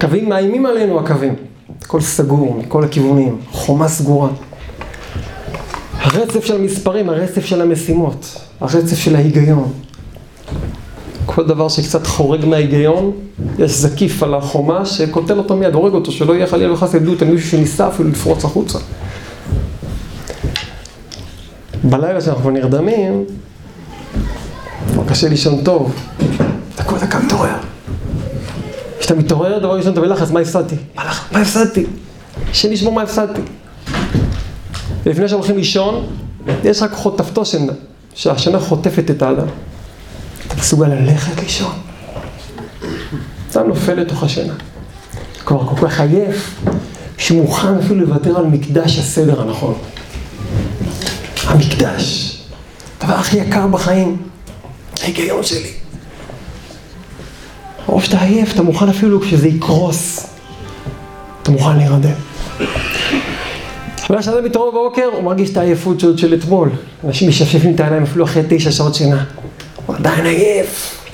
קווים 0.00 0.28
מאיימים 0.28 0.66
עלינו 0.66 1.00
הקווים. 1.00 1.34
הכל 1.82 2.00
סגור 2.00 2.54
מכל 2.54 2.84
הכיוונים, 2.84 3.38
חומה 3.50 3.88
סגורה. 3.88 4.28
הרצף 5.98 6.44
של 6.44 6.56
המספרים, 6.56 7.08
הרצף 7.08 7.44
של 7.44 7.60
המשימות, 7.60 8.36
הרצף 8.60 8.98
של 8.98 9.16
ההיגיון. 9.16 9.72
כל 11.26 11.46
דבר 11.46 11.68
שקצת 11.68 12.06
חורג 12.06 12.44
מההיגיון, 12.44 13.12
יש 13.58 13.70
זקיף 13.70 14.22
על 14.22 14.34
החומה 14.34 14.86
שקוטל 14.86 15.38
אותו 15.38 15.56
מיד, 15.56 15.74
הורג 15.74 15.92
אותו, 15.92 16.12
שלא 16.12 16.32
יהיה 16.32 16.46
חלילה 16.46 16.72
וחס 16.72 16.94
עדות 16.94 17.22
על 17.22 17.28
מישהו 17.28 17.50
שניסה 17.50 17.88
אפילו 17.88 18.08
לפרוץ 18.08 18.44
החוצה. 18.44 18.78
בלילה 21.84 22.20
שאנחנו 22.20 22.50
נרדמים, 22.50 23.24
קשה 25.08 25.28
לישון 25.28 25.64
טוב, 25.64 25.94
כל 26.86 26.98
דקה 26.98 27.18
מתעורר. 27.18 27.56
כשאתה 29.00 29.14
מתעורר, 29.14 29.58
דבר 29.58 29.76
ראשון 29.76 29.92
אתה 29.92 30.00
בלחץ, 30.00 30.30
מה 30.30 30.40
הפסדתי? 30.40 30.74
מה 31.32 31.40
הפסדתי? 31.40 31.86
השם 32.50 32.72
ישמור 32.72 32.92
מה 32.92 33.02
הפסדתי. 33.02 33.40
ולפני 35.04 35.28
שהולכים 35.28 35.56
לישון, 35.56 36.06
יש 36.64 36.82
רק 36.82 36.92
חוטפתו 36.92 37.44
שינה, 37.44 37.72
שהשינה 38.14 38.60
חוטפת 38.60 39.10
את 39.10 39.22
האדם. 39.22 39.46
אתה 40.46 40.54
מסוגל 40.54 40.88
ללכת 40.88 41.42
לישון. 41.42 41.72
אתה 43.50 43.62
נופל 43.62 43.94
לתוך 43.94 44.22
השינה. 44.22 44.54
כבר 45.46 45.66
כל 45.66 45.86
כך 45.86 46.00
עייף, 46.00 46.60
שמוכן 47.18 47.78
אפילו 47.78 48.00
לוותר 48.00 48.38
על 48.38 48.46
מקדש 48.46 48.98
הסדר 48.98 49.40
הנכון. 49.40 49.74
המקדש, 51.44 52.36
הדבר 53.00 53.14
הכי 53.14 53.36
יקר 53.36 53.66
בחיים, 53.66 54.16
ההיגיון 55.02 55.42
שלי. 55.42 55.79
או 57.88 58.00
שאתה 58.00 58.22
עייף, 58.22 58.54
אתה 58.54 58.62
מוכן 58.62 58.88
אפילו 58.88 59.20
כשזה 59.20 59.48
יקרוס, 59.48 60.26
אתה 61.42 61.50
מוכן 61.50 61.76
להירדם. 61.76 62.10
אבל 64.10 64.20
כשאדם 64.20 64.44
מתעורר 64.44 64.70
בבוקר, 64.70 65.04
הוא 65.12 65.22
מרגיש 65.22 65.50
את 65.50 65.56
העייפות 65.56 66.00
של, 66.00 66.16
של 66.16 66.34
אתמול. 66.34 66.70
אנשים 67.04 67.28
משפשפים 67.28 67.74
את 67.74 67.80
העיניים 67.80 68.02
אפילו 68.02 68.24
אחרי 68.24 68.42
תשע 68.48 68.70
שעות 68.70 68.94
שינה. 68.94 69.24
הוא 69.86 69.96
עדיין 69.96 70.26
עייף. 70.26 71.04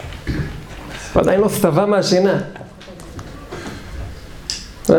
הוא 1.13 1.23
עדיין 1.23 1.41
לא 1.41 1.49
שבע 1.49 1.87
מהשינה. 1.87 2.39
אה? 4.91 4.97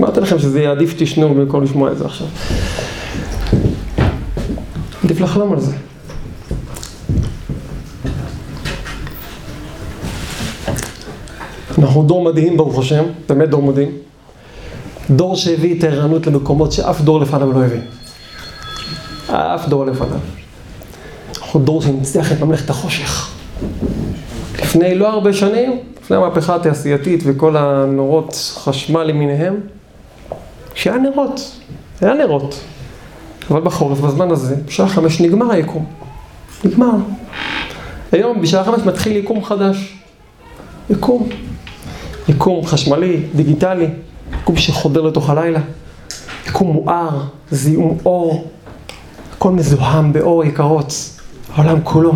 אמרתי 0.00 0.20
לכם 0.20 0.38
שזה 0.38 0.60
יהיה 0.60 0.70
עדיף 0.70 0.94
תשנו 0.98 1.34
במקום 1.34 1.62
לשמוע 1.62 1.92
את 1.92 1.98
זה 1.98 2.04
עכשיו. 2.04 2.26
עדיף 5.04 5.20
לחלום 5.20 5.52
על 5.52 5.60
זה. 5.60 5.72
אנחנו 11.90 12.02
דור 12.02 12.22
מדהים 12.22 12.56
ברוך 12.56 12.78
השם, 12.78 13.04
באמת 13.28 13.48
דור 13.48 13.62
מדהים. 13.62 13.90
דור 15.10 15.36
שהביא 15.36 15.78
את 15.78 15.84
הערנות 15.84 16.26
למקומות 16.26 16.72
שאף 16.72 17.00
דור 17.00 17.20
לפניו 17.20 17.52
לא 17.52 17.64
הביא. 17.64 17.80
אף 19.28 19.68
דור 19.68 19.86
לפניו. 19.86 20.18
אנחנו 21.38 21.60
דור 21.60 21.82
שניצח 21.82 22.32
את 22.32 22.40
ממלכת 22.40 22.70
החושך. 22.70 23.30
לפני 24.58 24.94
לא 24.94 25.08
הרבה 25.08 25.32
שנים, 25.32 25.78
לפני 26.02 26.16
המהפכה 26.16 26.54
התעשייתית 26.54 27.22
וכל 27.26 27.56
הנורות 27.56 28.52
חשמל 28.54 29.02
למיניהם, 29.02 29.60
שהיה 30.74 30.96
נרות, 30.96 31.40
היה 32.00 32.14
נרות. 32.14 32.60
אבל 33.50 33.60
בחורף, 33.60 34.00
בזמן 34.00 34.30
הזה, 34.30 34.56
בשעה 34.66 34.88
חמש 34.88 35.20
נגמר 35.20 35.52
היקום. 35.52 35.84
נגמר. 36.64 36.96
היום 38.12 38.42
בשעה 38.42 38.64
חמש 38.64 38.80
מתחיל 38.82 39.16
יקום 39.16 39.44
חדש. 39.44 39.98
יקום. 40.90 41.28
יקום 42.30 42.66
חשמלי, 42.66 43.22
דיגיטלי, 43.36 43.86
יקום 44.42 44.56
שחודר 44.56 45.00
לתוך 45.00 45.30
הלילה. 45.30 45.60
יקום 46.46 46.72
מואר, 46.72 47.20
זיהום 47.50 47.98
אור, 48.04 48.48
הכל 49.36 49.50
מזוהם 49.50 50.12
באור 50.12 50.44
יקרות, 50.44 50.94
העולם 51.54 51.78
כולו. 51.84 52.12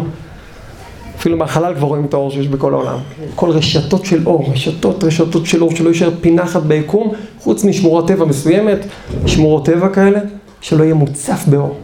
אפילו 1.19 1.37
מהחלל 1.37 1.75
כבר 1.75 1.87
רואים 1.87 2.05
את 2.05 2.15
האור 2.15 2.31
שיש 2.31 2.49
בכל 2.49 2.75
העולם. 2.75 2.99
כל 3.35 3.51
רשתות 3.51 4.05
של 4.05 4.27
אור, 4.27 4.51
רשתות, 4.53 5.05
רשתות 5.05 5.47
של 5.47 5.63
אור, 5.63 5.77
שלא 5.77 5.89
יישאר 5.89 6.11
פינה 6.21 6.43
אחת 6.43 6.63
ביקום, 6.63 7.13
חוץ 7.41 7.65
משמורת 7.65 8.07
טבע 8.07 8.25
מסוימת, 8.25 8.79
שמורות 9.27 9.67
טבע 9.67 9.89
כאלה, 9.89 10.21
שלא 10.61 10.85
יהיה 10.85 10.95
מוצף 10.95 11.45
באור. 11.47 11.77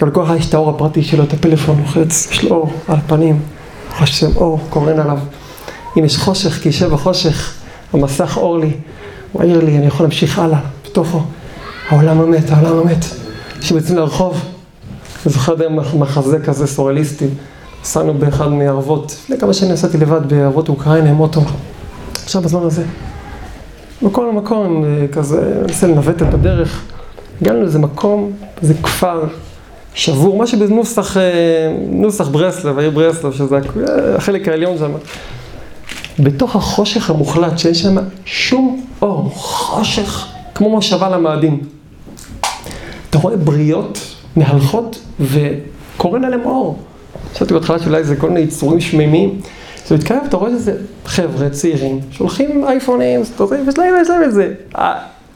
גם 0.00 0.08
לכל 0.08 0.22
אחד 0.22 0.36
יש 0.36 0.48
את 0.48 0.54
האור 0.54 0.70
הפרטי 0.70 1.02
שלו, 1.02 1.24
את 1.24 1.32
הפלאפון, 1.32 1.78
לוחץ, 1.80 2.28
יש 2.30 2.44
לו 2.44 2.50
אור 2.50 2.70
על 2.88 2.96
הפנים, 2.96 3.40
חושב 3.90 4.36
אור, 4.36 4.60
קורן 4.70 4.98
עליו. 4.98 5.18
אם 5.98 6.04
יש 6.04 6.16
חושך, 6.16 6.62
כי 6.62 6.68
יושב 6.68 6.90
בחושך, 6.90 7.54
המסך 7.92 8.36
אור 8.36 8.58
לי, 8.58 8.70
הוא 9.32 9.42
העיר 9.42 9.64
לי, 9.64 9.76
אני 9.76 9.86
יכול 9.86 10.04
להמשיך 10.04 10.38
הלאה, 10.38 10.60
בתוכו. 10.84 11.20
העולם 11.88 12.20
המת, 12.20 12.50
העולם 12.50 12.78
המת. 12.78 13.04
כשיוצאים 13.60 13.96
לרחוב, 13.96 14.40
אני 15.26 15.32
זוכר 15.32 15.54
די 15.54 15.64
מחזה 15.98 16.38
כזה 16.38 16.66
סוריאליסטי, 16.66 17.26
נסענו 17.82 18.14
באחד 18.14 18.48
מערבות, 18.48 19.16
לפני 19.22 19.38
כמה 19.38 19.54
שנים 19.54 19.72
נסעתי 19.72 19.98
לבד 19.98 20.28
בערבות 20.28 20.68
אוקראינה 20.68 21.10
עם 21.10 21.20
אוטו, 21.20 21.40
עכשיו 22.24 22.42
בזמן 22.42 22.62
הזה. 22.62 22.84
בכל 24.02 24.32
מקום, 24.32 24.84
כזה, 25.12 25.62
ניסה 25.66 25.86
לנווט 25.86 26.22
את 26.22 26.34
הדרך, 26.34 26.82
הגענו 27.42 27.60
לאיזה 27.60 27.78
מקום, 27.78 28.32
איזה 28.62 28.74
כפר 28.82 29.24
שבור, 29.94 30.38
מה 30.38 30.46
שבנוסח 30.46 31.16
נוסח 31.88 32.28
ברסלב, 32.28 32.78
העיר 32.78 32.90
ברסלב, 32.90 33.32
שזה 33.32 33.58
החלק 34.16 34.48
העליון 34.48 34.78
שם. 34.78 34.92
בתוך 36.18 36.56
החושך 36.56 37.10
המוחלט, 37.10 37.58
שאין 37.58 37.74
שם 37.74 37.96
שום 38.24 38.86
אור, 39.02 39.30
חושך, 39.34 40.26
כמו 40.54 40.70
מושבה 40.70 41.08
למאדים. 41.08 41.60
אתה 43.10 43.18
רואה 43.18 43.36
בריות 43.36 43.98
מהלכות 44.36 45.02
וקורן 45.20 46.24
עליהם 46.24 46.44
אור. 46.44 46.78
חשבתי 47.34 47.54
בהתחלה 47.54 47.78
שאולי 47.78 48.04
זה 48.04 48.16
כל 48.16 48.28
מיני 48.28 48.40
יצורים 48.40 48.80
שמימים. 48.80 49.40
אז 49.86 49.92
מתקרב, 49.92 50.22
אתה 50.28 50.36
רואה 50.36 50.50
שזה 50.50 50.74
חבר'ה 51.04 51.50
צעירים, 51.50 52.00
שולחים 52.10 52.64
אייפונים, 52.64 53.20
יש 53.20 53.78
להם, 53.78 53.94
יש 54.02 54.08
להם 54.08 54.22
את 54.24 54.32
זה. 54.32 54.54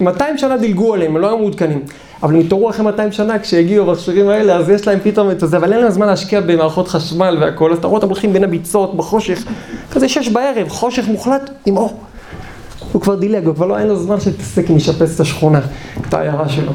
200 0.01 0.39
שנה 0.39 0.57
דילגו 0.57 0.95
עליהם, 0.95 1.17
הם 1.17 1.23
לא 1.23 1.27
היו 1.27 1.39
מעודכנים. 1.39 1.83
אבל 2.23 2.35
הם 2.35 2.41
התעוררו 2.41 2.71
אחרי 2.71 2.85
200 2.85 3.13
שנה, 3.13 3.39
כשהגיעו 3.39 3.89
המכשירים 3.89 4.29
האלה, 4.29 4.57
אז 4.57 4.69
יש 4.69 4.87
להם 4.87 4.99
פתאום 5.03 5.31
את 5.31 5.41
זה, 5.41 5.57
אבל 5.57 5.73
אין 5.73 5.81
להם 5.81 5.91
זמן 5.91 6.07
להשקיע 6.07 6.41
במערכות 6.41 6.89
חשמל 6.89 7.37
והכל, 7.41 7.73
אז 7.73 7.79
אתה 7.79 7.87
רואה 7.87 7.97
אותם 7.97 8.09
הולכים 8.09 8.33
בין 8.33 8.45
הביצות, 8.45 8.97
בחושך, 8.97 9.45
כזה 9.91 10.09
שש 10.09 10.29
בערב, 10.29 10.69
חושך 10.69 11.09
מוחלט 11.09 11.51
עם 11.67 11.77
אור. 11.77 12.01
הוא 12.93 13.03
כבר 13.03 13.15
דילג, 13.15 13.47
הוא 13.47 13.55
כבר 13.55 13.67
לא, 13.67 13.79
אין 13.79 13.87
לו 13.87 13.97
זמן 13.97 14.21
שתתעסק 14.21 14.71
עם 14.71 14.77
לשפץ 14.77 15.15
את 15.15 15.21
השכונה, 15.21 15.61
את 16.09 16.15
העיירה 16.15 16.49
שלו. 16.49 16.73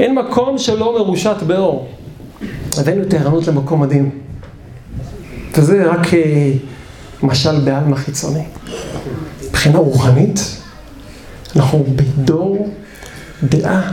אין 0.00 0.14
מקום 0.14 0.58
שלא 0.58 0.98
מרושת 0.98 1.36
באור. 1.46 1.88
הבאנו 2.78 3.02
את 3.02 3.14
הערנות 3.14 3.46
למקום 3.46 3.80
מדהים. 3.80 4.10
וזה 5.56 5.86
רק 5.90 6.06
משל 7.22 7.60
בעלמא 7.60 7.96
חיצוני. 7.96 8.44
מבחינה 9.48 9.78
רוחנית, 9.78 10.40
אנחנו 11.56 11.84
בדור 11.96 12.68
דעה, 13.48 13.92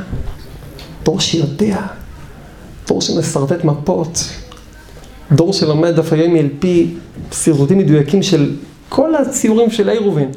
דור 1.03 1.19
שיודע, 1.19 1.77
דור 2.87 3.01
שמסרטט 3.01 3.63
מפות, 3.63 4.29
דור 5.31 5.53
שלומד 5.53 5.95
דף 5.95 6.13
היומי 6.13 6.39
על 6.39 6.49
פי 6.59 6.93
סירוטים 7.31 7.77
מדויקים 7.77 8.23
של 8.23 8.55
כל 8.89 9.15
הציורים 9.15 9.69
של 9.71 9.89
העירובין. 9.89 10.29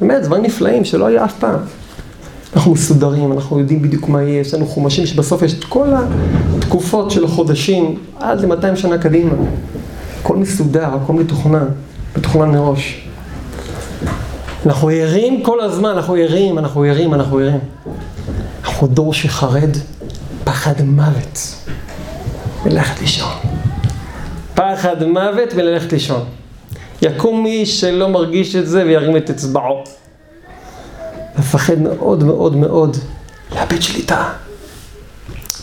באמת, 0.00 0.22
דברים 0.22 0.42
נפלאים 0.42 0.84
שלא 0.84 1.06
היה 1.06 1.24
אף 1.24 1.38
פעם. 1.38 1.58
אנחנו 2.56 2.72
מסודרים, 2.72 3.32
אנחנו 3.32 3.58
יודעים 3.58 3.82
בדיוק 3.82 4.08
מה 4.08 4.22
יהיה, 4.22 4.40
יש 4.40 4.54
לנו 4.54 4.66
חומשים 4.66 5.06
שבסוף 5.06 5.42
יש 5.42 5.54
את 5.58 5.64
כל 5.64 5.88
התקופות 6.58 7.10
של 7.10 7.24
החודשים 7.24 7.98
עד 8.18 8.40
ל-200 8.40 8.76
שנה 8.76 8.98
קדימה. 8.98 9.32
הכל 10.20 10.36
מסודר, 10.36 10.88
הכל 10.94 11.12
מתוכנן, 11.12 11.66
מתוכנן 12.16 12.50
מראש. 12.50 13.08
אנחנו 14.66 14.88
ערים 14.88 15.42
כל 15.42 15.60
הזמן, 15.60 15.90
אנחנו 15.90 16.14
ערים, 16.14 16.58
אנחנו 16.58 16.82
ערים, 16.82 17.14
אנחנו 17.14 17.38
ערים. 17.38 17.58
אנחנו 18.74 18.88
דור 18.88 19.14
שחרד 19.14 19.70
פחד 20.44 20.82
מוות 20.82 21.54
מלכת 22.64 23.00
לישון. 23.00 23.32
פחד 24.54 25.04
מוות 25.04 25.54
מללכת 25.54 25.92
לישון. 25.92 26.24
יקום 27.02 27.42
מי 27.42 27.66
שלא 27.66 28.08
מרגיש 28.08 28.56
את 28.56 28.68
זה 28.68 28.84
וירים 28.84 29.16
את 29.16 29.30
אצבעו. 29.30 29.84
מפחד 31.38 31.78
מאוד 31.78 32.24
מאוד 32.24 32.56
מאוד 32.56 32.96
לאבד 33.52 33.82
שליטה. 33.82 34.32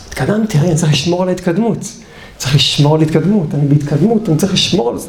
התקדמתי, 0.08 0.58
אני 0.58 0.74
צריך 0.74 0.92
לשמור 0.92 1.22
על 1.22 1.28
ההתקדמות. 1.28 1.78
צריך 2.36 2.54
לשמור 2.54 2.94
על 2.94 3.02
התקדמות, 3.02 3.54
אני 3.54 3.66
בהתקדמות, 3.66 4.28
אני 4.28 4.36
צריך 4.36 4.52
לשמור 4.52 4.90
על 4.90 4.98
זה. 4.98 5.08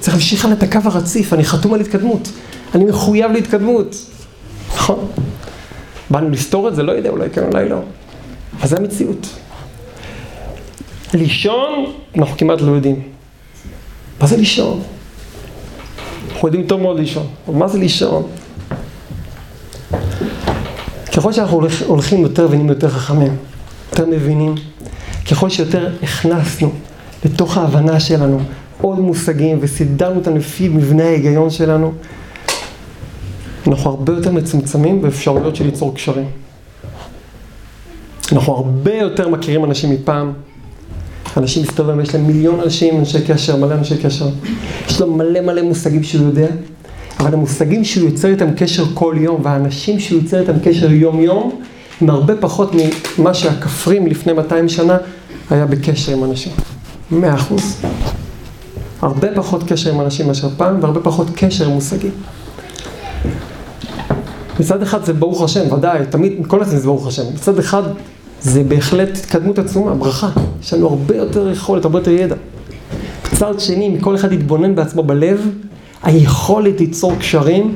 צריך 0.00 0.14
להמשיך 0.14 0.44
על 0.44 0.52
את 0.52 0.62
הקו 0.62 0.80
הרציף, 0.84 1.32
אני 1.32 1.44
חתום 1.44 1.74
על 1.74 1.80
התקדמות. 1.80 2.28
אני 2.74 2.84
מחויב 2.84 3.32
להתקדמות. 3.32 3.96
נכון. 4.74 5.08
באנו 6.10 6.30
לסתור 6.30 6.68
את 6.68 6.76
זה? 6.76 6.82
לא 6.82 6.92
יודע, 6.92 7.10
אולי 7.10 7.30
כן, 7.30 7.42
אולי 7.42 7.68
לא. 7.68 7.78
אבל 8.58 8.68
זה 8.68 8.76
המציאות. 8.76 9.26
לישון, 11.14 11.92
אנחנו 12.18 12.36
כמעט 12.36 12.60
לא 12.60 12.72
יודעים. 12.72 13.02
מה 14.20 14.26
זה 14.26 14.36
לישון? 14.36 14.82
אנחנו 16.32 16.48
יודעים 16.48 16.66
טוב 16.66 16.80
מאוד 16.80 16.98
לישון. 16.98 17.26
מה 17.48 17.68
זה 17.68 17.78
לישון? 17.78 18.26
ככל 21.16 21.32
שאנחנו 21.32 21.60
הולכים 21.86 22.22
יותר 22.22 22.46
ונהיים 22.50 22.68
יותר 22.68 22.88
חכמים, 22.88 23.36
יותר 23.90 24.06
מבינים, 24.06 24.54
ככל 25.30 25.50
שיותר 25.50 25.88
הכנסנו 26.02 26.72
לתוך 27.24 27.56
ההבנה 27.56 28.00
שלנו 28.00 28.40
עוד 28.80 28.98
מושגים 28.98 29.58
וסידרנו 29.60 30.18
אותם 30.18 30.36
לפי 30.36 30.68
מבנה 30.68 31.04
ההיגיון 31.04 31.50
שלנו, 31.50 31.92
אנחנו 33.66 33.90
הרבה 33.90 34.12
יותר 34.12 34.32
מצומצמים 34.32 35.02
באפשרויות 35.02 35.56
של 35.56 35.64
ליצור 35.64 35.94
קשרים. 35.94 36.26
אנחנו 38.32 38.52
הרבה 38.52 38.94
יותר 38.94 39.28
מכירים 39.28 39.64
אנשים 39.64 39.90
מפעם. 39.90 40.32
אנשים 41.36 41.62
מסתובבים, 41.62 42.00
יש 42.00 42.14
להם 42.14 42.26
מיליון 42.26 42.60
אנשים, 42.60 42.98
אנשי 42.98 43.18
קשר, 43.26 43.56
מלא 43.56 43.74
אנשי 43.74 43.98
קשר. 43.98 44.28
יש 44.88 45.00
לו 45.00 45.14
מלא 45.14 45.40
מלא 45.40 45.62
מושגים 45.62 46.02
שהוא 46.02 46.26
יודע, 46.26 46.46
אבל 47.20 47.34
המושגים 47.34 47.84
שהוא 47.84 48.08
יוצר 48.08 48.28
איתם 48.28 48.54
קשר 48.56 48.84
כל 48.94 49.16
יום, 49.18 49.40
והאנשים 49.42 50.00
שהוא 50.00 50.20
יוצר 50.22 50.40
איתם 50.40 50.58
קשר 50.64 50.92
יום-יום, 50.92 51.60
הם 52.00 52.10
הרבה 52.10 52.36
פחות 52.36 52.72
ממה 53.18 53.34
שהכפרים 53.34 54.06
לפני 54.06 54.32
200 54.32 54.68
שנה 54.68 54.96
היה 55.50 55.66
בקשר 55.66 56.12
עם 56.12 56.24
אנשים. 56.24 56.52
מאה 57.10 57.34
אחוז. 57.34 57.76
הרבה 59.02 59.28
פחות 59.34 59.62
קשר 59.68 59.94
עם 59.94 60.00
אנשים 60.00 60.26
מאשר 60.26 60.48
פעם, 60.56 60.82
והרבה 60.82 61.00
פחות 61.00 61.26
קשר 61.36 61.64
עם 61.64 61.70
מושגים. 61.70 62.10
מצד 64.60 64.82
אחד 64.82 65.04
זה 65.04 65.12
ברוך 65.12 65.42
השם, 65.42 65.72
ודאי, 65.72 66.06
תמיד, 66.10 66.32
כל 66.46 66.62
הזמן 66.62 66.78
זה 66.78 66.86
ברוך 66.86 67.06
השם. 67.06 67.22
מצד 67.34 67.58
אחד 67.58 67.82
זה 68.40 68.64
בהחלט 68.64 69.08
התקדמות 69.16 69.58
עצומה, 69.58 69.94
ברכה. 69.94 70.30
יש 70.62 70.74
לנו 70.74 70.88
הרבה 70.88 71.16
יותר 71.16 71.50
יכולת, 71.50 71.84
הרבה 71.84 71.98
יותר 71.98 72.10
ידע. 72.10 72.34
מצד 73.32 73.60
שני, 73.60 73.86
אם 73.86 74.00
כל 74.00 74.14
אחד 74.14 74.32
יתבונן 74.32 74.74
בעצמו 74.74 75.02
בלב, 75.02 75.50
היכולת 76.02 76.80
ליצור 76.80 77.16
קשרים, 77.18 77.74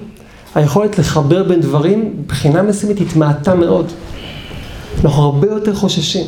היכולת 0.55 0.99
לחבר 0.99 1.43
בין 1.43 1.61
דברים, 1.61 2.13
מבחינה 2.21 2.63
מסוימת 2.63 3.01
התמעטה 3.01 3.55
מאוד. 3.55 3.87
אנחנו 5.05 5.23
הרבה 5.23 5.47
יותר 5.47 5.75
חוששים, 5.75 6.27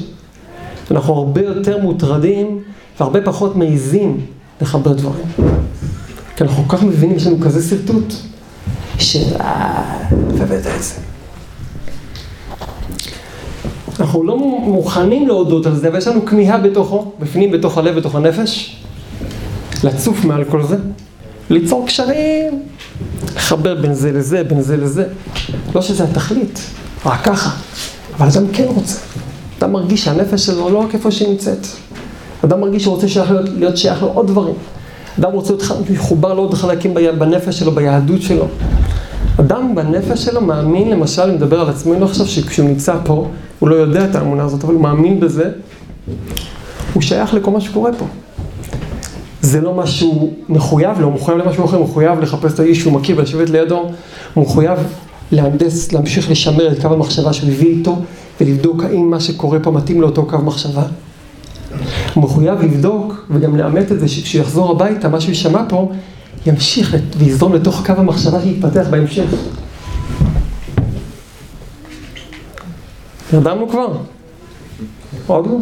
אנחנו 0.91 1.15
הרבה 1.15 1.41
יותר 1.41 1.79
מוטרדים 1.79 2.59
והרבה 3.01 3.21
פחות 3.23 3.57
מעיזים 3.57 4.21
לחבר 4.61 4.93
דברים. 4.93 5.27
כי 6.37 6.45
אנחנו 6.45 6.65
כל 6.69 6.77
כך 6.77 6.83
מבינים, 6.83 7.17
יש 7.17 7.27
לנו 7.27 7.41
כזה 7.41 7.69
שרטוט, 7.69 8.15
של 9.01 9.37
אה, 9.41 10.09
הבאת 10.41 10.67
את 10.67 10.83
זה. 10.83 10.95
אנחנו 14.01 14.25
לא 14.25 14.39
מוכנים 14.63 15.29
להודות 15.29 15.67
על 15.67 15.77
זה, 15.77 15.89
אבל 15.89 15.99
יש 15.99 16.07
לנו 16.07 16.27
כמיהה 16.27 16.59
בתוכו, 16.59 17.13
בפנים, 17.19 17.51
בתוך 17.51 17.79
הלב, 17.79 17.97
בתוך 17.97 18.15
הנפש, 18.15 18.77
לצוף 19.85 20.25
מעל 20.25 20.45
כל 20.45 20.63
זה, 20.67 20.77
ליצור 21.51 21.87
קשרים, 21.87 22.63
לחבר 23.37 23.75
בין 23.75 23.95
זה 23.95 24.13
לזה, 24.13 24.45
בין 24.45 24.61
זה 24.61 24.77
לזה. 24.77 25.05
לא 25.75 25.83
שזה 25.83 26.05
התכלית, 26.05 26.61
רק 27.07 27.25
ככה, 27.25 27.51
אבל 28.17 28.29
אדם 28.29 28.47
כן 28.53 28.67
רוצה. 28.67 28.99
אדם 29.59 29.73
מרגיש 29.73 30.05
שהנפש 30.05 30.47
שלו 30.47 30.71
לא 30.71 30.79
רק 30.79 30.95
איפה 30.95 31.11
שהיא 31.11 31.29
נמצאת. 31.29 31.67
אדם 32.45 32.61
מרגיש 32.61 32.83
שהוא 32.83 32.95
רוצה 32.95 33.07
להיות, 33.25 33.49
להיות 33.49 33.77
שייך 33.77 34.03
לו 34.03 34.09
עוד 34.09 34.27
דברים. 34.27 34.55
אדם 35.19 35.33
רוצה 35.33 35.53
להיות 35.53 35.91
מחובר 35.91 36.35
לעוד 36.35 36.55
חלקים 36.55 36.95
בנפש 37.19 37.59
שלו, 37.59 37.73
ביהדות 37.73 38.23
שלו. 38.23 38.47
אדם 39.41 39.75
בנפש 39.75 40.25
שלו 40.25 40.41
מאמין, 40.41 40.91
למשל, 40.91 41.23
אני 41.23 41.35
מדבר 41.35 41.61
על 41.61 41.69
עצמי, 41.69 41.93
אני 41.93 42.01
לא 42.01 42.07
חושב 42.07 42.27
שכשהוא 42.27 42.69
נמצא 42.69 42.97
פה, 43.05 43.29
הוא 43.59 43.69
לא 43.69 43.75
יודע 43.75 44.05
את 44.05 44.15
האמונה 44.15 44.45
הזאת, 44.45 44.65
אבל 44.65 44.75
הוא 44.75 44.83
מאמין 44.83 45.21
בזה, 45.21 45.51
הוא 46.95 47.03
שייך 47.03 47.35
לכל 47.35 47.51
מה 47.51 47.61
שקורה 47.61 47.91
פה. 47.93 48.05
זה 49.43 49.61
לא 49.61 49.75
משהו 49.75 50.33
מחויב 50.49 51.01
לו, 51.01 51.07
הוא 51.07 51.15
מחויב 51.15 51.39
למשהו 51.39 51.65
אחר, 51.65 51.77
הוא 51.77 51.85
מחויב 51.85 52.21
לחפש 52.21 52.55
את 52.55 52.61
האיש 52.61 52.81
שהוא 52.81 52.93
מכיר 52.93 53.19
ולשבת 53.19 53.51
לידו, 53.51 53.91
הוא 54.35 54.45
מחויב 54.45 54.79
להנדס, 55.33 55.93
להמשיך 55.93 56.31
לשמר 56.31 56.73
את 56.73 56.83
קו 56.83 56.89
המחשבה 56.89 57.33
שהוא 57.33 57.51
הביא 57.51 57.69
איתו, 57.69 57.97
ולבדוק 58.41 58.83
האם 58.85 59.11
מה 59.11 59.21
שקורה 59.21 59.59
פה 59.61 59.71
מתאים 59.71 60.01
לאותו 60.01 60.27
קו 60.27 60.39
מחשבה. 60.39 60.83
מחויב 62.17 62.61
לבדוק 62.61 63.27
וגם 63.31 63.57
לאמת 63.57 63.93
את 63.93 64.01
זה 64.01 64.09
שכשהוא 64.09 64.43
יחזור 64.43 64.71
הביתה, 64.71 65.09
מה 65.09 65.21
שהוא 65.21 65.29
יישמע 65.29 65.63
פה, 65.69 65.93
ימשיך 66.47 66.97
ויזרום 67.17 67.55
לתוך 67.55 67.87
קו 67.87 67.93
המחשבה 67.93 68.43
שיתפתח 68.43 68.87
בהמשך. 68.91 69.25
נרדמנו 73.33 73.69
כבר? 73.69 73.93
עוד 75.27 75.47
לא? 75.47 75.57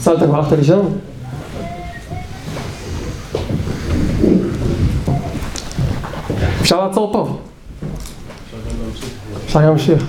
סל, 0.00 0.16
אתה 0.16 0.26
כבר 0.26 0.36
הלכת 0.36 0.52
לישון? 0.52 0.98
אפשר 6.60 6.86
לעצור 6.86 7.12
פה. 7.12 7.38
אפשר 9.46 9.60
להמשיך. 9.60 10.04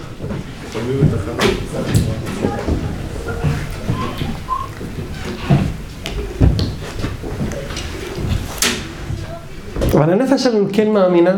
אבל 9.94 10.14
הנפש 10.14 10.44
שלנו 10.44 10.66
כן 10.74 10.92
מאמינה, 10.92 11.36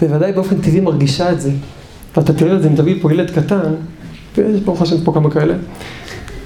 בוודאי 0.00 0.32
באופן 0.32 0.60
טבעי 0.60 0.80
מרגישה 0.80 1.32
את 1.32 1.40
זה. 1.40 1.50
ואתה 2.16 2.32
תראה 2.32 2.56
את 2.56 2.62
זה 2.62 2.68
אם 2.68 2.76
תביא 2.76 3.02
פה 3.02 3.12
ילד 3.12 3.30
קטן, 3.30 3.74
ויש 4.36 4.60
ברוך 4.60 4.82
השם 4.82 5.04
פה 5.04 5.12
כמה 5.12 5.30
כאלה, 5.30 5.54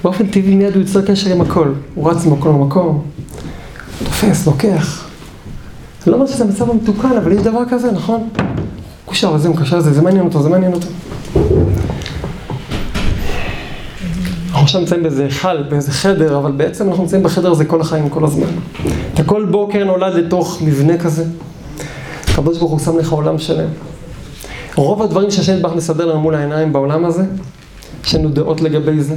באופן 0.03 0.27
טבעי 0.27 0.55
מיד 0.55 0.73
הוא 0.73 0.81
יוצר 0.81 1.05
קשר 1.05 1.31
עם 1.31 1.41
הכל. 1.41 1.71
הוא 1.95 2.11
רץ 2.11 2.25
ממקום 2.25 2.61
למקום, 2.61 3.03
תופס, 4.03 4.47
לוקח. 4.47 5.09
זה 6.03 6.11
לא 6.11 6.15
אומר 6.15 6.27
שזה 6.27 6.45
מצב 6.45 6.69
המתוקן, 6.69 7.17
אבל 7.17 7.31
יש 7.31 7.41
דבר 7.41 7.61
כזה, 7.69 7.91
נכון? 7.91 8.29
קושר 9.05 9.35
לזה, 9.35 9.49
מקשר 9.49 9.77
לזה, 9.77 9.93
זה 9.93 10.01
מעניין 10.01 10.25
אותו, 10.25 10.43
זה 10.43 10.49
מעניין 10.49 10.73
אותו. 10.73 10.87
עכשיו 14.69 14.81
נמצאים 14.81 15.03
באיזה 15.03 15.23
היכל, 15.23 15.63
באיזה 15.63 15.91
חדר, 15.91 16.37
אבל 16.37 16.51
בעצם 16.51 16.89
אנחנו 16.89 17.03
נמצאים 17.03 17.23
בחדר 17.23 17.51
הזה 17.51 17.65
כל 17.65 17.81
החיים, 17.81 18.09
כל 18.09 18.25
הזמן. 18.25 18.47
אתה 19.13 19.23
כל 19.23 19.45
בוקר 19.45 19.83
נולד 19.83 20.13
לתוך 20.13 20.61
מבנה 20.61 20.97
כזה. 20.97 21.25
הקדוש 22.27 22.57
ברוך 22.57 22.71
הוא 22.71 22.79
שם 22.79 22.97
לך 22.97 23.11
עולם 23.11 23.37
שלם. 23.37 23.67
רוב 24.75 25.01
הדברים 25.01 25.31
שהשם 25.31 25.55
יתברך 25.55 25.75
מסדר 25.75 26.05
לנו 26.05 26.19
מול 26.19 26.35
העיניים 26.35 26.73
בעולם 26.73 27.05
הזה, 27.05 27.23
יש 28.05 28.15
לנו 28.15 28.29
דעות 28.29 28.61
לגבי 28.61 28.99
זה. 28.99 29.15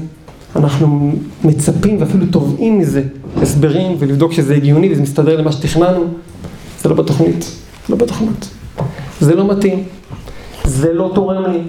אנחנו 0.57 1.13
מצפים 1.45 1.97
ואפילו 2.01 2.27
תובעים 2.27 2.79
מזה 2.79 3.03
הסברים 3.43 3.97
ולבדוק 3.99 4.33
שזה 4.33 4.55
הגיוני 4.55 4.93
וזה 4.93 5.03
מסתדר 5.03 5.41
למה 5.41 5.53
שתכננו. 5.53 6.05
זה 6.81 6.89
לא 6.89 6.95
בתוכנית, 6.95 7.45
לא 7.89 7.97
בתוכנית. 7.97 8.49
זה 9.21 9.35
לא 9.35 9.49
מתאים, 9.49 9.85
זה 10.65 10.93
לא 10.93 11.13
תורם 11.15 11.53
לי, 11.53 11.61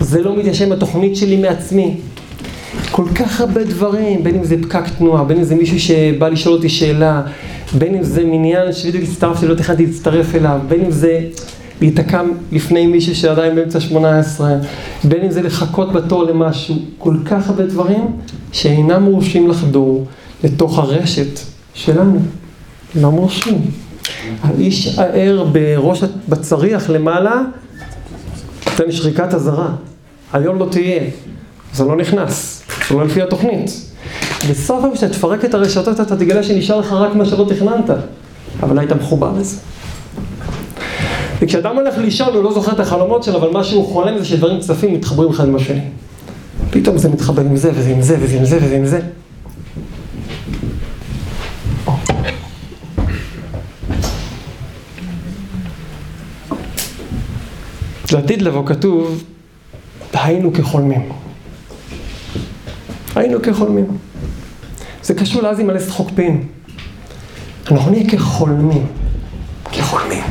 זה 0.00 0.22
לא 0.22 0.36
מתיישב 0.36 0.64
עם 0.64 0.72
התוכנית 0.72 1.16
שלי 1.16 1.36
מעצמי. 1.36 2.00
כל 2.90 3.04
כך 3.14 3.40
הרבה 3.40 3.64
דברים, 3.64 4.24
בין 4.24 4.34
אם 4.34 4.44
זה 4.44 4.56
פקק 4.62 4.88
תנועה, 4.98 5.24
בין 5.24 5.36
אם 5.36 5.44
זה 5.44 5.54
מישהו 5.54 5.80
שבא 5.80 6.28
לשאול 6.28 6.54
אותי 6.54 6.68
שאלה, 6.68 7.22
בין 7.78 7.94
אם 7.94 8.02
זה 8.02 8.24
מניין 8.24 8.72
שבדיוק 8.72 9.04
הצטרפתי, 9.04 9.46
לא 9.46 9.54
תכננתי 9.54 9.86
להצטרף 9.86 10.34
אליו, 10.34 10.60
בין 10.68 10.84
אם 10.84 10.90
זה 10.90 11.20
להיתקע 11.80 12.22
לפני 12.52 12.86
מישהו 12.86 13.14
שעדיין 13.14 13.54
באמצע 13.54 13.80
שמונה 13.80 14.18
עשרה, 14.18 14.54
בין 15.04 15.24
אם 15.24 15.30
זה 15.30 15.42
לחכות 15.42 15.92
בתור 15.92 16.24
למשהו, 16.24 16.76
כל 16.98 17.16
כך 17.24 17.48
הרבה 17.48 17.66
דברים 17.66 18.16
שאינם 18.52 19.02
מורשים 19.02 19.50
לחדור 19.50 20.06
לתוך 20.44 20.78
הרשת 20.78 21.40
שלנו, 21.74 22.18
לא 22.94 23.10
מורשים. 23.10 23.60
האיש 24.42 24.98
הער 24.98 25.44
בראש, 25.52 26.02
בצריח 26.28 26.90
למעלה, 26.90 27.42
נותן 28.70 28.92
שריקת 28.92 29.34
אזהרה, 29.34 29.68
היום 30.32 30.58
לא 30.58 30.68
תהיה, 30.70 31.02
זה 31.74 31.84
לא 31.84 31.96
נכנס, 31.96 32.59
לא 32.90 33.04
לפי 33.04 33.22
התוכנית. 33.22 33.70
בסוף 34.50 34.84
היום 34.84 34.94
כשאתה 34.94 35.12
תפרק 35.12 35.44
את 35.44 35.54
הרשתות 35.54 36.00
אתה 36.00 36.16
תגלה 36.16 36.42
שנשאר 36.42 36.80
לך 36.80 36.92
רק 36.92 37.14
מה 37.14 37.24
שלא 37.24 37.46
תכננת, 37.48 37.90
אבל 38.62 38.78
היית 38.78 38.92
מחובר 38.92 39.32
לזה. 39.38 39.56
וכשאדם 41.40 41.76
הולך 41.76 41.98
לישון 41.98 42.34
הוא 42.34 42.44
לא 42.44 42.52
זוכר 42.52 42.72
את 42.72 42.80
החלומות 42.80 43.22
שלו, 43.22 43.38
אבל 43.38 43.50
מה 43.50 43.64
שהוא 43.64 43.86
חולם 43.86 44.18
זה 44.18 44.24
שדברים 44.24 44.60
צפים 44.60 44.94
מתחברים 44.94 45.30
אחד 45.30 45.48
עם 45.48 45.56
השני. 45.56 45.80
פתאום 46.70 46.98
זה 46.98 47.08
מתחבר 47.08 47.42
עם 47.42 47.56
זה 47.56 47.70
וזה 47.74 47.90
עם 47.90 48.02
זה 48.02 48.16
וזה 48.20 48.36
עם 48.36 48.44
זה 48.44 48.58
וזה 48.62 48.76
עם 48.76 48.86
זה. 48.86 49.00
לעתיד 58.12 58.42
לבוא 58.42 58.66
כתוב, 58.66 59.24
היינו 60.12 60.52
כחולמים. 60.52 61.08
היינו 63.14 63.42
כחולמים. 63.42 63.86
זה 65.02 65.14
קשור 65.14 65.42
לאז 65.42 65.60
עם 65.60 65.70
הלסת 65.70 65.90
חוקפין. 65.90 66.44
אנחנו 67.70 67.90
נהיה 67.90 68.10
כחולמים. 68.10 68.86
כחולמים. 69.72 70.24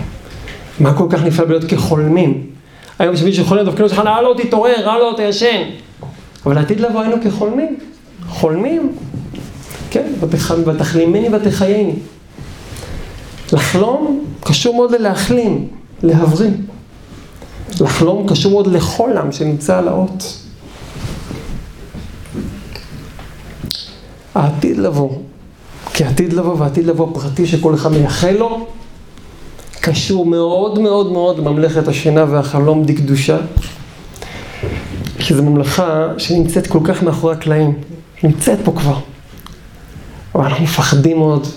מה 0.80 0.94
כל 0.94 1.08
כך 1.10 1.24
נפלא 1.24 1.46
בלהיות 1.46 1.64
כחולמים? 1.64 2.50
היום 3.00 3.14
יש 3.14 3.22
מישהו 3.24 3.46
חולם, 3.46 3.66
דופקים 3.66 3.86
לך, 3.86 4.00
הלו 4.00 4.34
תתעורר, 4.34 4.90
הלו 4.90 5.14
תישן. 5.14 5.62
אבל 6.46 6.56
לעתיד 6.56 6.80
לבוא 6.80 7.02
היינו 7.02 7.16
כחולמים. 7.24 7.78
חולמים. 8.28 8.92
כן, 9.92 10.08
ותחלימני 10.66 11.36
ותחייני. 11.36 11.94
לחלום 13.54 14.26
קשור 14.44 14.76
מאוד 14.76 14.92
ללהחלים, 14.92 15.68
להבריא. 16.04 16.50
לחלום 17.82 18.30
קשור 18.30 18.52
מאוד 18.52 18.68
לחולם 18.68 19.32
שנמצא 19.32 19.78
על 19.78 19.88
האות. 19.88 20.40
העתיד 24.36 24.78
לבוא, 24.78 25.10
כי 25.94 26.04
עתיד 26.04 26.34
לבוא 26.34 26.56
ועתיד 26.60 26.86
לבוא 26.86 27.14
פרטי 27.14 27.48
שכל 27.48 27.76
אחד 27.76 27.92
מייחל 27.92 28.32
לו, 28.32 28.68
קשור 29.82 30.26
מאוד 30.26 30.80
מאוד 30.80 31.12
מאוד 31.12 31.40
לממלכת 31.40 31.88
השינה 31.88 32.26
והחלום 32.30 32.84
דקדושה, 32.84 33.38
כי 35.20 35.34
זו 35.34 35.44
ממלכה 35.44 36.08
שנמצאת 36.18 36.68
כל 36.68 36.80
כך 36.84 37.04
מאחורי 37.04 37.34
הקלעים, 37.34 37.74
נמצאת 38.24 38.60
פה 38.64 38.72
כבר, 38.72 39.00
אבל 40.36 40.46
אנחנו 40.46 40.64
מפחדים 40.64 41.18
מאוד. 41.18 41.48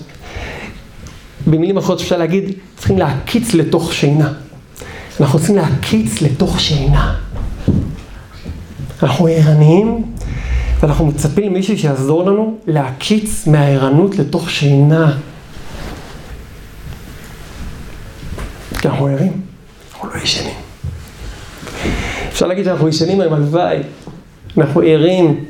במילים 1.47 1.76
אחרות 1.76 2.00
אפשר 2.00 2.19
להגיד, 2.19 2.52
צריכים 2.76 2.99
להקיץ 2.99 3.55
לתוך 3.55 3.93
שינה. 3.93 4.33
אנחנו 5.21 5.38
רוצים 5.38 5.57
להקיץ 5.57 6.23
לתוך 6.23 6.61
שינה. 6.61 7.14
אנחנו 9.02 9.26
ערניים, 9.26 10.02
ואנחנו 10.83 11.07
מצפים 11.07 11.53
למישהו 11.53 11.79
שיעזור 11.79 12.25
לנו 12.25 12.57
להקיץ 12.67 13.47
מהערנות 13.47 14.19
לתוך 14.19 14.51
שינה. 14.51 15.19
כי 18.81 18.89
אנחנו 18.89 19.07
ערים, 19.07 19.41
אנחנו 19.93 20.09
לא 20.09 20.23
ישנים. 20.23 20.55
אפשר 22.29 22.47
להגיד 22.47 22.65
שאנחנו 22.65 22.89
ישנים 22.89 23.21
היום, 23.21 23.33
הלוואי. 23.33 23.79
אנחנו 24.59 24.81
ערים, 24.81 25.45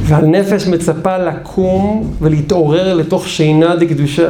והנפש 0.00 0.66
מצפה 0.66 1.18
לקום 1.18 2.14
ולהתעורר 2.20 2.94
לתוך 2.94 3.28
שינה 3.28 3.76
דקדושה. 3.76 4.28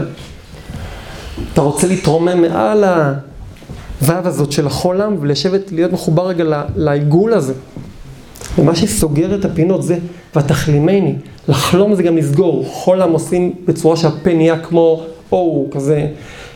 אתה 1.52 1.60
רוצה 1.60 1.86
להתרומם 1.86 2.40
מעל 2.40 2.84
הוו 2.84 4.26
הזאת 4.26 4.52
של 4.52 4.66
החולם 4.66 5.16
ולשבת, 5.20 5.72
להיות 5.72 5.92
מחובר 5.92 6.26
רגע 6.26 6.62
לעיגול 6.76 7.32
הזה. 7.32 7.54
ומה 8.58 8.76
שסוגר 8.76 9.34
את 9.34 9.44
הפינות 9.44 9.82
זה, 9.82 9.98
ותחלימני. 10.36 11.14
לחלום 11.48 11.94
זה 11.94 12.02
גם 12.02 12.16
לסגור. 12.16 12.64
חולם 12.72 13.12
עושים 13.12 13.52
בצורה 13.64 13.96
שהפה 13.96 14.34
נהיה 14.34 14.58
כמו 14.58 15.02
או, 15.32 15.66
כזה, 15.70 16.06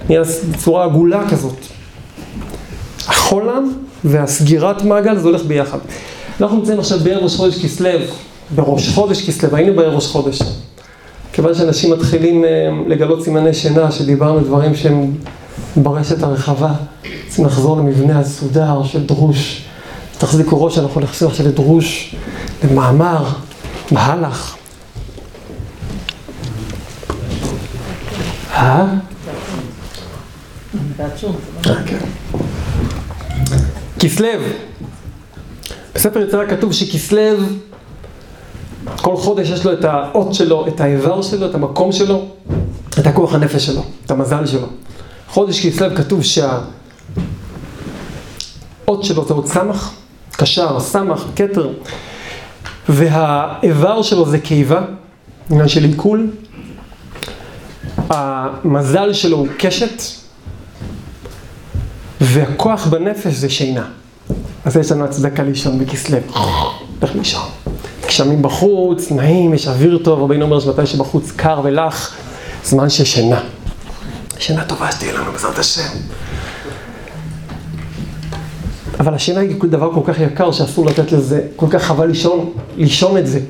נהיה 0.09 0.23
בצורה 0.50 0.85
עגולה 0.85 1.28
כזאת. 1.30 1.56
החולם 3.09 3.73
והסגירת 4.04 4.82
מעגל 4.82 5.18
זה 5.18 5.28
הולך 5.28 5.44
ביחד. 5.44 5.78
אנחנו 6.40 6.56
נמצאים 6.56 6.78
עכשיו 6.78 6.99
בערב 6.99 7.23
ראש 7.23 7.37
חודש 7.37 7.64
כסלו, 7.64 7.90
בראש 8.54 8.88
חודש 8.88 9.28
כסלו, 9.28 9.56
היינו 9.56 9.75
בערב 9.75 9.94
ראש 9.94 10.06
חודש. 10.06 10.38
כיוון 11.32 11.54
שאנשים 11.54 11.92
מתחילים 11.92 12.44
אה, 12.44 12.50
לגלות 12.87 13.25
סימני 13.25 13.54
שינה, 13.54 13.92
שדיברנו 13.92 14.40
דברים 14.40 14.75
שהם 14.75 15.12
ברשת 15.76 16.23
הרחבה, 16.23 16.73
צריכים 17.26 17.44
לחזור 17.44 17.76
למבנה 17.76 18.18
הסודר 18.18 18.82
של 18.85 19.06
דרוש. 19.06 19.64
תחזיקו 20.23 20.64
ראש, 20.64 20.79
אנחנו 20.79 21.00
נחזור 21.00 21.31
עכשיו 21.31 21.47
לדרוש, 21.47 22.14
למאמר, 22.64 23.25
מהלך. 23.91 24.57
אה? 28.52 28.85
כסלו. 33.99 34.29
בספר 35.95 36.21
יצירה 36.21 36.47
כתוב 36.47 36.73
שכסלו, 36.73 37.37
כל 38.97 39.17
חודש 39.17 39.49
יש 39.49 39.64
לו 39.64 39.73
את 39.73 39.85
האות 39.85 40.35
שלו, 40.35 40.69
את 40.69 40.81
האיבר 40.81 41.23
שלו, 41.23 41.47
את 41.47 41.55
המקום 41.55 41.93
שלו, 41.93 42.29
את 42.99 43.07
הכוח 43.07 43.35
הנפש 43.35 43.67
שלו, 43.67 43.83
את 44.07 44.11
המזל 44.11 44.47
שלו. 44.47 44.67
חודש 45.29 45.67
כסלו 45.67 45.97
כתוב 45.97 46.23
שהאות 46.23 46.64
שלו 49.05 49.25
זה 49.29 49.35
אות 49.35 49.47
סמך, 49.47 49.93
קשר, 50.42 50.80
סמך, 50.80 51.25
כתר, 51.37 51.68
והאיבר 52.88 54.02
שלו 54.02 54.26
זה 54.30 54.38
קיבה, 54.38 54.80
עניין 55.50 55.68
של 55.68 55.84
עיכול. 55.84 56.30
המזל 58.08 59.12
שלו 59.12 59.37
הוא 59.37 59.49
קשת, 59.58 60.02
והכוח 62.20 62.87
בנפש 62.87 63.34
זה 63.34 63.49
שינה. 63.49 63.84
אז 64.64 64.76
יש 64.76 64.92
לנו 64.92 65.04
הצדקה 65.04 65.42
לישון 65.42 65.78
בכסלו. 65.78 66.18
איך 67.02 67.14
לישון? 67.14 67.49
גשמים 68.06 68.42
בחוץ, 68.42 69.11
נעים, 69.11 69.54
יש 69.54 69.68
אוויר 69.68 69.99
טוב, 70.04 70.22
רבינו 70.22 70.44
אומר 70.44 70.61
שמתי 70.61 70.87
שבחוץ 70.87 71.32
קר 71.37 71.61
ולח, 71.64 72.14
זמן 72.64 72.90
של 72.90 73.04
שינה. 73.04 73.40
שינה 74.38 74.64
טובה 74.64 74.92
שתהיה 74.92 75.12
לנו 75.12 75.32
בעזרת 75.32 75.58
השם. 75.58 75.88
אבל 79.00 79.14
השינה 79.14 79.40
היא 79.40 79.56
דבר 79.62 79.90
כל 79.94 80.12
כך 80.12 80.20
יקר 80.20 80.52
שאסור 80.52 80.87
לתת 80.87 81.12
לזה, 81.12 81.42
כל 81.56 81.66
כך 81.70 81.82
חבל 81.82 82.06
לישון, 82.06 82.52
לישון 82.76 83.18
את 83.18 83.26
זה. 83.26 83.40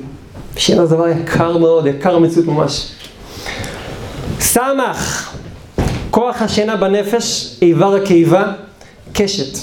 שינה 0.57 0.85
זה 0.85 0.95
דבר 0.95 1.07
יקר 1.07 1.57
מאוד, 1.57 1.87
יקר 1.87 2.15
המציאות 2.15 2.47
ממש. 2.47 2.91
סמך, 4.39 5.31
כוח 6.11 6.41
השינה 6.41 6.75
בנפש, 6.75 7.57
איבר 7.61 7.95
הקיבה, 7.95 8.51
קשת. 9.13 9.57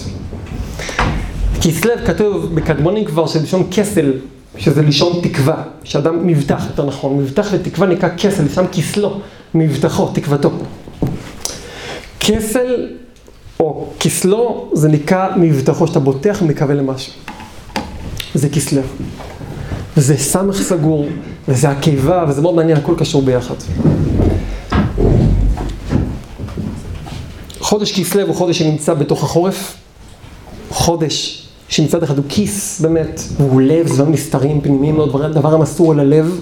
כסלו 1.62 1.92
כתוב 2.06 2.54
בקדמונים 2.54 3.04
כבר 3.04 3.26
של 3.26 3.42
לשון 3.42 3.66
כסל, 3.70 4.12
שזה 4.58 4.82
לשון 4.82 5.20
תקווה, 5.22 5.62
שאדם 5.84 6.26
מבטח, 6.26 6.64
יותר 6.66 6.86
נכון, 6.86 7.18
מבטח 7.18 7.46
ותקווה 7.52 7.86
נקרא 7.86 8.08
כסל, 8.16 8.48
שם 8.48 8.64
כסלו, 8.72 9.20
מבטחו, 9.54 10.08
תקוותו. 10.14 10.50
כסל 12.20 12.86
או 13.60 13.86
כסלו 14.00 14.70
זה 14.72 14.88
נקרא 14.88 15.28
מבטחו, 15.36 15.86
שאתה 15.86 16.00
בוטח 16.00 16.38
ומקווה 16.42 16.74
למשהו. 16.74 17.12
זה 18.34 18.48
כסלו. 18.48 18.82
וזה 19.96 20.16
סמך 20.16 20.62
סגור, 20.62 21.06
וזה 21.48 21.68
הקיבה, 21.68 22.24
וזה 22.28 22.42
מאוד 22.42 22.54
מעניין, 22.54 22.78
הכל 22.78 22.94
קשור 22.98 23.22
ביחד. 23.22 23.54
חודש 27.58 28.00
כסלו 28.00 28.26
הוא 28.26 28.34
חודש 28.34 28.58
שנמצא 28.58 28.94
בתוך 28.94 29.24
החורף, 29.24 29.76
חודש 30.70 31.46
שמצד 31.68 32.02
אחד 32.02 32.16
הוא 32.16 32.24
כיס 32.28 32.80
באמת, 32.80 33.20
והוא 33.36 33.60
לב, 33.60 33.86
זה 33.86 33.94
דברים 33.94 34.12
נסתרים, 34.12 34.60
פנימיים 34.60 34.96
מאוד, 34.96 35.32
דבר 35.32 35.54
המסור 35.54 35.92
על 35.92 36.00
הלב, 36.00 36.40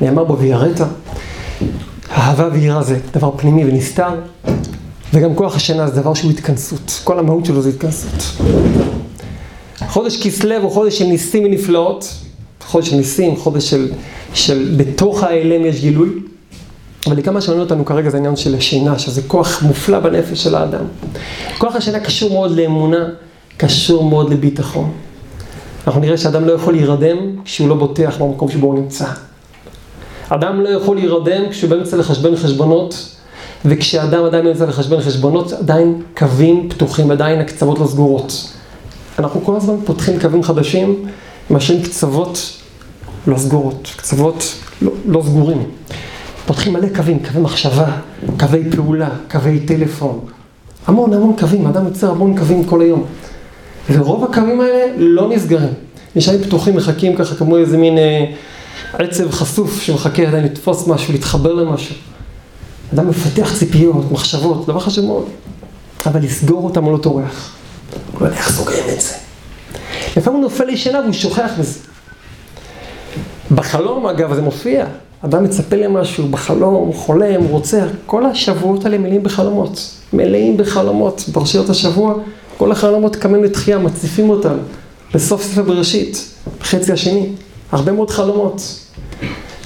נאמר 0.00 0.24
בו 0.24 0.38
ויראת. 0.38 0.80
אהבה 2.10 2.48
ויראה 2.52 2.82
זה 2.82 2.98
דבר 3.12 3.30
פנימי 3.36 3.64
ונסתר, 3.64 4.08
וגם 5.12 5.34
כוח 5.34 5.56
השינה 5.56 5.86
זה 5.86 6.00
דבר 6.00 6.14
שהוא 6.14 6.30
התכנסות, 6.30 7.00
כל 7.04 7.18
המהות 7.18 7.44
שלו 7.44 7.62
זה 7.62 7.68
התכנסות. 7.68 8.42
חודש 9.88 10.22
כסלו 10.22 10.56
הוא 10.62 10.70
חודש 10.70 10.98
של 10.98 11.04
ניסים 11.04 11.44
ונפלאות, 11.44 12.14
חודש 12.64 12.88
של 12.88 12.96
ניסים, 12.96 13.36
חודש 13.36 13.70
של, 13.70 13.92
של 14.34 14.74
בתוך 14.76 15.22
האלם 15.22 15.66
יש 15.66 15.80
גילוי. 15.80 16.08
אבל 17.06 17.16
לכמה 17.16 17.40
שמעניין 17.40 17.64
אותנו 17.64 17.84
כרגע 17.84 18.10
זה 18.10 18.16
העניין 18.16 18.36
של 18.36 18.54
השינה, 18.54 18.98
שזה 18.98 19.22
כוח 19.22 19.62
מופלא 19.62 20.00
בנפש 20.00 20.42
של 20.42 20.54
האדם. 20.54 20.84
כוח 21.58 21.76
השינה 21.76 22.00
קשור 22.00 22.32
מאוד 22.32 22.50
לאמונה, 22.56 23.08
קשור 23.56 24.04
מאוד 24.04 24.30
לביטחון. 24.30 24.92
אנחנו 25.86 26.00
נראה 26.00 26.16
שאדם 26.16 26.44
לא 26.44 26.52
יכול 26.52 26.74
להירדם 26.74 27.16
כשהוא 27.44 27.68
לא 27.68 27.74
בוטח 27.74 28.16
במקום 28.20 28.50
שבו 28.50 28.66
הוא 28.66 28.74
נמצא. 28.74 29.06
אדם 30.28 30.60
לא 30.60 30.68
יכול 30.68 30.96
להירדם 30.96 31.48
כשהוא 31.50 31.70
באמצע 31.70 31.96
לחשבן 31.96 32.36
חשבונות, 32.36 33.17
וכשאדם 33.64 34.24
עדיין 34.24 34.44
באמצע 34.44 34.66
לחשבן 34.66 35.00
חשבונות, 35.00 35.52
עדיין 35.52 36.02
קווים 36.16 36.68
פתוחים, 36.70 37.10
עדיין 37.10 37.40
הקצוות 37.40 37.78
לא 37.78 37.86
סגורות. 37.86 38.52
אנחנו 39.18 39.44
כל 39.44 39.56
הזמן 39.56 39.74
פותחים 39.84 40.20
קווים 40.20 40.42
חדשים, 40.42 41.04
מאשרים 41.50 41.82
קצוות 41.82 42.52
לא 43.26 43.38
סגורות, 43.38 43.88
קצוות 43.96 44.54
לא, 44.82 44.92
לא 45.06 45.22
סגורים. 45.26 45.70
פותחים 46.46 46.72
מלא 46.72 46.88
קווים, 46.96 47.18
קווי 47.26 47.42
מחשבה, 47.42 47.86
קווי 48.38 48.70
פעולה, 48.70 49.08
קווי 49.30 49.60
טלפון. 49.60 50.20
המון 50.86 51.12
המון 51.12 51.36
קווים, 51.38 51.66
אדם 51.66 51.86
יוצר 51.86 52.10
המון 52.10 52.38
קווים 52.38 52.64
כל 52.64 52.80
היום. 52.80 53.04
ורוב 53.90 54.24
הקווים 54.24 54.60
האלה 54.60 54.92
לא 54.96 55.28
נסגרים. 55.28 55.72
נשארים 56.16 56.42
פתוחים, 56.42 56.76
מחכים 56.76 57.16
ככה 57.16 57.34
כמו 57.34 57.56
איזה 57.56 57.76
מין 57.76 57.98
אה, 57.98 58.24
עצב 58.92 59.30
חשוף 59.30 59.80
שמחכה 59.82 60.22
עדיין 60.22 60.44
לתפוס 60.44 60.86
משהו, 60.86 61.12
להתחבר 61.12 61.52
למשהו. 61.52 61.94
אדם 62.94 63.08
מפתח 63.08 63.58
ציפיות, 63.58 64.12
מחשבות, 64.12 64.66
דבר 64.66 64.80
חשוב 64.80 65.04
מאוד. 65.04 65.24
אבל 66.06 66.22
לסגור 66.22 66.64
אותם 66.64 66.84
הוא 66.84 66.92
לא 66.92 66.98
טורח. 66.98 67.56
הוא 68.12 68.20
לא 68.20 68.26
יודע 68.26 68.38
איך 68.38 68.50
סוגרים 68.52 68.84
את 68.92 69.00
זה. 69.00 69.14
לפעמים 70.16 70.40
הוא 70.40 70.50
נופל 70.50 70.64
לישנה 70.64 71.00
והוא 71.00 71.12
שוכח 71.12 71.50
מזה. 71.58 71.78
בחלום 73.50 74.06
אגב 74.06 74.34
זה 74.34 74.42
מופיע. 74.42 74.86
אדם 75.24 75.44
מצפה 75.44 75.76
למשהו, 75.76 76.28
בחלום, 76.28 76.92
חולם, 76.92 77.44
רוצה, 77.44 77.86
כל 78.06 78.26
השבועות 78.26 78.84
האלה 78.84 78.98
מלאים 78.98 79.22
בחלומות. 79.22 79.90
מלאים 80.12 80.56
בחלומות. 80.56 81.24
פרשיות 81.32 81.70
השבוע, 81.70 82.14
כל 82.56 82.72
החלומות 82.72 83.16
קמים 83.16 83.44
לתחייה, 83.44 83.78
מציפים 83.78 84.30
אותם. 84.30 84.54
בסוף 85.14 85.42
ספר 85.42 85.62
בראשית, 85.62 86.34
בחצי 86.60 86.92
השני. 86.92 87.28
הרבה 87.72 87.92
מאוד 87.92 88.10
חלומות. 88.10 88.62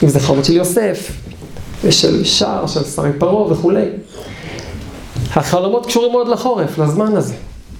אם 0.02 0.08
זה 0.08 0.20
חלומות 0.20 0.44
של 0.44 0.52
יוסף, 0.52 1.12
ושל 1.84 2.24
שער, 2.24 2.66
של 2.66 2.84
שרי 2.84 3.10
פרעה 3.18 3.52
וכולי. 3.52 3.84
החלומות 5.34 5.86
קשורים 5.86 6.12
מאוד 6.12 6.28
לחורף, 6.28 6.78
לזמן 6.78 7.16
הזה. 7.16 7.34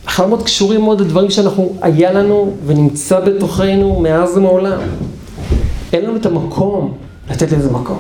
החלומות 0.07 0.43
קשורים 0.43 0.81
מאוד 0.81 1.01
לדברים 1.01 1.31
שאנחנו, 1.31 1.77
היה 1.81 2.13
לנו 2.13 2.55
ונמצא 2.67 3.21
בתוכנו 3.21 4.01
מאז 4.01 4.37
ומעולם. 4.37 4.81
אין 5.93 6.05
לנו 6.05 6.17
את 6.17 6.27
המקום 6.27 6.95
לתת 7.31 7.53
לזה 7.53 7.71
מקום. 7.71 7.99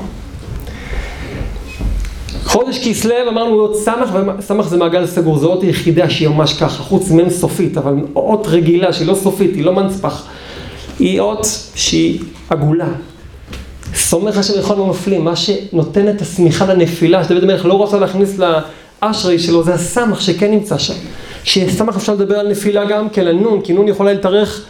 חודש 2.44 2.88
כסלו 2.88 3.14
אמרנו 3.28 3.56
להיות 3.56 3.76
סמך, 3.76 4.10
וסמך 4.38 4.68
זה 4.68 4.76
מעגל 4.76 5.06
סגור, 5.06 5.38
זו 5.38 5.52
אות 5.52 5.64
יחידה 5.64 6.10
שהיא 6.10 6.28
ממש 6.28 6.52
ככה, 6.52 6.82
חוץ 6.82 7.10
מ"ם 7.10 7.30
סופית, 7.30 7.78
אבל 7.78 7.94
אות 8.16 8.46
רגילה 8.46 8.92
שהיא 8.92 9.06
לא 9.06 9.14
סופית, 9.14 9.54
היא 9.54 9.64
לא 9.64 9.72
מנצפח, 9.72 10.26
היא 10.98 11.20
אות 11.20 11.46
שהיא 11.74 12.20
עגולה. 12.50 12.88
סומך 13.94 14.38
השם 14.38 14.58
לכל 14.58 14.74
הנופלים, 14.74 15.24
מה 15.24 15.36
שנותן 15.36 16.08
את 16.08 16.20
השמיכה 16.20 16.66
לנפילה, 16.66 17.24
שדוד 17.24 17.42
המלך 17.42 17.64
לא 17.66 17.74
רוצה 17.74 17.98
להכניס 17.98 18.38
לאשרי 19.02 19.38
שלו, 19.38 19.64
זה 19.64 19.74
הסמך 19.74 20.20
שכן 20.20 20.50
נמצא 20.50 20.78
שם. 20.78 20.94
שסמך 21.44 21.96
אפשר 21.96 22.14
לדבר 22.14 22.38
על 22.38 22.48
נפילה 22.48 22.84
גם 22.84 23.08
כן, 23.08 23.26
על 23.26 23.36
נון, 23.36 23.60
כי 23.60 23.72
נון 23.72 23.88
יכולה 23.88 24.12
להתארך, 24.12 24.64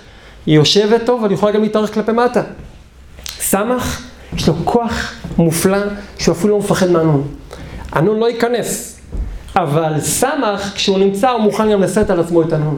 היא 0.46 0.54
יושבת 0.54 1.00
טוב, 1.06 1.24
אבל 1.24 1.32
יכולה 1.32 1.52
גם 1.52 1.62
להתארך 1.62 1.94
כלפי 1.94 2.12
מטה. 2.12 2.42
סמך, 3.38 4.00
יש 4.36 4.48
לו 4.48 4.54
כוח 4.64 5.12
מופלא, 5.38 5.78
שהוא 6.18 6.32
אפילו 6.32 6.52
לא 6.52 6.58
מפחד 6.58 6.90
מהנון. 6.90 7.28
הנון 7.92 8.18
לא 8.18 8.30
ייכנס, 8.30 9.00
אבל 9.56 10.00
סמך, 10.00 10.72
כשהוא 10.74 10.98
נמצא, 10.98 11.30
הוא 11.30 11.40
מוכן 11.40 11.72
גם 11.72 11.82
לשאת 11.82 12.10
על 12.10 12.20
עצמו 12.20 12.42
את 12.42 12.52
הנון. 12.52 12.76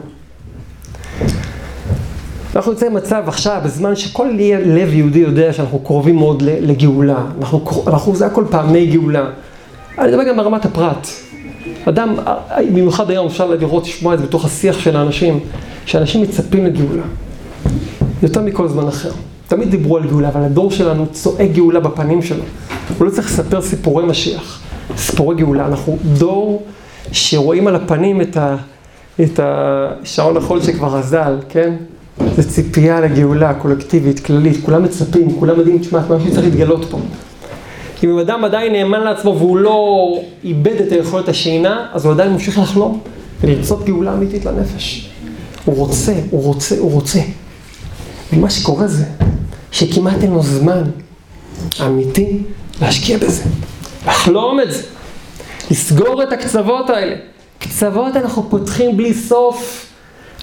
אנחנו 2.55 2.71
נמצאים 2.71 2.93
במצב 2.93 3.23
עכשיו, 3.27 3.61
בזמן 3.65 3.95
שכל 3.95 4.27
לב 4.65 4.93
יהודי 4.93 5.19
יודע 5.19 5.53
שאנחנו 5.53 5.79
קרובים 5.79 6.15
מאוד 6.15 6.41
לגאולה. 6.41 7.25
אנחנו, 7.39 7.83
אנחנו, 7.87 8.15
זה 8.15 8.25
הכל 8.25 8.45
פעמי 8.49 8.85
גאולה. 8.85 9.29
אני 9.97 10.07
מדבר 10.07 10.23
גם 10.23 10.37
ברמת 10.37 10.65
הפרט. 10.65 11.07
אדם, 11.85 12.15
במיוחד 12.73 13.09
היום 13.09 13.27
אפשר 13.27 13.47
לראות, 13.47 13.83
לשמוע 13.83 14.13
את 14.13 14.19
זה 14.19 14.25
בתוך 14.25 14.45
השיח 14.45 14.79
של 14.79 14.95
האנשים, 14.95 15.39
שאנשים 15.85 16.21
מצפים 16.21 16.65
לגאולה. 16.65 17.03
יותר 18.23 18.41
מכל 18.41 18.67
זמן 18.67 18.87
אחר. 18.87 19.11
תמיד 19.47 19.71
דיברו 19.71 19.97
על 19.97 20.07
גאולה, 20.07 20.27
אבל 20.27 20.41
הדור 20.41 20.71
שלנו 20.71 21.05
צועק 21.11 21.51
גאולה 21.51 21.79
בפנים 21.79 22.21
שלו. 22.21 22.43
הוא 22.97 23.05
לא 23.05 23.11
צריך 23.11 23.27
לספר 23.27 23.61
סיפורי 23.61 24.05
משיח, 24.05 24.61
סיפורי 24.97 25.35
גאולה. 25.35 25.65
אנחנו 25.65 25.97
דור 26.17 26.63
שרואים 27.11 27.67
על 27.67 27.75
הפנים 27.75 28.21
את, 28.21 28.37
ה, 28.37 28.55
את 29.21 29.39
השעון 29.43 30.37
החול 30.37 30.61
שכבר 30.61 30.99
אזל, 30.99 31.37
כן? 31.49 31.73
זה 32.35 32.49
ציפייה 32.49 33.01
לגאולה 33.01 33.53
קולקטיבית, 33.53 34.19
כללית, 34.19 34.65
כולם 34.65 34.83
מצפים, 34.83 35.39
כולם 35.39 35.57
יודעים, 35.57 35.79
תשמע, 35.79 35.99
משהו 35.99 36.31
צריך 36.31 36.45
להתגלות 36.45 36.85
פה. 36.91 36.99
אם 38.03 38.19
אדם 38.19 38.43
עדיין 38.43 38.71
נאמן 38.71 38.99
לעצמו 38.99 39.35
והוא 39.37 39.57
לא 39.57 40.09
איבד 40.43 40.81
את 40.81 40.91
היכולת 40.91 41.29
השינה, 41.29 41.87
אז 41.93 42.05
הוא 42.05 42.13
עדיין 42.13 42.31
ממשיך 42.31 42.59
לחלום 42.59 42.99
ולרצות 43.41 43.85
גאולה 43.85 44.13
אמיתית 44.13 44.45
לנפש. 44.45 45.09
הוא 45.65 45.75
רוצה, 45.75 46.13
הוא 46.29 46.43
רוצה, 46.43 46.75
הוא 46.79 46.91
רוצה. 46.91 47.19
ומה 48.33 48.49
שקורה 48.49 48.87
זה 48.87 49.05
שכמעט 49.71 50.23
אין 50.23 50.31
לו 50.31 50.43
זמן 50.43 50.83
אמיתי 51.85 52.37
להשקיע 52.81 53.17
בזה, 53.17 53.43
לחלום 54.07 54.59
את 54.59 54.71
זה, 54.71 54.81
לסגור 55.71 56.23
את 56.23 56.33
הקצוות 56.33 56.89
האלה. 56.89 57.15
קצוות 57.59 58.15
אנחנו 58.15 58.49
פותחים 58.49 58.97
בלי 58.97 59.13
סוף, 59.13 59.85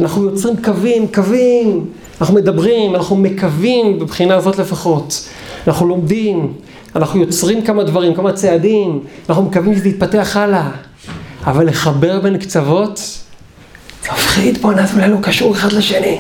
אנחנו 0.02 0.25
יוצרים 0.25 0.56
קווים, 0.64 1.06
קווים, 1.14 1.87
אנחנו 2.21 2.35
מדברים, 2.35 2.94
אנחנו 2.94 3.16
מקווים 3.16 3.99
בבחינה 3.99 4.35
הזאת 4.35 4.59
לפחות, 4.59 5.28
אנחנו 5.66 5.87
לומדים, 5.87 6.52
אנחנו 6.97 7.21
יוצרים 7.21 7.62
כמה 7.62 7.85
דברים, 7.85 8.14
כמה 8.14 8.32
צעדים, 8.32 9.00
אנחנו 9.28 9.42
מקווים 9.42 9.75
שזה 9.75 9.88
יתפתח 9.88 10.37
הלאה, 10.37 10.71
אבל 11.47 11.66
לחבר 11.66 12.21
בין 12.21 12.38
קצוות, 12.38 12.97
זה 14.02 14.09
מפחיד, 14.12 14.66
נעשה 14.66 14.94
אולי 14.94 15.09
לא 15.09 15.16
קשור 15.23 15.52
אחד 15.52 15.73
לשני. 15.73 16.18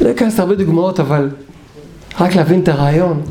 לא 0.00 0.10
אכנס 0.10 0.40
הרבה 0.40 0.54
דוגמאות, 0.54 1.00
אבל 1.00 1.30
רק 2.20 2.34
להבין 2.34 2.60
את 2.60 2.68
הרעיון. 2.68 3.22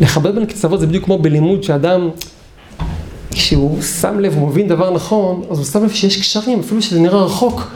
לחבר 0.00 0.32
בין 0.32 0.46
קצוות 0.46 0.80
זה 0.80 0.86
בדיוק 0.86 1.04
כמו 1.04 1.18
בלימוד 1.18 1.62
שאדם, 1.62 2.08
כשהוא 3.30 3.82
שם 3.82 4.18
לב, 4.18 4.34
הוא 4.36 4.48
מבין 4.48 4.68
דבר 4.68 4.90
נכון, 4.90 5.42
אז 5.50 5.58
הוא 5.58 5.66
שם 5.66 5.84
לב 5.84 5.90
שיש 5.90 6.16
קשרים, 6.16 6.60
אפילו 6.60 6.82
שזה 6.82 7.00
נראה 7.00 7.24
רחוק. 7.24 7.70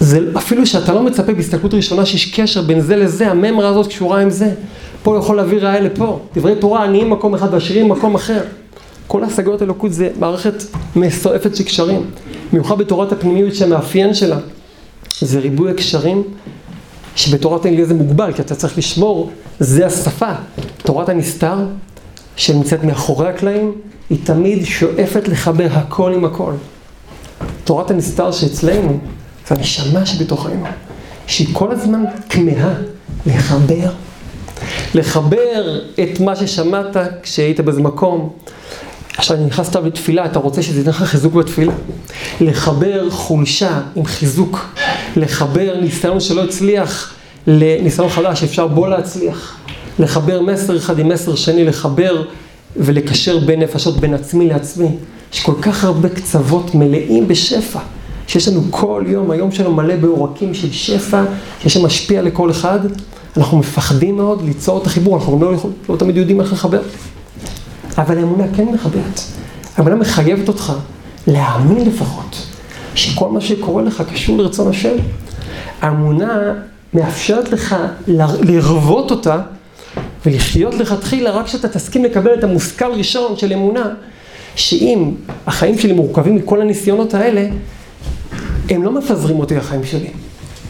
זה 0.00 0.20
אפילו 0.36 0.66
שאתה 0.66 0.94
לא 0.94 1.02
מצפה 1.02 1.34
בהסתכלות 1.34 1.74
ראשונה 1.74 2.06
שיש 2.06 2.34
קשר 2.34 2.62
בין 2.62 2.80
זה 2.80 2.96
לזה, 2.96 3.30
הממרה 3.30 3.68
הזאת 3.68 3.86
קשורה 3.86 4.20
עם 4.20 4.30
זה. 4.30 4.54
פה 5.02 5.18
יכול 5.18 5.36
להביא 5.36 5.58
ראיה 5.58 5.80
לפה. 5.80 6.20
דברי 6.36 6.54
תורה 6.56 6.84
עניים 6.84 7.10
מקום 7.10 7.34
אחד 7.34 7.54
ועשירים 7.54 7.88
מקום 7.88 8.14
אחר. 8.14 8.40
כל 9.06 9.24
השגות 9.24 9.62
אלוקות 9.62 9.92
זה 9.92 10.10
מערכת 10.18 10.54
מסועפת 10.96 11.56
של 11.56 11.64
קשרים. 11.64 12.10
במיוחד 12.52 12.78
בתורת 12.78 13.12
הפנימיות 13.12 13.54
שהמאפיין 13.54 14.14
שלה 14.14 14.38
זה 15.20 15.38
ריבוי 15.38 15.70
הקשרים, 15.70 16.22
שבתורת 17.16 17.64
האנגליה 17.64 17.86
זה 17.86 17.94
מוגבל, 17.94 18.32
כי 18.32 18.42
אתה 18.42 18.54
צריך 18.54 18.78
לשמור, 18.78 19.30
זה 19.60 19.86
השפה. 19.86 20.32
תורת 20.82 21.08
הנסתר, 21.08 21.56
שנמצאת 22.36 22.84
מאחורי 22.84 23.28
הקלעים, 23.28 23.72
היא 24.10 24.18
תמיד 24.24 24.64
שואפת 24.64 25.28
לחבר 25.28 25.68
הכל 25.72 26.12
עם 26.14 26.24
הכל. 26.24 26.52
תורת 27.64 27.90
הנסתר 27.90 28.32
שאצלנו, 28.32 28.98
זה 29.50 29.56
הנשמה 29.56 30.06
שבתוכנו, 30.06 30.64
שהיא 31.26 31.48
כל 31.52 31.70
הזמן 31.70 32.04
כמהה 32.28 32.74
לחבר 33.26 33.90
לחבר 34.94 35.80
את 36.02 36.20
מה 36.20 36.36
ששמעת 36.36 36.96
כשהיית 37.22 37.60
באיזה 37.60 37.80
מקום. 37.80 38.30
עכשיו 39.16 39.36
נכנסת 39.46 39.76
לתפילה, 39.76 40.24
אתה 40.26 40.38
רוצה 40.38 40.62
שזה 40.62 40.78
ייתן 40.78 40.90
לך 40.90 41.02
חיזוק 41.02 41.34
בתפילה. 41.34 41.72
לחבר 42.40 43.10
חולשה 43.10 43.80
עם 43.96 44.04
חיזוק. 44.04 44.66
לחבר 45.16 45.80
ניסיון 45.80 46.20
שלא 46.20 46.44
הצליח 46.44 47.14
לניסיון 47.46 48.08
חדש, 48.08 48.42
אפשר 48.42 48.66
בו 48.66 48.86
להצליח. 48.86 49.56
לחבר 49.98 50.40
מסר 50.40 50.76
אחד 50.76 50.98
עם 50.98 51.08
מסר 51.08 51.34
שני, 51.34 51.64
לחבר 51.64 52.24
ולקשר 52.76 53.38
בין 53.38 53.60
נפשות, 53.60 54.00
בין 54.00 54.14
עצמי 54.14 54.46
לעצמי. 54.48 54.88
יש 55.32 55.40
כל 55.40 55.54
כך 55.62 55.84
הרבה 55.84 56.08
קצוות 56.08 56.74
מלאים 56.74 57.28
בשפע. 57.28 57.80
שיש 58.30 58.48
לנו 58.48 58.62
כל 58.70 59.04
יום, 59.06 59.30
היום 59.30 59.52
שלנו 59.52 59.74
מלא 59.74 59.96
בעורקים 59.96 60.54
של 60.54 60.72
שפע, 60.72 61.22
שמשפיע 61.66 62.22
לכל 62.22 62.50
אחד. 62.50 62.78
אנחנו 63.36 63.58
מפחדים 63.58 64.16
מאוד 64.16 64.42
ליצור 64.44 64.82
את 64.82 64.86
החיבור, 64.86 65.16
אנחנו 65.16 65.38
לא, 65.40 65.54
יכול, 65.54 65.70
לא 65.88 65.96
תמיד 65.96 66.16
יודעים 66.16 66.40
איך 66.40 66.52
לחבר. 66.52 66.80
אבל 67.98 68.18
האמונה 68.18 68.44
כן 68.56 68.64
מחברת. 68.64 69.20
האמונה 69.76 69.96
מחייבת 69.96 70.48
אותך 70.48 70.72
להאמין 71.26 71.88
לפחות, 71.88 72.46
שכל 72.94 73.28
מה 73.28 73.40
שקורה 73.40 73.82
לך 73.82 74.02
קשור 74.12 74.38
לרצון 74.38 74.68
השם. 74.68 74.96
האמונה 75.80 76.38
מאפשרת 76.94 77.52
לך 77.52 77.76
לרוות 78.42 79.10
אותה 79.10 79.38
ולחיות 80.26 80.74
לכתחילה 80.74 81.30
רק 81.30 81.46
כשאתה 81.46 81.68
תסכים 81.68 82.04
לקבל 82.04 82.34
את 82.34 82.44
המושכל 82.44 82.92
ראשון 82.92 83.36
של 83.36 83.52
אמונה, 83.52 83.88
שאם 84.56 85.10
החיים 85.46 85.78
שלי 85.78 85.92
מורכבים 85.92 86.36
מכל 86.36 86.60
הניסיונות 86.60 87.14
האלה, 87.14 87.48
הם 88.70 88.82
לא 88.82 88.92
מפזרים 88.92 89.38
אותי 89.38 89.56
החיים 89.56 89.84
שלי, 89.84 90.10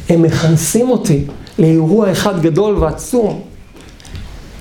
הם 0.08 0.22
מכנסים 0.22 0.90
אותי 0.90 1.24
לאירוע 1.58 2.12
אחד 2.12 2.42
גדול 2.42 2.74
ועצום. 2.74 3.40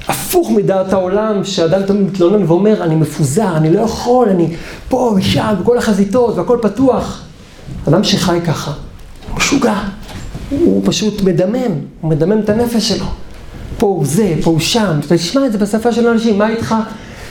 הפוך 0.07 0.51
מדעת 0.51 0.93
העולם, 0.93 1.43
שאדם 1.43 1.83
תמיד 1.83 2.01
מתלונן 2.01 2.43
ואומר, 2.47 2.83
אני 2.83 2.95
מפוזר, 2.95 3.57
אני 3.57 3.73
לא 3.73 3.81
יכול, 3.81 4.29
אני 4.29 4.55
פה 4.89 5.13
ושם, 5.17 5.53
בכל 5.61 5.77
החזיתות, 5.77 6.37
והכל 6.37 6.57
פתוח. 6.61 7.23
אדם 7.87 8.03
שחי 8.03 8.39
ככה, 8.45 8.71
הוא 9.29 9.37
משוגע, 9.37 9.79
הוא 10.49 10.81
פשוט 10.85 11.21
מדמם, 11.21 11.71
הוא 12.01 12.09
מדמם 12.09 12.39
את 12.39 12.49
הנפש 12.49 12.89
שלו. 12.89 13.05
פה 13.77 13.87
הוא 13.87 14.05
זה, 14.05 14.33
פה 14.43 14.49
הוא 14.49 14.59
שם, 14.59 14.99
אתה 15.05 15.17
תשמע 15.17 15.45
את 15.45 15.51
זה 15.51 15.57
בשפה 15.57 15.91
של 15.91 16.07
אנשים, 16.07 16.37
מה 16.37 16.49
איתך? 16.49 16.75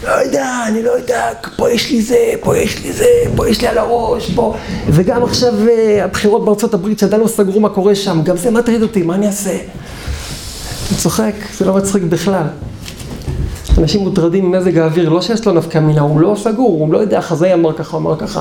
לא 0.05 0.11
יודע, 0.11 0.65
אני 0.67 0.83
לא 0.83 0.91
יודע, 0.91 1.31
פה 1.57 1.71
יש 1.71 1.91
לי 1.91 2.03
זה, 2.03 2.33
פה 2.41 2.59
יש 2.59 2.85
לי 2.85 2.93
זה, 2.93 3.05
פה 3.37 3.49
יש 3.49 3.61
לי 3.61 3.69
על 3.69 3.79
הראש, 3.79 4.31
פה... 4.31 4.55
וגם 4.89 5.25
עכשיו 5.25 5.69
אה, 5.69 6.05
הבחירות 6.05 6.45
בארצות 6.45 6.75
הברית, 6.75 6.99
שעדיין 6.99 7.23
לא 7.23 7.29
סגרו 7.29 7.61
מה 7.61 7.69
קורה 7.69 7.95
שם, 7.95 8.23
גם 8.25 8.37
זה 8.37 8.51
מטריד 8.51 8.83
אותי, 8.83 9.03
מה 9.03 9.15
אני 9.15 9.27
אעשה? 9.27 9.51
אני 9.51 10.99
צוחק, 10.99 11.35
זה 11.59 11.65
לא 11.65 11.75
מצחיק 11.75 12.03
בכלל. 12.03 12.47
אנשים 13.79 14.01
מוטרדים 14.01 14.51
ממזג 14.51 14.79
האוויר, 14.79 15.09
לא 15.09 15.23
שיש 15.23 15.47
לו 15.47 15.53
נפקא 15.53 15.79
מינה, 15.79 16.01
הוא 16.01 16.21
לא 16.21 16.35
סגור, 16.39 16.71
הוא 16.81 16.93
לא 16.93 16.99
יודע, 16.99 17.21
חזאי 17.21 17.55
אמר 17.55 17.73
ככה, 17.73 17.97
אמר 17.97 18.17
ככה. 18.17 18.41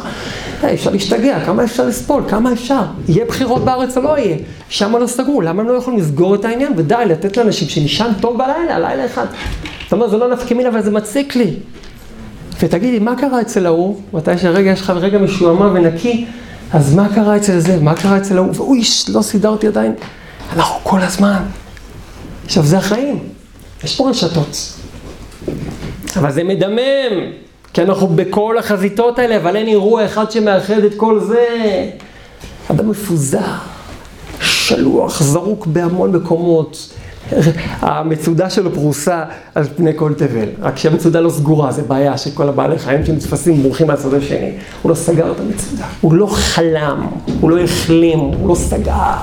Hey, 0.61 0.65
אפשר 0.73 0.89
להשתגע, 0.91 1.39
כמה 1.45 1.63
אפשר 1.63 1.85
לסבול, 1.85 2.23
כמה 2.27 2.53
אפשר? 2.53 2.81
יהיה 3.07 3.25
בחירות 3.25 3.65
בארץ 3.65 3.97
או 3.97 4.01
לא 4.01 4.17
יהיה? 4.17 4.37
שם 4.69 4.95
לא 4.95 5.07
סגרו, 5.07 5.41
למה 5.41 5.61
הם 5.61 5.67
לא 5.67 5.73
יכולים 5.73 5.99
לסגור 5.99 6.35
את 6.35 6.45
העניין? 6.45 6.73
ודי, 6.77 7.03
לתת 7.07 7.37
לאנשים 7.37 7.69
שנישן 7.69 8.11
טוב 8.21 8.37
בלילה, 8.37 8.79
לילה 8.79 9.05
אחד. 9.05 9.25
זאת 9.87 9.93
אומרת, 9.93 10.09
זה 10.09 10.17
לא 10.17 10.27
נפקא 10.27 10.53
מינה, 10.53 10.69
אבל 10.69 10.81
זה 10.81 10.91
מציק 10.91 11.35
לי. 11.35 11.53
ותגידי, 12.59 12.99
מה 12.99 13.15
קרה 13.15 13.41
אצל 13.41 13.65
ההוא? 13.65 14.01
מתי 14.13 14.37
שהרגע 14.37 14.71
יש 14.71 14.81
לך 14.81 14.89
רגע 14.89 15.17
משועמם 15.17 15.71
ונקי, 15.75 16.25
אז 16.73 16.95
מה 16.95 17.07
קרה 17.15 17.37
אצל 17.37 17.59
זה? 17.59 17.79
מה 17.81 17.95
קרה 17.95 18.17
אצל 18.17 18.37
ההוא? 18.37 18.51
ואוי, 18.55 18.81
לא 19.13 19.21
סידרתי 19.21 19.67
עדיין. 19.67 19.93
אנחנו 20.53 20.79
כל 20.83 21.01
הזמן. 21.01 21.43
עכשיו, 22.45 22.63
זה 22.63 22.77
החיים. 22.77 23.19
יש 23.83 23.95
פה 23.95 24.09
רשתות. 24.09 24.73
אבל 26.17 26.31
זה 26.31 26.43
מדמם, 26.43 27.31
כי 27.73 27.81
אנחנו 27.81 28.07
בכל 28.07 28.57
החזיתות 28.57 29.19
האלה, 29.19 29.37
אבל 29.37 29.55
אין 29.55 29.67
אירוע 29.67 30.05
אחד 30.05 30.31
שמאחד 30.31 30.83
את 30.83 30.93
כל 30.97 31.19
זה. 31.19 31.45
אדם 32.71 32.89
מפוזר, 32.89 33.39
שלוח, 34.41 35.23
זרוק 35.23 35.67
בהמון 35.67 36.11
מקומות. 36.11 36.93
המצודה 37.79 38.49
שלו 38.49 38.73
פרוסה 38.73 39.23
על 39.55 39.63
פני 39.75 39.91
כל 39.95 40.13
תבל. 40.13 40.47
רק 40.61 40.77
שהמצודה 40.77 41.21
לא 41.21 41.29
סגורה, 41.29 41.71
זה 41.71 41.81
בעיה 41.81 42.17
שכל 42.17 42.49
הבעלי 42.49 42.79
חיים 42.79 43.05
שנתפסים 43.05 43.63
בורחים 43.63 43.87
מהצד 43.87 44.13
השני. 44.13 44.51
הוא 44.81 44.89
לא 44.89 44.95
סגר 44.95 45.31
את 45.31 45.39
המצודה, 45.39 45.85
הוא 46.01 46.13
לא 46.13 46.27
חלם, 46.27 47.07
הוא 47.41 47.49
לא 47.49 47.59
החלים, 47.59 48.19
הוא 48.19 48.49
לא 48.49 48.55
סגר. 48.55 49.13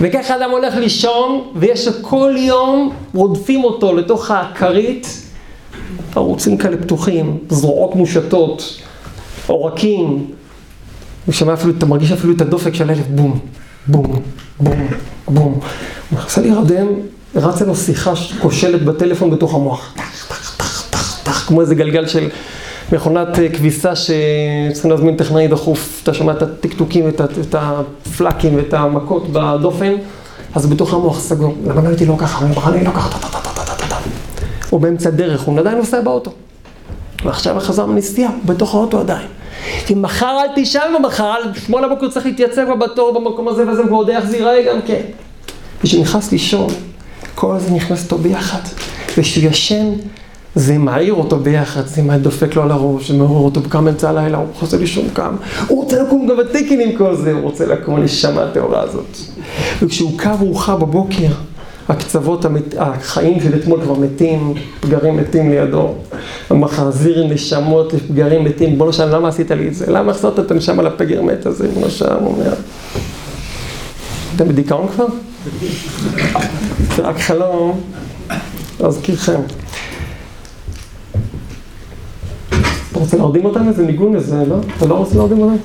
וככה 0.00 0.36
אדם 0.36 0.50
הולך 0.50 0.74
לישון, 0.74 1.42
ויש 1.56 1.88
כל 2.00 2.34
יום 2.36 2.92
רודפים 3.14 3.64
אותו 3.64 3.96
לתוך 3.96 4.30
הכרית, 4.30 5.22
ערוצים 6.16 6.56
כאלה 6.56 6.76
פתוחים, 6.76 7.38
זרועות 7.48 7.94
מושטות, 7.94 8.78
עורקים. 9.46 10.26
ושמע 11.28 11.54
אפילו, 11.54 11.72
אתה 11.78 11.86
מרגיש 11.86 12.12
אפילו 12.12 12.34
את 12.34 12.40
הדופק 12.40 12.74
של 12.74 12.90
הלב, 12.90 13.06
בום, 13.10 13.38
בום, 13.86 14.22
בום, 14.60 14.88
בום. 15.28 15.60
נכנסה 16.12 16.40
להירדם, 16.40 16.86
רצה 17.36 17.64
לו 17.64 17.76
שיחה 17.76 18.12
כושלת 18.42 18.84
בטלפון 18.84 19.30
בתוך 19.30 19.54
המוח. 19.54 19.94
טח, 19.96 20.26
טח, 20.28 20.56
טח, 20.56 20.88
טח, 20.90 21.20
טח, 21.22 21.46
כמו 21.48 21.60
איזה 21.60 21.74
גלגל 21.74 22.06
של 22.06 22.28
מכונת 22.92 23.28
כביסה 23.54 23.92
שצריכים 23.96 24.90
להזמין 24.90 25.16
טכנאי 25.16 25.48
דחוף. 25.48 26.00
אתה 26.02 26.14
שומע 26.14 26.32
את 26.32 26.42
הטקטוקים, 26.42 27.08
את, 27.08 27.20
את 27.20 27.54
הפלאקים 27.58 28.56
ואת 28.56 28.74
המכות 28.74 29.32
בדופן, 29.32 29.92
אז 30.54 30.66
בתוך 30.66 30.94
המוח 30.94 31.20
סגור. 31.20 31.54
למה 31.66 31.82
לא 31.82 31.88
הייתי 31.88 32.06
לא 32.06 32.14
ככה? 32.18 32.44
אני 32.44 32.54
בחר 32.54 32.70
לי 32.70 32.84
לא 32.84 32.90
ככה, 32.90 33.18
טה 33.18 33.28
טה 33.28 33.38
טה 33.38 33.50
טה 33.54 33.74
טה 33.74 33.88
טה. 33.88 33.96
הוא 34.70 34.80
באמצע 34.80 35.08
הדרך, 35.08 35.42
הוא 35.42 35.58
עדיין 35.58 35.78
נוסע 35.78 36.00
באוטו. 36.00 36.30
ועכשיו 37.24 37.60
חזר 37.60 37.86
מנסיעה, 37.86 38.30
בתוך 38.46 38.74
האוטו 38.74 39.00
עדיין. 39.00 39.26
כי 39.86 39.94
מחר 39.94 40.38
אל 40.40 40.54
תישן 40.54 40.94
במחר, 40.98 41.34
שמונה 41.66 41.88
בבוקר 41.88 42.08
צריך 42.08 42.26
להתייצב 42.26 42.66
בתור 42.80 43.20
במקום 43.20 43.48
הזה 43.48 43.70
וזה, 43.70 43.82
יודע 43.90 44.16
איך 44.16 44.26
זה 44.26 44.36
ייראה 44.36 44.62
גם 44.62 44.82
כן. 44.86 45.00
וכשנכנס 45.80 46.32
לישון, 46.32 46.68
כל 47.34 47.58
זה 47.58 47.70
נכנס 47.70 48.04
איתו 48.04 48.18
ביחד. 48.18 48.60
וכשהוא 49.18 49.50
ישן, 49.50 49.92
זה 50.54 50.78
מעיר 50.78 51.14
אותו 51.14 51.38
ביחד, 51.38 51.86
זה 51.86 52.02
דופק 52.20 52.56
לו 52.56 52.62
על 52.62 52.70
הראש, 52.70 53.10
זה 53.10 53.16
מעורר 53.16 53.44
אותו, 53.44 53.60
קם 53.68 53.88
אמצע 53.88 54.10
הלילה, 54.10 54.38
הוא 54.38 54.46
חוזר 54.54 54.78
לישון 54.78 55.04
קם, 55.12 55.36
הוא 55.66 55.82
רוצה 55.82 56.02
לקום 56.02 56.26
גם 56.26 56.36
בטיקין 56.36 56.80
עם 56.80 56.96
כל 56.98 57.16
זה, 57.16 57.32
הוא 57.32 57.40
רוצה 57.40 57.66
לקום 57.66 57.96
הנשמה 57.96 58.42
הטהורה 58.42 58.82
הזאת. 58.82 59.16
וכשהוא 59.82 60.18
קם 60.18 60.34
מאוחר 60.40 60.76
בבוקר, 60.76 61.28
הקצוות, 61.88 62.44
המת... 62.44 62.74
החיים 62.78 63.40
של 63.40 63.54
אתמול 63.54 63.80
כבר 63.82 63.94
מתים, 63.94 64.54
פגרים 64.80 65.16
מתים 65.16 65.50
לידו. 65.50 65.94
המחזיר 66.50 67.26
נשמות 67.26 67.92
לפגרים 67.92 68.44
מתים, 68.44 68.78
בוא 68.78 68.88
נשאל, 68.88 69.14
למה 69.14 69.28
עשית 69.28 69.50
לי 69.50 69.68
את 69.68 69.74
זה? 69.74 69.92
למה 69.92 70.12
החזרת 70.12 70.38
את 70.38 70.50
הנשמה 70.50 70.82
לפגר 70.82 71.22
מת 71.22 71.46
הזה? 71.46 71.68
כמו 71.74 71.90
שם 71.90 72.16
אומר. 72.20 72.54
אתם 74.38 74.48
בדיכאון 74.48 74.88
כבר? 74.88 75.06
זה 76.96 77.02
רק 77.02 77.20
חלום, 77.20 77.80
להזכירכם. 78.80 79.40
אתה 82.48 82.98
רוצה 82.98 83.16
להרדים 83.16 83.44
אותם 83.44 83.68
איזה 83.68 83.82
ניגון 83.82 84.14
איזה, 84.14 84.44
לא? 84.48 84.56
אתה 84.76 84.86
לא 84.86 84.94
רוצה 84.94 85.16
להרדים 85.16 85.38
אותם? 85.38 85.56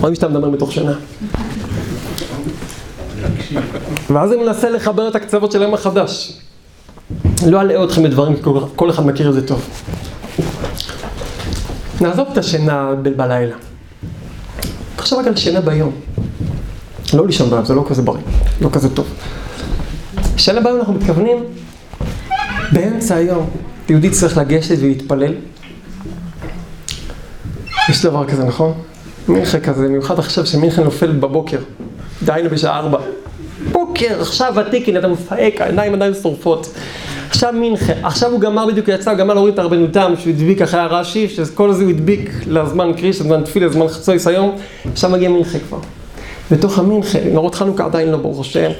רואים 0.00 0.14
שאתה 0.14 0.28
מדבר 0.28 0.50
מתוך 0.50 0.72
שינה. 0.72 0.94
ואז 4.10 4.32
אני 4.32 4.44
מנסה 4.44 4.70
לחבר 4.70 5.08
את 5.08 5.16
הקצוות 5.16 5.52
של 5.52 5.62
היום 5.62 5.74
החדש. 5.74 6.40
לא 7.46 7.60
אלאה 7.60 7.84
אתכם 7.84 8.02
בדברים, 8.02 8.36
כל 8.76 8.90
אחד 8.90 9.06
מכיר 9.06 9.28
את 9.28 9.34
זה 9.34 9.46
טוב. 9.46 9.68
נעזוב 12.00 12.28
את 12.32 12.38
השינה 12.38 12.94
בלילה. 13.16 13.56
תחשוב 15.02 15.18
רק 15.18 15.26
על 15.26 15.36
שינה 15.36 15.60
ביום. 15.60 15.92
לא 17.14 17.26
לישון 17.26 17.50
ביום, 17.50 17.64
זה 17.64 17.74
לא 17.74 17.84
כזה 17.88 18.02
בריא, 18.02 18.22
לא 18.60 18.68
כזה 18.72 18.94
טוב. 18.94 19.06
שינה 20.36 20.60
ביום 20.60 20.78
אנחנו 20.78 20.92
מתכוונים, 20.92 21.44
באמצע 22.72 23.14
היום, 23.14 23.50
יהודי 23.88 24.10
צריך 24.10 24.38
לגשת 24.38 24.74
ולהתפלל. 24.80 25.34
יש 27.88 28.02
דבר 28.04 28.28
כזה, 28.28 28.44
נכון? 28.44 28.72
מינכה 29.28 29.60
כזה, 29.60 29.84
במיוחד 29.84 30.18
עכשיו 30.18 30.46
שמינכה 30.46 30.82
נופל 30.82 31.12
בבוקר, 31.12 31.58
דהיינו 32.24 32.50
בשעה 32.50 32.78
ארבע. 32.78 32.98
בוקר, 33.72 34.20
עכשיו 34.20 34.54
ותיקין, 34.56 34.96
אתה 34.96 35.08
מפהק, 35.08 35.60
העיניים 35.60 35.94
עדיין 35.94 36.14
שורפות. 36.22 36.74
עכשיו 37.32 37.52
מינכה, 37.52 37.92
עכשיו 38.02 38.30
הוא 38.30 38.40
גמר 38.40 38.66
בדיוק, 38.66 38.88
יצא, 38.88 39.10
הוא 39.10 39.18
גמר 39.18 39.34
להוריד 39.34 39.54
את 39.54 39.58
הרבנותם, 39.58 40.12
שהוא 40.18 40.32
הדביק 40.32 40.62
אחרי 40.62 40.80
הרש"י, 40.80 41.28
שכל 41.28 41.72
זה 41.72 41.82
הוא 41.82 41.90
הדביק 41.90 42.30
לזמן 42.46 42.92
קריש, 42.96 43.20
לזמן 43.20 43.42
תפילה, 43.44 43.66
לזמן 43.66 43.88
חצויס 43.88 44.26
היום, 44.26 44.56
עכשיו 44.92 45.10
מגיע 45.10 45.28
מינכה 45.28 45.58
כבר. 45.58 45.78
בתוך 46.50 46.78
המינכה, 46.78 47.18
נרות 47.32 47.54
חנוכה 47.54 47.84
עדיין 47.84 48.08
לא 48.08 48.16
ברוך 48.16 48.40
השם, 48.40 48.70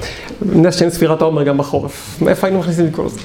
נס 0.41 0.75
שאין 0.75 0.89
ספירת 0.89 1.21
העומר 1.21 1.43
גם 1.43 1.57
בחורף. 1.57 2.17
מאיפה 2.21 2.47
היינו 2.47 2.59
מכניסים 2.59 2.85
את 2.85 2.95
כל 2.95 3.09
זה? 3.09 3.19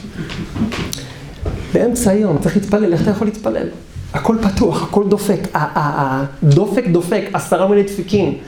באמצע 1.75 2.11
היום 2.11 2.39
צריך 2.39 2.57
להתפלל, 2.57 2.93
איך 2.93 3.03
אתה 3.03 3.11
יכול 3.11 3.27
להתפלל? 3.27 3.67
הכל 4.15 4.37
פתוח, 4.43 4.83
הכל 4.83 5.05
דופק, 5.09 5.41
הדופק 5.55 6.87
דופק, 6.87 7.23
עשרה 7.33 7.69
מיני 7.69 7.83
דפיקים. 7.83 8.39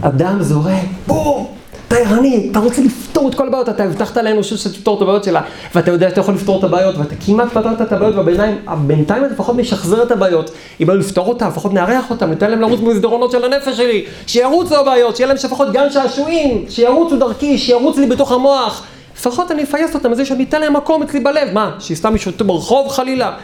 אדם 0.00 0.42
זורק, 0.42 0.84
בום, 1.06 1.46
אתה 1.92 2.00
ערני, 2.00 2.48
אתה 2.50 2.58
רוצה 2.58 2.82
לפתור 2.82 3.28
את 3.28 3.34
כל 3.34 3.48
הבעיות, 3.48 3.68
אתה 3.68 3.84
הבטחת 3.84 4.16
לאנושות 4.16 4.58
שתפתור 4.58 4.96
את 4.96 5.02
הבעיות 5.02 5.24
שלה, 5.24 5.42
ואתה 5.74 5.90
יודע 5.90 6.08
שאתה 6.08 6.20
יכול 6.20 6.34
לפתור 6.34 6.58
את 6.58 6.64
הבעיות, 6.64 6.98
ואתה 6.98 7.14
כמעט 7.26 7.48
פתרת 7.48 7.80
את 7.80 7.92
הבעיות, 7.92 8.14
ובינתיים 8.16 9.24
אתה 9.24 9.32
לפחות 9.32 9.56
משחזר 9.56 10.02
את 10.02 10.10
הבעיות. 10.10 10.50
אם 10.82 10.88
לא 10.88 10.98
לפתור 10.98 11.28
אותן, 11.28 11.48
לפחות 11.48 11.72
נארח 11.72 12.10
אותן, 12.10 12.30
ניתן 12.30 12.50
להם 12.50 12.60
לרוץ 12.60 12.80
במסדרונות 12.80 13.30
של 13.30 13.44
הנפש 13.44 13.76
שלי, 13.76 14.04
שירוצו 14.26 14.76
הבעיות, 14.76 15.16
שיהיה 15.16 15.28
להם 15.28 15.36
לפחות 15.44 15.72
גן 15.72 15.90
שעשועים, 15.90 16.64
שירוצו 16.68 17.16
דרכי, 17.16 17.58
שירוץ 17.58 17.98
לי 17.98 18.06
בתוך 18.06 18.32
המוח. 18.32 18.84
לפחות 19.16 19.50
אני 19.50 19.62
אפייס 19.62 19.94
אותם 19.94 20.10
בזה 20.10 20.24
שאני 20.24 20.44
אתן 20.44 20.60
להם 20.60 20.76
מקום 20.76 21.02
אצלי 21.02 21.20
בלב. 21.20 21.48
מה, 21.52 21.70
שיסתם 21.78 22.16
ישותו 22.16 22.44
ברחוב 22.44 22.88
חלילה? 22.88 23.36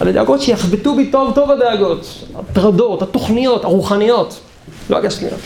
הדאגות 0.00 0.40
שיחבטו 0.40 0.94
בי 0.94 1.06
טוב 1.06 1.32
טוב 1.34 1.50
הדאגות, 1.50 2.24
הטרדות, 2.34 3.02
התוכניות, 3.02 3.64
הרוחניות, 3.64 4.40
לא 4.90 4.96
הגשמיות. 4.96 5.40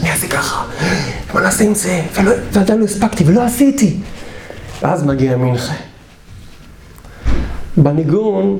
אני 0.00 0.10
אעשה 0.10 0.28
ככה, 0.28 0.64
מה 1.34 1.40
נעשה 1.40 1.64
עם 1.64 1.74
זה, 1.74 2.02
ועדיין 2.52 2.80
לא 2.80 2.84
הספקתי 2.84 3.24
ולא 3.26 3.42
עשיתי. 3.42 3.96
ואז 4.82 5.04
מגיע 5.04 5.36
מנחה. 5.36 5.74
בניגון 7.76 8.58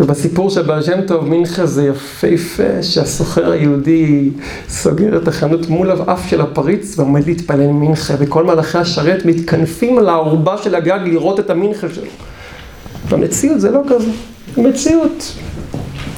ובסיפור 0.00 0.50
של 0.50 0.62
בעל 0.62 0.82
שם 0.82 1.06
טוב, 1.06 1.28
מנחה 1.28 1.66
זה 1.66 1.84
יפהפה 1.86 2.82
שהסוחר 2.82 3.50
היהודי 3.50 4.30
סוגר 4.68 5.16
את 5.16 5.28
החנות 5.28 5.68
מול 5.68 5.90
האף 5.90 6.28
של 6.28 6.40
הפריץ 6.40 6.98
ועומד 6.98 7.26
להתפלל 7.26 7.66
מנחה, 7.66 8.14
וכל 8.18 8.44
מלאכי 8.44 8.78
השרת 8.78 9.24
מתכנפים 9.24 9.98
על 9.98 10.08
הערובה 10.08 10.56
של 10.58 10.74
הגג 10.74 11.00
לראות 11.04 11.40
את 11.40 11.50
המנחה 11.50 11.86
שלו. 11.94 12.10
במציאות 13.10 13.60
זה 13.60 13.70
לא 13.70 13.80
כזה, 13.88 14.10
במציאות 14.56 15.32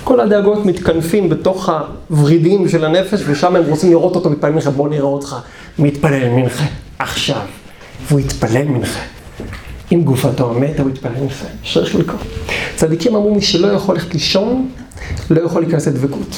כל 0.04 0.20
הדאגות 0.20 0.66
מתכנפים 0.66 1.28
בתוך 1.28 1.68
הוורידים 2.10 2.68
של 2.68 2.84
הנפש 2.84 3.22
ושם 3.26 3.56
הם 3.56 3.62
רוצים 3.68 3.90
לראות 3.90 4.16
אותו 4.16 4.30
מתפלל 4.30 4.50
מנחה, 4.50 4.70
בוא 4.70 4.88
נראה 4.88 5.04
אותך 5.04 5.36
מתפלל 5.78 6.28
מנחה 6.28 6.64
עכשיו. 6.98 7.40
והוא 8.08 8.20
יתפלל 8.20 8.64
מנחה. 8.64 9.00
אם 9.92 10.02
גופתו 10.02 10.54
מתה 10.54 10.82
הוא 10.82 10.90
יתפלל 10.90 11.12
מנחה, 11.20 11.46
אשר 11.64 11.86
חלקו 11.86 12.16
צדיקים 12.76 13.14
אמרו 13.14 13.34
מי 13.34 13.40
שלא 13.40 13.66
יכול 13.66 13.94
ללכת 13.94 14.14
לישון 14.14 14.68
לא 15.30 15.40
יכול 15.40 15.62
להיכנס 15.62 15.88
לדבקות. 15.88 16.36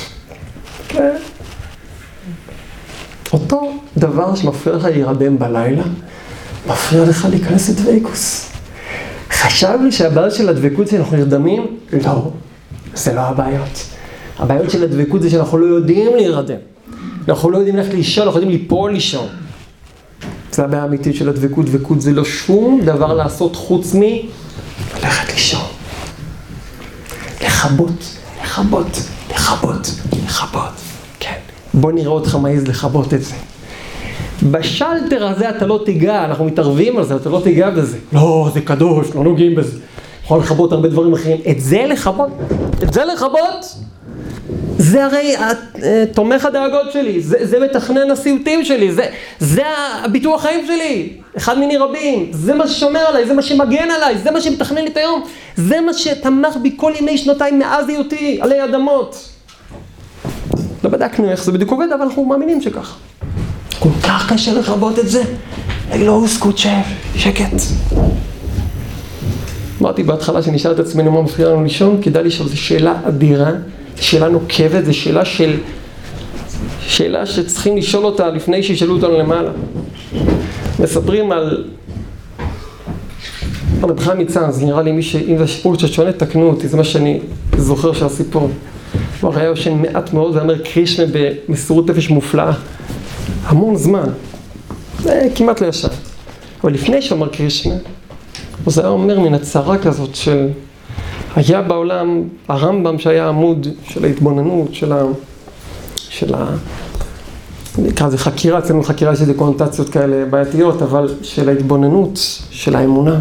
כן. 0.88 1.16
אותו 3.32 3.72
דבר 3.96 4.34
שמפריע 4.34 4.76
לך 4.76 4.84
להירדם 4.84 5.38
בלילה 5.38 5.82
מפריע 6.66 7.04
לך 7.04 7.26
להיכנס 7.30 7.68
לדבקוס 7.68 8.52
חשב 9.30 9.78
לי 9.84 9.92
שהבעיות 9.92 10.34
של 10.34 10.48
הדבקות 10.48 10.88
שאנחנו 10.88 11.16
נרדמים? 11.16 11.66
לא, 12.04 12.30
זה 12.94 13.12
לא 13.12 13.20
הבעיות. 13.20 13.84
הבעיות 14.38 14.70
של 14.70 14.84
הדבקות 14.84 15.22
זה 15.22 15.30
שאנחנו 15.30 15.58
לא 15.58 15.66
יודעים 15.66 16.16
להירדם. 16.16 16.56
אנחנו 17.28 17.50
לא 17.50 17.58
יודעים 17.58 17.76
ללכת 17.76 17.94
לישון, 17.94 18.26
אנחנו 18.26 18.40
יודעים 18.40 18.60
ליפול 18.60 18.92
לישון. 18.92 19.26
זה 20.52 20.64
הבעיה 20.64 20.82
האמיתית 20.82 21.14
של 21.14 21.28
הדבקות. 21.28 21.66
דבקות 21.66 22.00
זה 22.00 22.12
לא 22.12 22.24
שום 22.24 22.80
דבר 22.84 23.14
לעשות 23.14 23.56
חוץ 23.56 23.94
מלכת 23.94 25.32
לישון. 25.32 25.66
לכבות, 27.44 28.16
לכבות, 28.42 29.02
לכבות, 29.30 29.90
לכבות. 30.24 30.70
כן. 31.20 31.38
בוא 31.74 31.92
נראה 31.92 32.10
אותך 32.10 32.38
מעז 32.42 32.66
לכבות 32.66 33.14
את 33.14 33.22
זה. 33.22 33.34
בשלטר 34.50 35.26
הזה 35.26 35.50
אתה 35.50 35.66
לא 35.66 35.82
תיגע, 35.84 36.24
אנחנו 36.24 36.44
מתערבים 36.44 36.98
על 36.98 37.04
זה, 37.04 37.16
אתה 37.16 37.28
לא 37.28 37.40
תיגע 37.44 37.70
בזה. 37.70 37.98
לא, 38.12 38.50
זה 38.54 38.60
קדוש, 38.60 39.14
לא 39.14 39.24
נוגעים 39.24 39.54
בזה. 39.54 39.78
יכול 40.32 40.44
לכבות 40.44 40.72
הרבה 40.72 40.88
דברים 40.88 41.12
אחרים. 41.12 41.36
את 41.50 41.60
זה 41.60 41.84
לכבות, 41.88 42.30
את 42.82 42.92
זה 42.92 43.04
לכבות, 43.04 43.74
זה 44.78 45.04
הרי 45.04 45.36
אה, 45.36 46.04
תומך 46.14 46.44
הדאגות 46.44 46.92
שלי, 46.92 47.20
זה, 47.20 47.36
זה 47.40 47.60
מתכנן 47.60 48.10
הסיוטים 48.10 48.64
שלי, 48.64 48.92
זה, 48.92 49.06
זה 49.38 49.62
הביטוח 50.04 50.42
חיים 50.42 50.66
שלי, 50.66 51.12
אחד 51.36 51.58
מיני 51.58 51.76
רבים, 51.76 52.28
זה 52.32 52.54
מה 52.54 52.68
ששומר 52.68 53.00
עליי, 53.00 53.26
זה 53.26 53.34
מה 53.34 53.42
שמגן 53.42 53.90
עליי, 53.90 54.18
זה 54.18 54.30
מה 54.30 54.40
שמתכנן 54.40 54.82
לי 54.82 54.88
את 54.88 54.96
היום, 54.96 55.22
זה 55.56 55.80
מה 55.80 55.94
שתמך 55.94 56.56
בי 56.62 56.72
כל 56.76 56.92
ימי 57.00 57.18
שנותיי 57.18 57.52
מאז 57.52 57.88
היותי 57.88 58.38
עלי 58.42 58.64
אדמות. 58.64 59.28
לא 60.84 60.90
בדקנו 60.90 61.30
איך 61.30 61.44
זה 61.44 61.52
בדיוק 61.52 61.70
עובד, 61.70 61.86
אבל 61.94 62.02
אנחנו 62.02 62.24
מאמינים 62.24 62.60
שכך. 62.60 62.96
כל 63.78 63.88
כך 64.04 64.32
קשה 64.32 64.52
לכבות 64.52 64.98
את 64.98 65.08
זה. 65.08 65.22
אלוהוס 65.92 66.38
קודשב, 66.38 66.82
שקט. 67.16 67.56
אמרתי 69.82 70.02
בהתחלה 70.02 70.42
שנשאל 70.42 70.72
את 70.72 70.78
עצמנו 70.78 71.12
מה 71.12 71.22
מפריע 71.22 71.48
לנו 71.48 71.62
לישון, 71.62 71.98
כדאי 72.02 72.24
לשאול, 72.24 72.48
זו 72.48 72.56
שאלה 72.56 73.00
אדירה, 73.04 73.50
זו 73.96 74.06
שאלה 74.06 74.28
נוקבת, 74.28 74.84
זו 74.84 74.94
שאלה 74.94 75.24
של... 75.24 75.56
שאלה 76.80 77.26
שצריכים 77.26 77.76
לשאול 77.76 78.04
אותה 78.04 78.30
לפני 78.30 78.62
שישאלו 78.62 78.94
אותנו 78.94 79.18
למעלה. 79.18 79.50
מספרים 80.78 81.32
על... 81.32 81.64
רב 83.82 84.00
חיים 84.00 84.18
מצאנז, 84.18 84.62
נראה 84.62 84.82
לי 84.82 84.92
מי 84.92 85.02
ש... 85.02 85.16
אם 85.16 85.38
זה 85.38 85.44
הסיפור 85.44 85.76
קצת 85.76 85.88
שונה, 85.88 86.12
תקנו 86.12 86.48
אותי, 86.48 86.68
זה 86.68 86.76
מה 86.76 86.84
שאני 86.84 87.20
זוכר 87.56 87.92
של 87.92 88.04
הסיפור. 88.06 88.50
הוא 89.20 89.34
היה 89.34 89.44
יושן 89.44 89.82
מעט 89.82 90.12
מאוד 90.12 90.36
ואומר 90.36 90.58
קרישמה 90.58 91.04
במסירות 91.48 91.90
נפש 91.90 92.10
מופלאה. 92.10 92.52
המון 93.44 93.76
זמן. 93.76 94.08
זה 95.02 95.28
כמעט 95.34 95.60
לא 95.60 95.66
ישן. 95.66 95.88
אבל 96.64 96.72
לפני 96.72 97.02
שאמר 97.02 97.28
קרישמה, 97.28 97.74
אז 98.66 98.78
היה 98.78 98.88
אומר 98.88 99.20
מן 99.20 99.34
הצהרה 99.34 99.78
כזאת 99.78 100.14
של 100.14 100.48
היה 101.36 101.62
בעולם 101.62 102.22
הרמב"ם 102.48 102.98
שהיה 102.98 103.28
עמוד 103.28 103.66
של 103.84 104.04
ההתבוננות, 104.04 104.74
של 104.74 104.92
ה... 104.92 105.02
של 105.96 106.34
ה... 106.34 106.46
נקרא 107.78 108.06
לזה 108.06 108.18
חקירה, 108.18 108.58
אצלנו 108.58 108.82
חקירה 108.82 109.12
יש 109.12 109.20
איזה 109.20 109.34
קונוטציות 109.34 109.88
כאלה 109.88 110.24
בעייתיות, 110.30 110.82
אבל 110.82 111.14
של 111.22 111.48
ההתבוננות, 111.48 112.18
של 112.50 112.76
האמונה. 112.76 113.20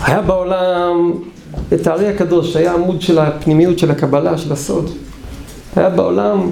היה 0.00 0.22
בעולם 0.22 1.12
את 1.72 1.86
הארי 1.86 2.08
הקדוש, 2.08 2.52
שהיה 2.52 2.74
עמוד 2.74 3.02
של 3.02 3.18
הפנימיות 3.18 3.78
של 3.78 3.90
הקבלה, 3.90 4.38
של 4.38 4.52
הסוד. 4.52 4.90
היה 5.76 5.90
בעולם 5.90 6.50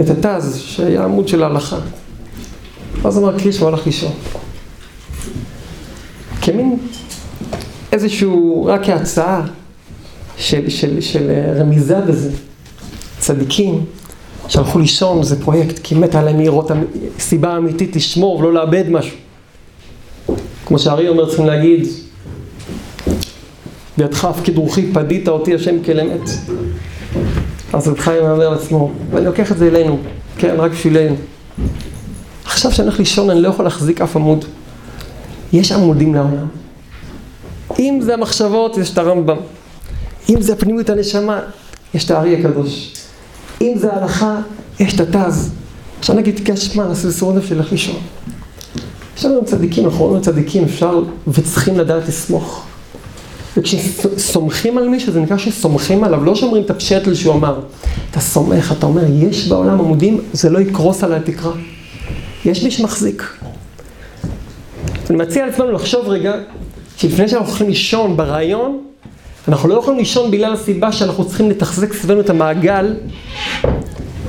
את 0.00 0.10
התז, 0.10 0.56
שהיה 0.58 1.04
עמוד 1.04 1.28
של 1.28 1.42
ההלכה. 1.42 1.78
אז 3.04 3.18
אמר 3.18 3.38
קריש 3.38 3.58
הוא 3.58 3.68
הלך 3.68 3.86
לישון. 3.86 4.12
כמין 6.42 6.78
איזשהו, 7.92 8.64
רק 8.66 8.86
כהצעה 8.86 9.46
של, 10.36 10.68
של, 10.68 11.00
של 11.00 11.30
רמיזה 11.60 12.00
בזה. 12.00 12.30
צדיקים 13.18 13.84
שהלכו 14.48 14.78
לישון, 14.78 15.22
זה 15.22 15.42
פרויקט, 15.42 15.78
כי 15.82 15.94
מת 15.94 16.14
עליהם 16.14 16.40
לראות 16.40 16.70
סיבה 17.18 17.56
אמיתית 17.56 17.96
לשמור 17.96 18.38
ולא 18.38 18.52
לאבד 18.52 18.84
משהו. 18.90 19.16
כמו 20.66 20.78
שהארי 20.78 21.08
אומר, 21.08 21.26
צריכים 21.26 21.46
להגיד, 21.46 21.86
בידך 23.98 24.24
הפקיד 24.24 24.56
רוחי, 24.56 24.92
פדית 24.92 25.28
אותי 25.28 25.54
השם 25.54 25.82
כאל 25.82 26.00
אמת. 26.00 26.30
אז 27.72 27.88
רב 27.88 27.98
חיים 27.98 28.24
אומר 28.24 28.48
לעצמו, 28.48 28.92
ואני 29.10 29.26
לוקח 29.26 29.52
את 29.52 29.58
זה 29.58 29.66
אלינו, 29.66 29.98
כן, 30.38 30.54
רק 30.58 30.70
בשבילנו. 30.70 31.14
עכשיו 32.44 32.72
שאני 32.72 32.88
הולך 32.88 32.98
לישון, 32.98 33.30
אני 33.30 33.40
לא 33.42 33.48
יכול 33.48 33.64
להחזיק 33.64 34.00
אף 34.00 34.16
עמוד. 34.16 34.44
יש 35.52 35.72
עמודים 35.72 36.14
לעולם. 36.14 36.46
אם 37.80 37.98
זה 38.02 38.14
המחשבות, 38.14 38.78
יש 38.78 38.92
את 38.92 38.98
הרמב"ם. 38.98 39.36
אם 40.28 40.42
זה 40.42 40.52
הפנימיות 40.52 40.90
הנשמה, 40.90 41.40
יש 41.94 42.04
את 42.04 42.10
הארי 42.10 42.36
הקדוש. 42.36 42.94
אם 43.60 43.72
זה 43.76 43.92
ההלכה, 43.92 44.40
יש 44.80 44.94
את 44.94 45.00
התז. 45.00 45.50
עכשיו 45.98 46.16
נגיד, 46.16 46.50
נעשה 46.76 47.08
בסירות 47.08 47.34
נפש 47.34 47.48
שלך 47.48 47.72
לישון. 47.72 47.96
יש 49.16 49.24
לנו 49.24 49.44
צדיקים, 49.44 49.84
אנחנו 49.84 50.04
רואים 50.04 50.22
צדיקים, 50.22 50.64
אפשר 50.64 51.02
וצריכים 51.28 51.78
לדעת 51.78 52.08
לסמוך. 52.08 52.64
וכשסומכים 53.56 54.78
על 54.78 54.88
מישהו, 54.88 55.12
זה 55.12 55.20
נקרא 55.20 55.36
שסומכים 55.36 56.04
עליו, 56.04 56.24
לא 56.24 56.34
שאומרים 56.34 56.64
את 56.64 56.70
הפשטל 56.70 57.14
שהוא 57.14 57.34
אמר. 57.34 57.60
אתה 58.10 58.20
סומך, 58.20 58.74
אתה 58.78 58.86
אומר, 58.86 59.02
יש 59.08 59.48
בעולם 59.48 59.80
עמודים, 59.80 60.20
זה 60.32 60.50
לא 60.50 60.58
יקרוס 60.58 61.04
על 61.04 61.12
התקרה. 61.12 61.52
יש 62.44 62.64
מי 62.64 62.70
שמחזיק. 62.70 63.22
אני 65.10 65.18
מציע 65.18 65.46
לעצמנו 65.46 65.72
לחשוב 65.72 66.08
רגע, 66.08 66.34
שלפני 67.00 67.28
שאנחנו 67.28 67.48
הולכים 67.48 67.68
לישון 67.68 68.16
ברעיון, 68.16 68.82
אנחנו 69.48 69.68
לא 69.68 69.74
יכולים 69.74 69.98
לישון 69.98 70.30
בגלל 70.30 70.52
הסיבה 70.52 70.92
שאנחנו 70.92 71.24
צריכים 71.24 71.50
לתחזק 71.50 71.92
סביבנו 71.92 72.20
את 72.20 72.30
המעגל, 72.30 72.94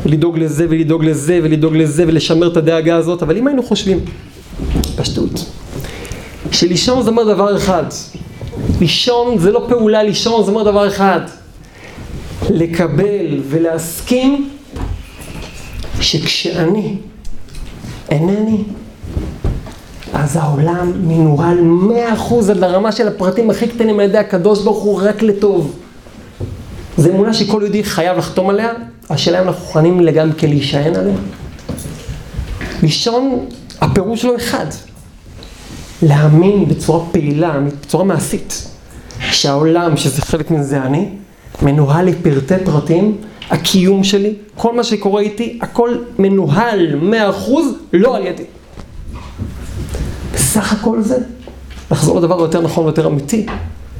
ולדאוג 0.05 0.37
לזה 0.37 0.65
ולדאוג 0.69 1.05
לזה 1.05 1.39
ולדאוג 1.43 1.75
לזה 1.75 2.03
ולשמר 2.07 2.47
את 2.51 2.57
הדאגה 2.57 2.95
הזאת, 2.95 3.23
אבל 3.23 3.37
אם 3.37 3.47
היינו 3.47 3.63
חושבים, 3.63 3.99
פשטות, 4.95 5.51
שלישון 6.51 7.03
זה 7.03 7.09
אומר 7.09 7.33
דבר 7.33 7.57
אחד, 7.57 7.83
לישון 8.79 9.37
זה 9.37 9.51
לא 9.51 9.65
פעולה, 9.69 10.03
לישון 10.03 10.43
זה 10.45 10.51
אומר 10.51 10.63
דבר 10.63 10.87
אחד, 10.87 11.21
לקבל 12.49 13.39
ולהסכים 13.49 14.49
שכשאני 16.01 16.95
אינני, 18.09 18.63
אז 20.13 20.35
העולם 20.35 20.91
מנוהל 21.07 21.61
מאה 21.61 22.13
אחוז 22.13 22.49
עד 22.49 22.57
לרמה 22.57 22.91
של 22.91 23.07
הפרטים 23.07 23.49
הכי 23.49 23.67
קטנים 23.67 23.99
על 23.99 24.05
ידי 24.05 24.17
הקדוש 24.17 24.63
ברוך 24.63 24.83
הוא 24.83 25.01
רק 25.03 25.21
לטוב. 25.21 25.75
זו 26.97 27.09
אמונה 27.09 27.33
שכל 27.33 27.61
יהודי 27.63 27.83
חייב 27.83 28.17
לחתום 28.17 28.49
עליה, 28.49 28.69
השאלה 29.09 29.41
אם 29.41 29.47
אנחנו 29.47 29.65
מוכנים 29.65 30.09
גם 30.09 30.31
כן 30.31 30.49
להישען 30.49 30.95
עליה. 30.95 31.15
לישון, 32.83 33.45
הפירוש 33.81 34.21
שלו 34.21 34.35
אחד, 34.35 34.65
להאמין 36.01 36.67
בצורה 36.67 37.05
פעילה, 37.11 37.59
בצורה 37.81 38.03
מעשית, 38.03 38.67
שהעולם, 39.31 39.97
שזה 39.97 40.21
חלק 40.21 40.51
מזה 40.51 40.81
אני, 40.81 41.09
מנוהל 41.61 42.05
לפרטי 42.05 42.65
פרטים, 42.65 43.17
הקיום 43.49 44.03
שלי, 44.03 44.33
כל 44.55 44.75
מה 44.75 44.83
שקורה 44.83 45.21
איתי, 45.21 45.59
הכל 45.61 45.95
מנוהל 46.19 46.95
מאה 46.95 47.29
אחוז, 47.29 47.65
לא 47.93 48.15
על 48.15 48.25
ידי. 48.25 48.43
בסך 50.51 50.73
הכל 50.73 51.01
זה, 51.01 51.17
לחזור 51.91 52.19
לדבר 52.19 52.39
היותר 52.39 52.61
נכון 52.61 52.85
ויותר 52.85 53.07
אמיתי, 53.07 53.45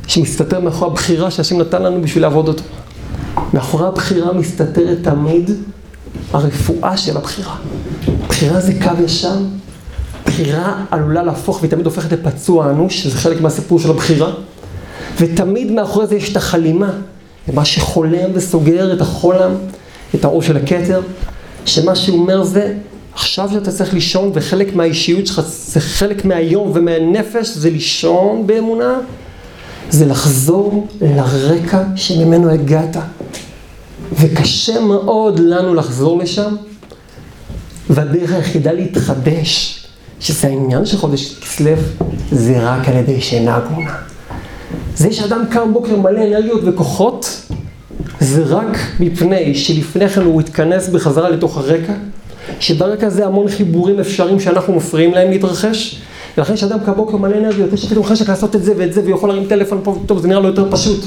שמסתתר 0.07 0.59
מאחורי 0.59 0.91
הבחירה 0.91 1.31
שהשם 1.31 1.61
נתן 1.61 1.83
לנו 1.83 2.01
בשביל 2.01 2.23
לעבוד 2.23 2.47
אותו. 2.47 2.63
מאחורי 3.53 3.87
הבחירה 3.87 4.33
מסתתרת 4.33 4.97
תמיד 5.01 5.51
הרפואה 6.33 6.97
של 6.97 7.17
הבחירה. 7.17 7.55
בחירה 8.27 8.61
זה 8.61 8.73
קו 8.83 9.03
ישר, 9.03 9.35
בחירה 10.25 10.85
עלולה 10.91 11.23
להפוך, 11.23 11.59
והיא 11.59 11.71
תמיד 11.71 11.85
הופכת 11.85 12.11
לפצוע 12.11 12.69
אנוש, 12.69 13.03
שזה 13.03 13.17
חלק 13.17 13.41
מהסיפור 13.41 13.79
של 13.79 13.89
הבחירה, 13.89 14.31
ותמיד 15.17 15.71
מאחורי 15.71 16.07
זה 16.07 16.15
יש 16.15 16.31
את 16.31 16.37
החלימה, 16.37 16.89
מה 17.53 17.65
שחולם 17.65 18.29
וסוגר 18.33 18.93
את 18.93 19.01
החולם, 19.01 19.51
את 20.15 20.23
האור 20.23 20.41
של 20.41 20.57
הכתר, 20.57 21.01
שמה 21.65 21.95
שהוא 21.95 22.19
אומר 22.19 22.43
זה, 22.43 22.73
עכשיו 23.13 23.49
שאתה 23.53 23.71
צריך 23.71 23.93
לישון 23.93 24.31
וחלק 24.33 24.75
מהאישיות 24.75 25.27
שלך, 25.27 25.41
זה 25.47 25.79
חלק 25.79 26.25
מהיום 26.25 26.71
ומהנפש, 26.73 27.47
זה 27.47 27.69
לישון 27.69 28.47
באמונה, 28.47 28.99
זה 29.89 30.05
לחזור 30.05 30.87
לרקע 31.01 31.83
שממנו 31.95 32.49
הגעת. 32.49 32.95
וקשה 34.13 34.79
מאוד 34.79 35.39
לנו 35.39 35.73
לחזור 35.73 36.17
לשם, 36.17 36.55
והדרך 37.89 38.33
היחידה 38.33 38.71
להתחדש, 38.71 39.77
שזה 40.19 40.47
העניין 40.47 40.85
של 40.85 40.97
חודש 40.97 41.35
כסלו, 41.39 41.71
זה 42.31 42.59
רק 42.59 42.87
על 42.89 42.95
ידי 42.95 43.21
שינה 43.21 43.55
הגונה. 43.55 43.95
זה 44.95 45.13
שאדם 45.13 45.43
קם 45.51 45.73
בוקר 45.73 45.95
מלא 45.95 46.19
אנרגיות 46.19 46.61
וכוחות, 46.65 47.41
זה 48.19 48.43
רק 48.43 48.77
מפני 48.99 49.55
שלפני 49.55 50.09
כן 50.09 50.21
הוא 50.21 50.41
התכנס 50.41 50.89
בחזרה 50.89 51.29
לתוך 51.29 51.57
הרקע, 51.57 51.93
שברקע 52.59 53.09
זה 53.09 53.25
המון 53.25 53.47
חיבורים 53.47 53.99
אפשריים 53.99 54.39
שאנחנו 54.39 54.75
מפריעים 54.75 55.13
להם 55.13 55.31
להתרחש, 55.31 56.01
ולכן 56.37 56.57
שאדם 56.57 56.79
קם 56.85 56.93
בוקר 56.93 57.17
מלא 57.17 57.37
אנרגיות, 57.37 57.73
יש 57.73 57.85
פתאום 57.85 58.05
חשק 58.05 58.29
לעשות 58.29 58.55
את 58.55 58.63
זה 58.63 58.73
ואת 58.77 58.93
זה, 58.93 59.01
ויכול 59.05 59.29
להרים 59.29 59.47
טלפון 59.47 59.79
פה, 59.83 59.95
טוב, 60.05 60.19
זה 60.19 60.27
נראה 60.27 60.39
לו 60.39 60.47
יותר 60.47 60.71
פשוט. 60.71 61.05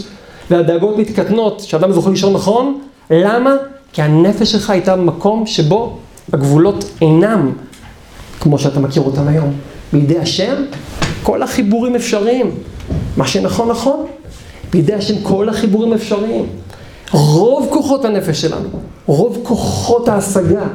והדאגות 0.50 0.98
מתקטנות, 0.98 1.60
שאדם 1.60 1.92
זוכה 1.92 2.10
לישון 2.10 2.32
נכון, 2.32 2.80
למה? 3.10 3.54
כי 3.92 4.02
הנפש 4.02 4.52
שלך 4.52 4.70
הייתה 4.70 4.96
במקום 4.96 5.46
שבו 5.46 5.98
הגבולות 6.32 6.84
אינם 7.00 7.52
כמו 8.40 8.58
שאתה 8.58 8.80
מכיר 8.80 9.02
אותם 9.02 9.28
היום. 9.28 9.52
בידי 9.92 10.18
השם, 10.18 10.54
כל 11.22 11.42
החיבורים 11.42 11.94
אפשריים. 11.94 12.50
מה 13.16 13.26
שנכון 13.26 13.68
נכון, 13.68 14.06
בידי 14.70 14.94
השם 14.94 15.14
כל 15.22 15.48
החיבורים 15.48 15.92
אפשריים. 15.92 16.46
רוב 17.12 17.68
כוחות 17.70 18.04
הנפש 18.04 18.40
שלנו, 18.40 18.68
רוב 19.06 19.38
כוחות 19.42 20.08
ההשגה, 20.08 20.66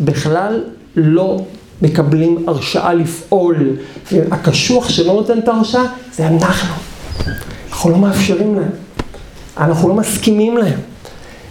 בכלל 0.00 0.64
לא 0.96 1.40
מקבלים 1.82 2.44
הרשאה 2.46 2.94
לפעול. 2.94 3.76
והקשוח 4.12 4.88
שלא 4.88 5.12
נותן 5.12 5.38
את 5.38 5.48
ההרשאה, 5.48 5.84
זה 6.12 6.26
אנחנו. 6.26 6.74
אנחנו 7.70 7.90
לא 7.90 7.98
מאפשרים 7.98 8.54
להם. 8.54 8.70
אנחנו 9.56 9.88
לא 9.88 9.94
מסכימים 9.94 10.56
להם. 10.56 10.78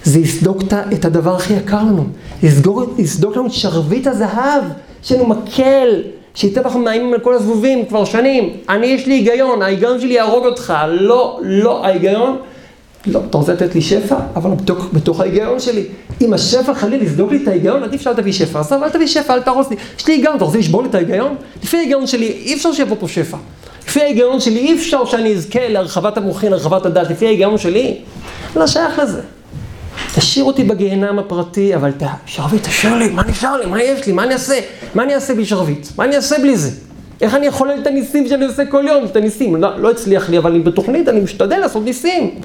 זה 0.04 0.20
יסדוק 0.20 0.58
את 0.94 1.06
הדבר 1.06 1.36
הכי 1.36 1.54
יקר 1.54 1.84
לנו. 1.84 2.06
יסדוק, 2.44 3.00
יסדוק 3.00 3.38
לנו 3.38 3.48
את 3.48 3.52
שרביט 3.52 4.08
הזהב, 4.08 4.64
יש 5.04 5.12
לנו 5.12 5.26
מקל, 5.26 6.02
שייתן 6.34 6.62
אנחנו 6.62 6.80
מאיימים 6.80 7.14
על 7.14 7.20
כל 7.20 7.34
הזבובים 7.34 7.86
כבר 7.86 8.06
שנים. 8.06 8.50
אני, 8.70 8.88
יש 8.88 9.08
לי 9.08 9.14
היגיון, 9.14 9.62
ההיגיון 9.62 10.02
שלי 10.02 10.14
יהרוג 10.14 10.46
אותך. 10.46 10.74
לא, 10.88 11.40
לא, 11.44 11.86
ההיגיון, 11.86 12.38
לא, 13.08 13.22
אתה 13.30 13.38
רוצה 13.38 13.54
לתת 13.54 13.76
לי 13.76 13.82
שפע, 13.82 14.16
אבל 14.36 14.52
בתוך, 14.52 14.90
בתוך 14.94 15.20
ההיגיון 15.20 15.60
שלי. 15.60 15.84
אם 16.22 16.34
השפע 16.34 16.74
חלילה 16.74 17.04
יסדוק 17.04 17.32
לי 17.32 17.44
את 17.44 17.48
ההיגיון, 17.48 17.84
עדיף 17.84 18.02
שאל 18.02 18.14
תביא 18.14 18.32
שפע. 18.34 18.60
עזוב, 18.60 18.84
אל 18.84 18.90
תביא 18.90 19.08
שפע, 19.08 19.34
אל 19.34 19.42
תהרוס 19.42 19.70
לי. 19.70 19.76
יש 20.00 20.08
לי 20.08 20.14
היגיון, 20.14 20.36
אתה 20.36 20.46
רוצה 20.46 20.58
לשבור 20.58 20.84
לי 20.84 20.90
את 20.90 20.96
ההיגיון? 20.96 21.36
לפי 21.64 21.78
ההיגיון 21.78 22.08
שלי, 22.08 22.26
אי 22.26 22.54
אפשר 22.54 22.74
שיבוא 22.74 22.98
פה 23.00 23.08
שפע. 23.08 23.38
לפי 23.88 24.02
ההיגיון 24.02 24.40
שלי, 24.40 24.60
אי 24.60 24.74
אפשר 24.74 25.06
שאני 25.06 25.34
אזכה 25.34 25.68
להרחבת 25.68 26.18
המוחין, 26.18 26.52
להרחבת 26.52 26.86
הדת. 26.86 27.10
לפי 27.10 27.26
ההיגיון 27.26 27.58
שלי, 27.58 27.98
לא 28.56 28.68
שייך 28.68 29.00
לזה. 29.00 29.22
תשאיר 30.16 30.46
אותי 30.46 30.64
בגיהנם 30.64 31.20
הפרטי, 31.20 31.76
אבל 31.76 31.92
ת... 31.92 32.04
שרביט, 32.26 32.64
תשאיר 32.64 32.96
לי, 32.96 33.10
מה 33.10 33.24
נשאר 33.24 33.58
לי? 33.58 33.66
מה 33.66 33.84
יש 33.84 34.08
לי? 34.08 34.12
מה 34.12 34.24
אני 34.24 34.34
אעשה? 34.34 34.60
מה 34.96 35.04
אני 35.04 35.16
אעשה 35.16 35.36
בלי 35.36 35.46
שרביט? 35.46 35.88
מה 35.98 36.06
אני 36.06 36.16
אעשה 36.16 36.40
בלי 36.40 36.58
זה? 36.58 36.72
איך 37.22 37.36
אני 37.36 37.50
אחולל 37.50 37.80
את 37.82 37.88
הניסים 37.88 38.28
שאני 38.28 38.46
עושה 38.46 38.66
כל 38.66 38.84
יום? 38.88 39.06
את 39.06 39.16
הניסים. 39.16 39.56
לא, 39.56 39.80
לא 39.80 39.92
הצליח 39.92 40.30
לי, 40.30 40.38
אבל 40.38 40.52
אני 40.52 40.60
בתוכנית, 40.60 41.10
אני 41.10 41.20
משתדל 41.20 41.58
לעשות 41.58 41.84
ניסים. 41.84 42.36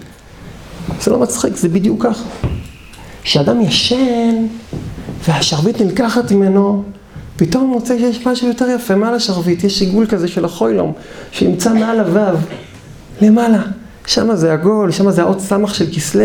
זה 1.01 1.11
לא 1.11 1.19
מצחיק, 1.19 1.57
זה 1.57 1.69
בדיוק 1.69 2.03
ככה. 2.07 2.25
כשאדם 3.23 3.61
ישן 3.61 4.47
והשרביט 5.29 5.81
נלקחת 5.81 6.33
ממנו, 6.33 6.83
פתאום 7.37 7.63
הוא 7.63 7.73
מוצא 7.73 7.99
שיש 7.99 8.27
משהו 8.27 8.49
יותר 8.49 8.67
יפה 8.69 8.95
מעל 8.95 9.15
השרביט, 9.15 9.65
יש 9.65 9.81
עיגול 9.81 10.07
כזה 10.07 10.29
של 10.29 10.45
החוילום, 10.45 10.93
שנמצא 11.33 11.75
מעל 11.75 12.01
הוו, 12.01 12.37
למעלה. 13.21 13.63
שם 14.07 14.35
זה 14.35 14.53
עגול, 14.53 14.91
שם 14.91 15.11
זה 15.11 15.23
האות 15.23 15.41
סמך 15.41 15.75
של 15.75 15.87
כסלו, 15.95 16.23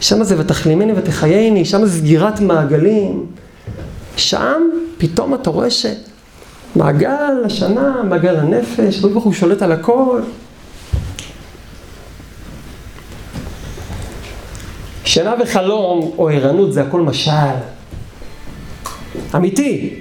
שם 0.00 0.24
זה 0.24 0.34
ותחלימני 0.38 0.92
ותחייני, 0.96 1.64
שם 1.64 1.86
זה 1.86 1.98
סגירת 1.98 2.40
מעגלים. 2.40 3.26
שם 4.16 4.62
פתאום 4.98 5.34
אתה 5.34 5.50
רואה 5.50 5.68
שמעגל 5.70 7.42
השנה, 7.44 8.02
מעגל 8.04 8.36
הנפש, 8.36 8.98
ברוך 8.98 9.24
הוא 9.24 9.32
שולט 9.32 9.62
על 9.62 9.72
הכל. 9.72 10.20
שינה 15.08 15.34
וחלום 15.42 16.10
או 16.18 16.28
ערנות 16.28 16.72
זה 16.72 16.82
הכל 16.82 17.00
משל. 17.00 17.30
אמיתי. 19.34 19.94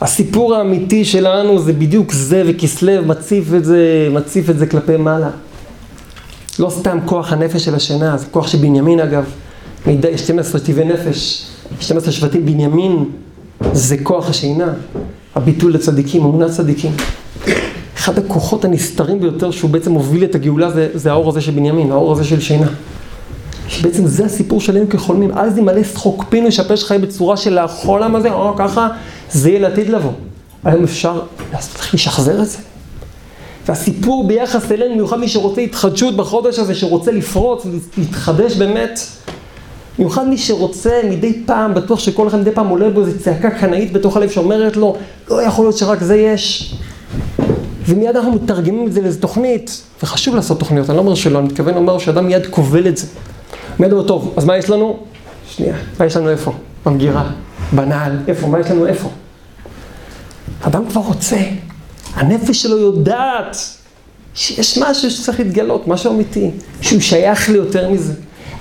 הסיפור 0.00 0.54
האמיתי 0.54 1.04
שלנו 1.04 1.58
זה 1.58 1.72
בדיוק 1.72 2.12
זה, 2.12 2.42
וכסלו 2.46 3.04
מציף 3.06 3.54
את 3.54 3.64
זה, 3.64 4.08
מציף 4.12 4.50
את 4.50 4.58
זה 4.58 4.66
כלפי 4.66 4.96
מעלה. 4.96 5.30
לא 6.58 6.70
סתם 6.70 6.98
כוח 7.04 7.32
הנפש 7.32 7.64
של 7.64 7.74
השינה, 7.74 8.16
זה 8.16 8.26
כוח 8.30 8.46
של 8.46 8.58
בנימין 8.58 9.00
אגב. 9.00 9.24
מידי 9.86 10.18
12 10.18 10.60
טבעי 10.60 10.84
נפש, 10.84 11.46
12 11.80 12.12
שבטים 12.12 12.46
בנימין, 12.46 13.04
זה 13.72 13.96
כוח 14.02 14.30
השינה. 14.30 14.72
הביטול 15.34 15.74
לצדיקים, 15.74 16.24
אמונת 16.24 16.50
צדיקים. 16.50 16.92
אחד 17.96 18.18
הכוחות 18.18 18.64
הנסתרים 18.64 19.20
ביותר 19.20 19.50
שהוא 19.50 19.70
בעצם 19.70 19.92
מוביל 19.92 20.24
את 20.24 20.34
הגאולה 20.34 20.70
זה, 20.70 20.88
זה 20.94 21.10
האור 21.10 21.28
הזה 21.28 21.40
של 21.40 21.52
בנימין, 21.52 21.92
האור 21.92 22.12
הזה 22.12 22.24
של 22.24 22.40
שינה. 22.40 22.68
שבעצם 23.68 24.06
זה 24.06 24.24
הסיפור 24.24 24.60
שלנו 24.60 24.88
כחולמים. 24.90 25.30
אז 25.34 25.58
ימלא 25.58 25.84
שחוק 25.84 26.24
פינו, 26.28 26.48
ישפש 26.48 26.84
חיים 26.84 27.00
בצורה 27.00 27.36
של 27.36 27.58
החולם 27.58 28.16
הזה, 28.16 28.32
או 28.32 28.54
ככה, 28.56 28.88
זה 29.32 29.50
יהיה 29.50 29.60
לעתיד 29.60 29.88
לבוא. 29.88 30.10
היום 30.64 30.84
אפשר 30.84 31.20
לשחזר 31.94 32.42
את 32.42 32.48
זה. 32.48 32.58
והסיפור 33.68 34.26
ביחס 34.26 34.72
אלינו, 34.72 34.94
במיוחד 34.94 35.18
מי 35.20 35.28
שרוצה 35.28 35.60
התחדשות 35.60 36.16
בחודש 36.16 36.58
הזה, 36.58 36.74
שרוצה 36.74 37.12
לפרוץ, 37.12 37.66
להתחדש 37.98 38.56
באמת, 38.56 39.00
במיוחד 39.98 40.28
מי 40.28 40.38
שרוצה 40.38 41.00
מדי 41.04 41.42
פעם, 41.46 41.74
בטוח 41.74 41.98
שכל 41.98 42.28
אחד 42.28 42.40
מדי 42.40 42.50
פעם 42.50 42.68
עולה 42.68 42.90
בו 42.90 43.00
איזו 43.00 43.18
צעקה 43.18 43.50
קנאית 43.50 43.92
בתוך 43.92 44.16
הלב 44.16 44.30
שאומרת 44.30 44.76
לו, 44.76 44.96
לא 45.30 45.42
יכול 45.42 45.64
להיות 45.64 45.76
שרק 45.76 46.02
זה 46.02 46.16
יש. 46.16 46.74
ומיד 47.86 48.16
אנחנו 48.16 48.32
מתרגמים 48.32 48.86
את 48.86 48.92
זה 48.92 49.00
לאיזו 49.00 49.20
תוכנית, 49.20 49.82
וחשוב 50.02 50.34
לעשות 50.34 50.58
תוכניות, 50.58 50.90
אני 50.90 50.96
לא 50.96 51.02
אומר 51.02 51.14
שלא, 51.14 51.38
אני 51.38 51.46
מתכוון 51.46 51.74
לומר 51.74 51.98
שאדם 51.98 52.26
מיד 52.26 52.46
כובל 52.46 52.88
את 52.88 52.96
זה. 52.96 53.06
מיד 53.78 53.92
אומר, 53.92 54.06
טוב, 54.06 54.34
אז 54.36 54.44
מה 54.44 54.56
יש 54.56 54.70
לנו? 54.70 54.98
שנייה, 55.50 55.74
מה 56.00 56.06
יש 56.06 56.16
לנו 56.16 56.28
איפה? 56.28 56.52
במגירה, 56.86 57.30
בנעל, 57.72 58.18
איפה? 58.28 58.46
מה 58.46 58.60
יש 58.60 58.70
לנו 58.70 58.86
איפה? 58.86 59.10
אדם 60.60 60.88
כבר 60.88 61.00
רוצה, 61.00 61.36
הנפש 62.14 62.62
שלו 62.62 62.78
יודעת 62.78 63.56
שיש 64.34 64.78
משהו 64.78 65.10
שצריך 65.10 65.40
להתגלות, 65.40 65.88
משהו 65.88 66.12
אמיתי, 66.12 66.50
שהוא 66.80 67.00
שייך 67.00 67.50
לי 67.50 67.56
יותר 67.56 67.90
מזה. 67.90 68.12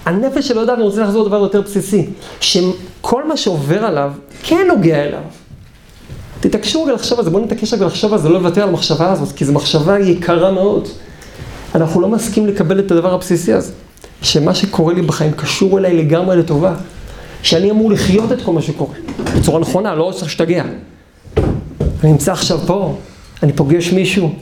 הנפש 0.06 0.47
שלו 0.47 0.62
יודעת, 0.62 0.77
אני 0.77 0.86
רוצה 0.86 1.01
לחזור 1.01 1.25
לדבר 1.25 1.38
יותר 1.38 1.62
בסיסי, 1.62 2.10
שכל 2.39 3.27
מה 3.27 3.38
שעובר 3.38 3.86
עליו, 3.86 4.12
כן 4.43 4.67
נוגע 4.67 5.03
אליו. 5.03 5.21
תתעקשו 6.39 6.84
רגע 6.84 6.93
לחשוב 6.93 7.19
על 7.19 7.25
זה, 7.25 7.32
בואו 7.32 7.43
נתעקש 7.45 7.73
רגע 7.73 7.86
לחשוב 7.86 8.13
על 8.13 8.19
זה, 8.19 8.30
לא 8.30 8.39
לוותר 8.39 8.63
על 8.63 8.69
המחשבה 8.69 9.12
הזאת, 9.12 9.32
כי 9.36 9.45
זו 9.45 9.53
מחשבה 9.53 9.99
יקרה 9.99 10.51
מאוד. 10.51 10.88
אנחנו 11.75 12.01
לא 12.01 12.08
מסכים 12.08 12.47
לקבל 12.47 12.80
את 12.80 12.91
הדבר 12.91 13.13
הבסיסי 13.13 13.53
הזה, 13.53 13.71
שמה 14.21 14.56
שקורה 14.56 14.93
לי 14.93 15.01
בחיים 15.01 15.32
קשור 15.32 15.80
אליי 15.80 15.97
לגמרי 15.97 16.38
לטובה, 16.38 16.75
שאני 17.43 17.71
אמור 17.71 17.91
לחיות 17.91 18.32
את 18.32 18.41
כל 18.41 18.53
מה 18.53 18.62
שקורה, 18.62 18.95
בצורה 19.38 19.60
נכונה, 19.60 19.95
לא 19.95 20.12
צריך 20.12 20.23
להשתגע. 20.23 20.63
אני 22.03 22.12
נמצא 22.12 22.32
עכשיו 22.32 22.60
פה, 22.65 22.95
אני 23.43 23.53
פוגש 23.53 23.93
מישהו, 23.93 24.34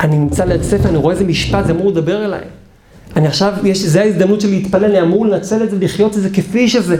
אני 0.00 0.16
נמצא 0.16 0.44
ליד 0.44 0.62
ספר, 0.62 0.88
אני 0.88 0.96
רואה 0.96 1.14
איזה 1.14 1.24
משפט, 1.24 1.66
זה 1.66 1.72
אמור 1.72 1.90
לדבר 1.90 2.24
אליי. 2.24 2.40
אני 3.16 3.26
עכשיו, 3.26 3.52
יש, 3.64 3.78
זה 3.78 4.00
ההזדמנות 4.00 4.40
שלי 4.40 4.50
להתפלל, 4.50 4.84
אני 4.84 5.00
אמור 5.00 5.26
לנצל 5.26 5.62
את 5.62 5.70
זה 5.70 5.76
ולחיות 5.80 6.16
את 6.16 6.22
זה 6.22 6.30
כפי 6.30 6.68
שזה. 6.68 6.96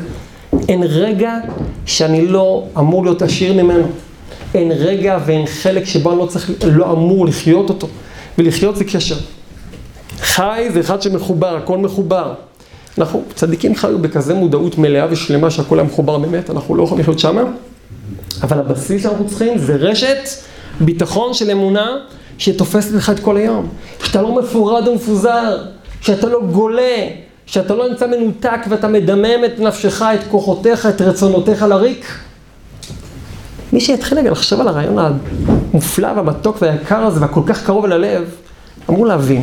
אין 0.69 0.83
רגע 0.83 1.33
שאני 1.87 2.27
לא 2.27 2.65
אמור 2.79 3.05
להיות 3.05 3.23
עשיר 3.23 3.63
ממנו. 3.63 3.87
אין 4.55 4.73
רגע 4.73 5.19
ואין 5.27 5.47
חלק 5.47 5.85
שבו 5.85 6.11
אני 6.11 6.19
לא 6.19 6.27
צריך, 6.27 6.51
לא 6.65 6.93
אמור 6.93 7.27
לחיות 7.27 7.69
אותו. 7.69 7.89
ולחיות 8.39 8.77
זה 8.77 8.85
קשר. 8.85 9.17
חי 10.25 10.69
זה 10.73 10.81
אחד 10.81 11.03
שמחובר, 11.03 11.57
הכל 11.57 11.79
מחובר. 11.79 12.35
אנחנו, 12.99 13.23
צדיקים 13.35 13.75
חיו 13.75 13.99
בכזה 13.99 14.35
מודעות 14.35 14.79
מלאה 14.79 15.07
ושלמה 15.11 15.51
שהכל 15.51 15.79
היה 15.79 15.89
מחובר 15.89 16.19
באמת, 16.19 16.51
אנחנו 16.51 16.75
לא 16.75 16.83
יכולים 16.83 17.01
לחיות 17.01 17.19
שמה, 17.19 17.43
אבל 18.43 18.59
הבסיס 18.59 19.03
שאנחנו 19.03 19.29
צריכים 19.29 19.59
זה 19.59 19.77
רשת 19.77 20.29
ביטחון 20.81 21.35
של 21.35 21.51
אמונה 21.51 21.97
שתופסת 22.39 22.93
לך 22.93 23.11
את 23.11 23.21
כל 23.21 23.37
היום. 23.37 23.69
שאתה 24.03 24.23
לא 24.23 24.35
מפורד 24.35 24.89
ומפוזר, 24.89 25.59
שאתה 26.01 26.27
לא 26.27 26.41
גולה, 26.53 27.07
שאתה 27.47 27.75
לא 27.75 27.89
נמצא 27.89 28.07
מנותק 28.07 28.61
ואתה 28.69 28.89
מדמם 28.89 29.45
את 29.47 29.59
נפשך, 29.59 30.03
את 30.03 30.21
כוחותיך, 30.31 30.87
את 30.87 31.01
רצונותיך 31.01 31.63
לריק. 31.63 32.07
מי 33.73 33.81
שיתחיל 33.81 34.19
רגע 34.19 34.31
לחשוב 34.31 34.61
על 34.61 34.69
הרעיון 34.69 35.19
המופלא 35.73 36.07
והמתוק 36.17 36.57
והיקר 36.61 36.99
הזה 36.99 37.21
והכל 37.21 37.41
כך 37.47 37.67
קרוב 37.67 37.85
אל 37.85 37.93
הלב, 37.93 38.35
אמור 38.91 39.07
להבין 39.07 39.43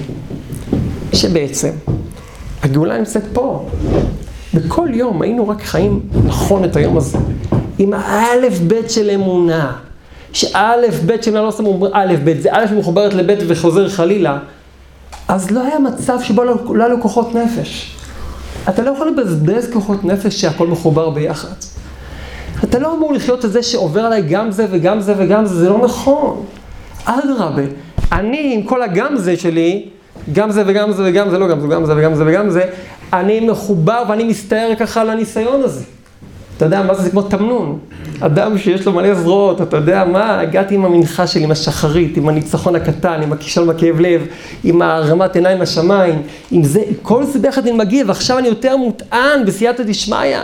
שבעצם 1.14 1.72
הגאולה 2.64 2.98
נמצאת 2.98 3.24
פה. 3.34 3.70
בכל 4.54 4.88
יום 4.94 5.22
היינו 5.22 5.48
רק 5.48 5.64
חיים 5.64 6.02
נכון 6.26 6.64
את 6.64 6.76
היום 6.76 6.98
הזה, 6.98 7.18
עם 7.78 7.94
האלף 7.94 8.60
בית 8.60 8.92
של 8.92 9.10
אמונה, 9.10 9.72
שאלף 10.34 11.00
בית 11.06 11.24
של 11.24 11.40
לא 11.40 11.52
שמו 11.52 11.88
אלף 11.96 12.20
בית, 12.20 12.42
זה 12.42 12.54
אלף 12.54 12.70
שמחוברת 12.70 13.14
לבית 13.14 13.40
וחוזר 13.48 13.90
חלילה, 13.90 14.40
אז 15.28 15.52
לא 15.52 15.62
היה 15.62 15.80
מצב 15.80 16.22
שבו 16.22 16.44
לא, 16.44 16.76
לא 16.76 16.84
היו 16.84 17.02
כוחות 17.02 17.36
נפש. 17.36 17.98
אתה 18.70 18.82
לא 18.82 18.92
יכול 18.92 19.08
לבזבז 19.08 19.70
כוחות 19.74 20.04
נפש 20.04 20.42
שהכל 20.42 20.68
מחובר 20.68 21.10
ביחד. 21.10 21.56
אתה 22.64 22.80
לא 22.80 22.96
אמור 22.96 23.14
לחיות 23.14 23.46
את 23.46 23.52
זה 23.52 23.64
שעובר 23.64 24.02
עליי 24.02 24.22
גם 24.22 24.52
זה 24.52 24.66
וגם 24.72 25.02
זה 25.02 25.14
וגם 25.18 25.46
זה, 25.46 25.56
זה 25.56 25.70
לא 25.70 25.78
נכון. 25.78 26.46
אדרבה, 27.06 27.62
אני 28.12 28.54
עם 28.56 28.64
כל 28.64 28.82
הגם 28.82 29.18
זה 29.18 29.38
שלי, 29.38 29.90
גם 30.34 30.52
זה 30.52 30.64
וגם 30.66 30.92
זה 30.92 31.04
וגם 31.06 31.30
זה, 31.30 31.38
לא 31.38 31.48
גם 31.48 31.60
זה, 31.60 31.68
גם 31.68 31.86
זה 31.86 31.94
וגם 31.98 32.16
זה 32.16 32.24
וגם 32.28 32.50
זה, 32.50 32.64
אני 33.14 33.40
מחובר 33.40 34.04
ואני 34.10 34.24
מסתער 34.24 34.72
ככה 34.80 35.02
על 35.02 35.10
הניסיון 35.10 35.62
הזה. 35.64 35.84
אתה 36.58 36.66
יודע 36.66 36.84
מה 36.84 36.94
זה? 36.94 37.04
זה 37.04 37.10
כמו 37.10 37.22
תמנון. 37.22 37.80
אדם 38.20 38.58
שיש 38.58 38.86
לו 38.86 38.92
מלא 38.92 39.14
זרועות, 39.16 39.62
אתה 39.62 39.78
יודע 39.78 40.06
מה? 40.06 40.40
הגעתי 40.40 40.76
עם 40.76 40.86
המנחה 40.86 41.28
שלי, 41.28 41.44
עם 41.44 41.52
השחרית, 41.52 42.18
עם 42.18 42.30
הניצחון 42.30 42.76
הקטן, 42.76 43.22
עם 43.22 43.34
הכישלון 43.34 43.70
הכאב 43.70 44.00
לב, 44.00 44.26
עם 44.64 44.82
הרמת 44.82 45.36
עיניים 45.36 45.62
לשמיים, 45.62 46.22
עם 46.52 46.64
זה, 46.64 46.82
כל 47.02 47.24
זה 47.24 47.40
ביחד 47.40 47.68
אני 47.68 47.78
מגיע, 47.78 48.04
ועכשיו 48.08 48.38
אני 48.38 48.48
יותר 48.48 48.78
מוטען 48.78 49.46
בסייעתא 49.46 49.84
דשמיא. 49.84 50.38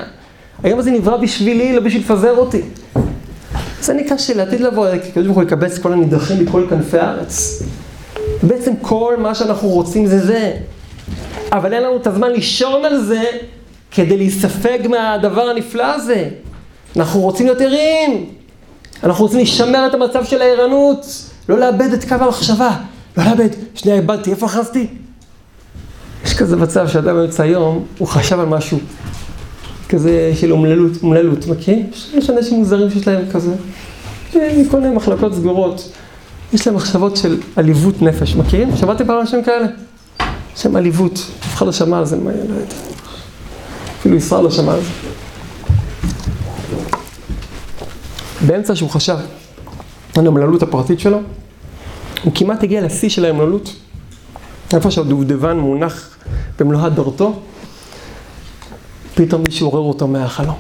היום 0.64 0.80
הזה 0.80 0.92
נברא 0.92 1.18
בשבילי, 1.18 1.76
לא 1.76 1.82
בשביל 1.82 2.02
לפזר 2.02 2.38
אותי. 2.38 2.62
זה 3.82 3.94
נקרא 3.94 4.18
שלעתיד 4.18 4.62
לבוא, 4.62 4.88
כי 5.04 5.12
קודם 5.12 5.34
כל 5.34 5.42
לקבץ 5.42 5.78
כל 5.78 5.94
הנידחים 5.94 6.40
מכל 6.40 6.64
כנפי 6.70 6.98
הארץ. 6.98 7.64
בעצם 8.44 8.72
כל 8.82 9.16
מה 9.18 9.36
שאנחנו 9.36 9.68
רוצים 9.68 10.06
זה 10.06 10.26
זה. 10.26 10.54
אבל 11.52 11.74
אין 11.74 11.84
לנו 11.84 11.98
את 11.98 12.08
הזמן 12.08 12.32
לישון 12.32 12.86
על 12.86 13.02
זה 13.02 13.24
כדי 13.92 14.18
להיספג 14.18 14.88
מהדבר 14.90 15.42
הנפלא 15.42 15.84
הזה. 15.84 16.30
אנחנו 16.96 17.20
רוצים 17.20 17.46
להיות 17.46 17.62
ערים. 17.62 18.26
אנחנו 19.04 19.26
רוצים 19.26 19.40
לשמר 19.40 19.88
את 19.88 19.94
המצב 19.94 20.26
של 20.26 20.42
הערנות. 20.42 21.06
לא 21.50 21.60
לאבד 21.60 21.94
את 21.94 22.04
קו 22.04 22.16
המחשבה. 22.16 22.78
לא 23.18 23.24
לאבד, 23.24 23.50
שנייה 23.76 23.98
איבדתי, 23.98 24.32
איפה 24.32 24.46
אחזתי? 24.46 24.88
יש 26.26 26.34
כזה 26.34 26.56
מצב 26.56 26.88
שאדם 26.88 27.16
יוצא 27.16 27.44
היום, 27.44 27.86
הוא 27.98 28.08
חשב 28.08 28.40
על 28.40 28.46
משהו. 28.46 28.78
כזה 29.90 30.32
של 30.36 30.52
אומללות, 30.52 30.92
אומללות, 31.04 31.48
מכירים? 31.48 31.90
יש 32.14 32.30
אנשים 32.30 32.58
מוזרים 32.60 32.90
שיש 32.90 33.08
להם 33.08 33.26
כזה, 33.32 33.54
כל 34.72 34.80
מיני 34.80 34.96
מחלקות 34.96 35.34
סגורות. 35.34 35.92
יש 36.54 36.68
להם 36.68 36.76
מחשבות 36.76 37.18
של 37.18 37.42
עליבות 37.56 38.02
נפש, 38.02 38.36
מכירים? 38.36 38.78
שמעתם 38.78 39.08
פעם 39.08 39.20
אנשים 39.22 39.44
כאלה? 39.44 39.66
יש 40.56 40.66
להם 40.66 40.76
עליבות, 40.76 41.20
אף 41.40 41.54
אחד 41.54 41.66
לא 41.66 41.72
שמע 41.72 41.98
על 41.98 42.06
זה, 42.06 42.18
מה, 42.18 42.32
לא 42.32 42.38
יודע. 42.38 42.76
אפילו 44.00 44.16
ישראל 44.16 44.44
לא 44.44 44.52
שמע 44.52 44.74
על 44.74 44.82
זה. 44.82 44.90
באמצע 48.48 48.76
שהוא 48.76 48.90
חשב 48.90 49.18
על 50.18 50.26
האומללות 50.26 50.64
הפרטית 50.64 51.00
שלו, 51.00 51.20
הוא 52.24 52.32
כמעט 52.36 52.64
הגיע 52.64 52.82
לשיא 52.82 53.10
של 53.10 53.26
האומללות. 53.26 53.76
איפה 54.74 54.92
שהדובדבן 54.92 55.58
מונח 55.58 56.18
במלוא 56.60 56.82
הדרתו, 56.82 57.40
פתאום 59.16 59.44
מישהו 59.48 59.68
עורר 59.68 59.82
אותו 59.82 60.08
מהחלום. 60.08 60.56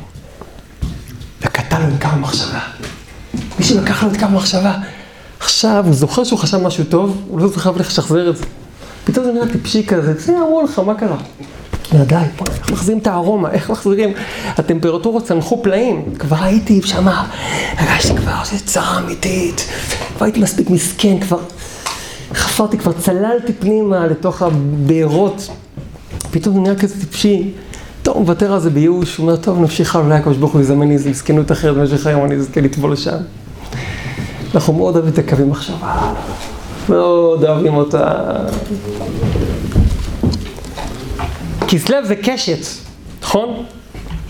וקטע 1.41 1.79
לו 1.79 1.85
את 1.85 2.01
קו 2.01 2.07
המחשבה. 2.07 2.59
מישהו 3.59 3.81
לקח 3.81 4.03
לו 4.03 4.11
את 4.11 4.17
קו 4.17 4.25
המחשבה. 4.25 4.73
עכשיו, 5.39 5.83
הוא 5.85 5.93
זוכר 5.93 6.23
שהוא 6.23 6.39
חשב 6.39 6.57
משהו 6.57 6.83
טוב, 6.83 7.21
הוא 7.27 7.39
לא 7.39 7.47
זוכר 7.47 7.79
איך 7.79 7.87
לשחזר 7.89 8.29
את 8.29 8.37
זה. 8.37 8.43
פתאום 9.05 9.25
זה 9.25 9.31
נראה 9.31 9.51
טיפשי 9.51 9.85
כזה, 9.87 10.13
זה 10.13 10.37
אמרו 10.37 10.61
לך, 10.61 10.79
מה 10.79 10.95
קרה? 10.95 11.17
יא 11.93 12.03
די, 12.03 12.15
איך 12.15 12.71
מחזירים 12.71 12.99
את 12.99 13.07
הארומה, 13.07 13.51
איך 13.51 13.69
מחזירים? 13.71 14.13
הטמפרטורות 14.45 15.25
צנחו 15.25 15.63
פלאים, 15.63 16.03
כבר 16.19 16.35
הייתי 16.39 16.81
שמה, 16.85 17.27
הרגשתי 17.77 18.17
כבר 18.17 18.33
איזה 18.51 18.65
צרה 18.65 18.99
אמיתית, 18.99 19.67
כבר 20.17 20.25
הייתי 20.25 20.39
מספיק 20.39 20.69
מסכן, 20.69 21.19
כבר 21.19 21.39
חפרתי, 22.33 22.77
כבר 22.77 22.91
צללתי 22.91 23.53
פנימה 23.53 24.07
לתוך 24.07 24.41
הבארות, 24.41 25.49
פתאום 26.31 26.55
זה 26.55 26.61
נראה 26.61 26.75
כזה 26.75 26.99
טיפשי. 26.99 27.51
טוב, 28.03 28.15
הוא 28.15 28.23
מוותר 28.23 28.53
על 28.53 28.59
זה 28.59 28.69
בייאוש, 28.69 29.17
הוא 29.17 29.23
אומר, 29.27 29.35
טוב, 29.35 29.59
נמשיך 29.59 29.95
הלאה, 29.95 30.19
הוא 30.23 30.61
יזמן 30.61 30.87
לי 30.87 30.93
איזה 30.93 31.09
מסכנות 31.09 31.51
אחרת 31.51 31.75
במשך 31.75 32.07
היום, 32.07 32.25
אני 32.25 32.35
אזכה 32.35 32.61
לטבול 32.61 32.93
לשם. 32.93 33.17
אנחנו 34.55 34.73
מאוד 34.73 34.95
אוהבים 34.95 35.13
את 35.13 35.17
הקווים 35.17 35.51
עכשיו, 35.51 35.75
מאוד 36.89 37.43
אוהבים 37.43 37.73
אותה. 37.75 38.13
כסלו 41.67 41.97
זה 42.05 42.15
קשת, 42.15 42.65
נכון? 43.21 43.63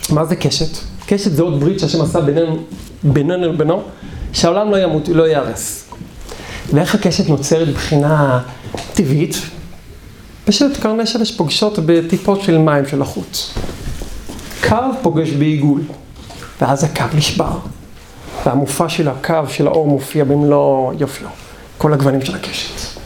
מה 0.10 0.26
זה 0.26 0.36
קשת? 0.36 0.78
קשת 1.06 1.32
זה 1.32 1.42
עוד 1.42 1.60
ברית 1.60 1.80
שהשם 1.80 2.02
עשה 2.02 2.22
בינינו, 2.22 2.58
בינינו 3.04 3.54
לבינו, 3.54 3.84
שהעולם 4.34 4.72
לא 4.72 4.78
ימות, 4.78 5.08
לא 5.10 5.24
ייהרס. 5.24 5.84
ואיך 6.74 6.96
הקשת 6.96 7.30
נוצרת 7.30 7.68
מבחינה 7.68 8.42
טבעית? 8.94 9.36
פשוט 10.46 10.78
קרני 10.78 11.06
שלש 11.06 11.32
פוגשות 11.32 11.80
בטיפות 11.86 12.42
של 12.42 12.58
מים 12.58 12.86
של 12.86 13.02
החוץ. 13.02 13.54
קו 14.70 14.76
פוגש 15.02 15.30
בעיגול, 15.30 15.82
ואז 16.62 16.84
הקו 16.84 17.06
נשבר. 17.16 17.58
והמופע 18.48 18.90
של 18.90 19.08
הקו, 19.08 19.34
של 19.50 19.68
האור, 19.68 19.88
מופיע 19.88 20.24
במלוא 20.24 20.94
יופיו. 21.00 21.28
כל 21.78 21.94
הגוונים 21.94 22.22
של 22.22 22.36
הקשת. 22.36 23.00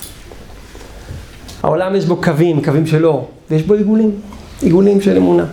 העולם 1.63 1.95
יש 1.95 2.05
בו 2.05 2.15
קווים, 2.15 2.63
קווים 2.63 2.87
של 2.87 3.05
אור, 3.05 3.29
ויש 3.51 3.63
בו 3.63 3.73
עיגולים, 3.73 4.11
עיגולים 4.61 5.01
של 5.01 5.17
אמונה. 5.17 5.45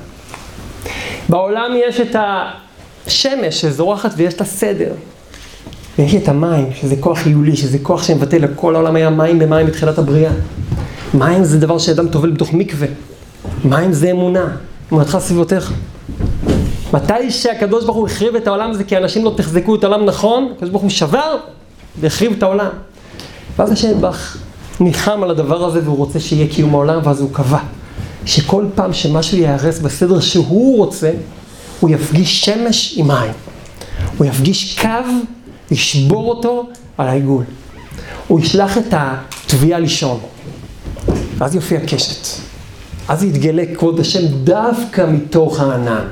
בעולם 1.29 1.71
יש 1.89 2.01
את 2.01 2.17
השמש 3.07 3.61
שזורחת 3.61 4.11
ויש 4.17 4.35
את 4.35 4.41
הסדר. 4.41 4.93
ויש 5.99 6.15
את 6.15 6.29
המים, 6.29 6.69
שזה 6.75 6.95
כוח 7.01 7.27
עיולי, 7.27 7.57
שזה 7.57 7.79
כוח 7.83 8.03
שמבטא 8.03 8.37
לכל 8.37 8.75
העולם 8.75 8.97
היה 8.97 9.11
מים 9.11 9.39
במים 9.39 9.67
בתחילת 9.67 9.99
הבריאה. 9.99 10.33
מים 11.15 11.45
זה 11.45 11.59
דבר 11.59 11.79
שאדם 11.79 12.09
טובל 12.09 12.31
בתוך 12.31 12.55
מקווה. 12.55 12.89
מים 13.65 13.93
זה 13.93 14.11
אמונה, 14.11 14.47
אמונתך 14.93 15.19
סביבותיך. 15.21 15.73
מתי 16.93 17.31
שהקדוש 17.31 17.85
ברוך 17.85 17.97
הוא 17.97 18.07
החריב 18.07 18.37
את 18.37 18.47
העולם 18.47 18.71
הזה 18.71 18.85
כי 18.85 18.97
אנשים 18.97 19.25
לא 19.25 19.33
תחזקו 19.37 19.75
את 19.75 19.85
העולם 19.85 20.05
נכון, 20.05 20.53
הקדוש 20.57 20.71
ברוך 20.71 20.83
הוא 20.83 20.91
שבר 20.91 21.37
והחריב 22.01 22.33
את 22.33 22.43
העולם. 22.43 22.69
ואז 23.57 23.73
השם 23.73 24.01
בך 24.01 24.37
ניחם 24.81 25.23
על 25.23 25.31
הדבר 25.31 25.65
הזה 25.65 25.81
והוא 25.85 25.97
רוצה 25.97 26.21
שיהיה 26.21 26.47
קיום 26.49 26.75
העולם 26.75 27.01
ואז 27.05 27.21
הוא 27.21 27.31
קבע 27.33 27.59
שכל 28.27 28.65
פעם 28.75 28.93
שמשהו 28.93 29.39
ייהרס 29.39 29.79
בסדר 29.79 30.21
שהוא 30.21 30.77
רוצה, 30.77 31.11
הוא 31.81 31.91
יפגיש 31.91 32.45
שמש 32.45 32.95
עם 32.97 33.09
מים. 33.09 33.33
הוא 34.19 34.27
יפגיש 34.27 34.81
קו, 34.81 34.89
ישבור 35.71 36.29
אותו 36.29 36.67
על 36.99 37.09
העיגול. 37.09 37.45
הוא 38.29 38.41
ישלח 38.41 38.79
את 38.79 38.95
התביעה 38.97 39.79
לישון. 39.79 40.21
ואז 41.39 41.55
יופיע 41.55 41.81
קשת. 41.87 42.27
אז 43.09 43.25
יתגלה 43.25 43.63
כבוד 43.75 44.01
השם 44.01 44.27
דווקא 44.45 45.07
מתוך 45.09 45.61
הענן. 45.61 46.05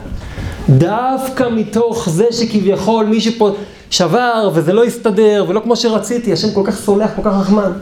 דווקא 0.68 1.48
מתוך 1.52 2.08
זה 2.08 2.24
שכביכול 2.30 3.06
מי 3.06 3.20
שפה 3.20 3.50
שבר 3.90 4.50
וזה 4.54 4.72
לא 4.72 4.84
הסתדר 4.84 5.44
ולא 5.48 5.60
כמו 5.60 5.76
שרציתי, 5.76 6.32
השם 6.32 6.54
כל 6.54 6.62
כך 6.64 6.76
סולח, 6.76 7.10
כל 7.16 7.22
כך 7.22 7.32
רחמן. 7.40 7.72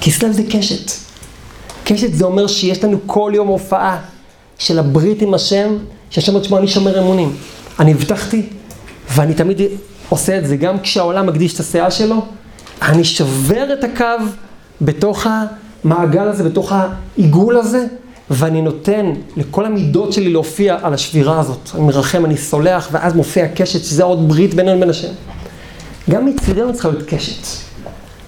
כסלו 0.00 0.32
זה 0.32 0.42
קשת. 0.50 0.90
קשת 1.84 2.12
זה 2.12 2.24
אומר 2.24 2.46
שיש 2.46 2.84
לנו 2.84 2.98
כל 3.06 3.32
יום 3.34 3.48
הופעה 3.48 3.98
של 4.58 4.78
הברית 4.78 5.22
עם 5.22 5.34
השם, 5.34 5.76
שהשם 6.10 6.34
עוד 6.34 6.44
שמוע 6.44 6.58
אני 6.58 6.68
שומר 6.68 7.00
אמונים. 7.00 7.36
אני 7.80 7.92
הבטחתי, 7.92 8.42
ואני 9.14 9.34
תמיד 9.34 9.60
עושה 10.08 10.38
את 10.38 10.46
זה, 10.46 10.56
גם 10.56 10.80
כשהעולם 10.80 11.26
מקדיש 11.26 11.54
את 11.54 11.60
הסאה 11.60 11.90
שלו, 11.90 12.24
אני 12.82 13.04
שובר 13.04 13.72
את 13.72 13.84
הקו 13.84 14.24
בתוך 14.80 15.26
המעגל 15.84 16.28
הזה, 16.28 16.44
בתוך 16.44 16.72
העיגול 16.72 17.56
הזה, 17.56 17.86
ואני 18.30 18.62
נותן 18.62 19.12
לכל 19.36 19.64
המידות 19.64 20.12
שלי 20.12 20.32
להופיע 20.32 20.78
על 20.82 20.94
השבירה 20.94 21.40
הזאת. 21.40 21.70
אני 21.74 21.82
מרחם, 21.82 22.24
אני 22.24 22.36
סולח, 22.36 22.88
ואז 22.92 23.14
מופיע 23.14 23.48
קשת, 23.48 23.84
שזה 23.84 24.04
עוד 24.04 24.28
ברית 24.28 24.54
בינינו 24.54 24.76
לבין 24.76 24.90
השם. 24.90 25.12
גם 26.10 26.26
מצדנו 26.26 26.72
צריכה 26.72 26.88
להיות 26.88 27.02
קשת. 27.08 27.46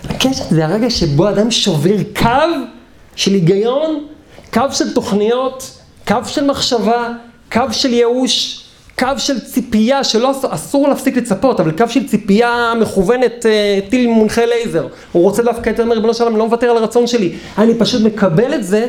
הקשת 0.08 0.50
זה 0.50 0.64
הרגע 0.64 0.90
שבו 0.90 1.28
אדם 1.28 1.50
שובר 1.50 1.96
קו 2.16 2.28
של 3.16 3.32
היגיון, 3.32 4.04
קו 4.52 4.62
של 4.70 4.94
תוכניות, 4.94 5.78
קו 6.08 6.16
של 6.26 6.44
מחשבה, 6.44 7.08
קו 7.52 7.60
של 7.70 7.92
ייאוש, 7.92 8.64
קו 8.98 9.06
של 9.18 9.40
ציפייה, 9.40 10.04
שלא 10.04 10.32
אסור 10.50 10.88
להפסיק 10.88 11.16
לצפות, 11.16 11.60
אבל 11.60 11.70
קו 11.70 11.84
של 11.88 12.06
ציפייה 12.08 12.72
מכוונת 12.80 13.46
אה, 13.46 13.78
טיל 13.90 14.06
מונחה 14.06 14.44
לייזר. 14.46 14.86
הוא 15.12 15.22
רוצה 15.22 15.42
דווקא 15.42 15.70
את 15.70 15.80
אומר, 15.80 15.94
ריבונו 15.94 16.14
שלום, 16.14 16.36
לא 16.36 16.46
מוותר 16.46 16.70
על 16.70 16.76
הרצון 16.76 17.06
שלי. 17.06 17.32
אני 17.58 17.74
פשוט 17.78 18.02
מקבל 18.02 18.54
את 18.54 18.64
זה, 18.64 18.86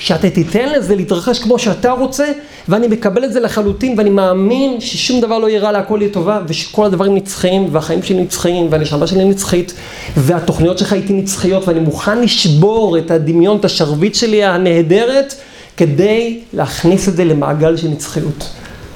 שאתה 0.00 0.30
תיתן 0.30 0.68
לזה 0.68 0.96
להתרחש 0.96 1.38
כמו 1.38 1.58
שאתה 1.58 1.90
רוצה, 1.90 2.32
ואני 2.68 2.88
מקבל 2.88 3.24
את 3.24 3.32
זה 3.32 3.40
לחלוטין, 3.40 3.94
ואני 3.98 4.10
מאמין 4.10 4.80
ששום 4.80 5.20
דבר 5.20 5.38
לא 5.38 5.48
יהיה 5.48 5.60
רע 5.60 5.72
להכל 5.72 5.98
יהיה 6.00 6.12
טובה, 6.12 6.40
ושכל 6.48 6.86
הדברים 6.86 7.14
נצחיים, 7.14 7.68
והחיים 7.72 8.02
שלי 8.02 8.22
נצחיים, 8.22 8.66
והנשמה 8.70 9.06
שלי 9.06 9.24
נצחית, 9.24 9.74
והתוכניות 10.16 10.78
שלך 10.78 10.92
איתי 10.92 11.12
נצחיות, 11.12 11.68
ואני 11.68 11.80
מוכן 11.80 12.20
לשבור 12.20 12.98
את 12.98 13.10
הדמיון, 13.10 13.56
את 13.56 13.64
השרביט 13.64 14.14
שלי 14.14 14.44
הנהדרת, 14.44 15.34
כדי 15.76 16.40
להכניס 16.52 17.08
את 17.08 17.16
זה 17.16 17.24
למעגל 17.24 17.76
של 17.76 17.88
נצחיות. 17.88 18.50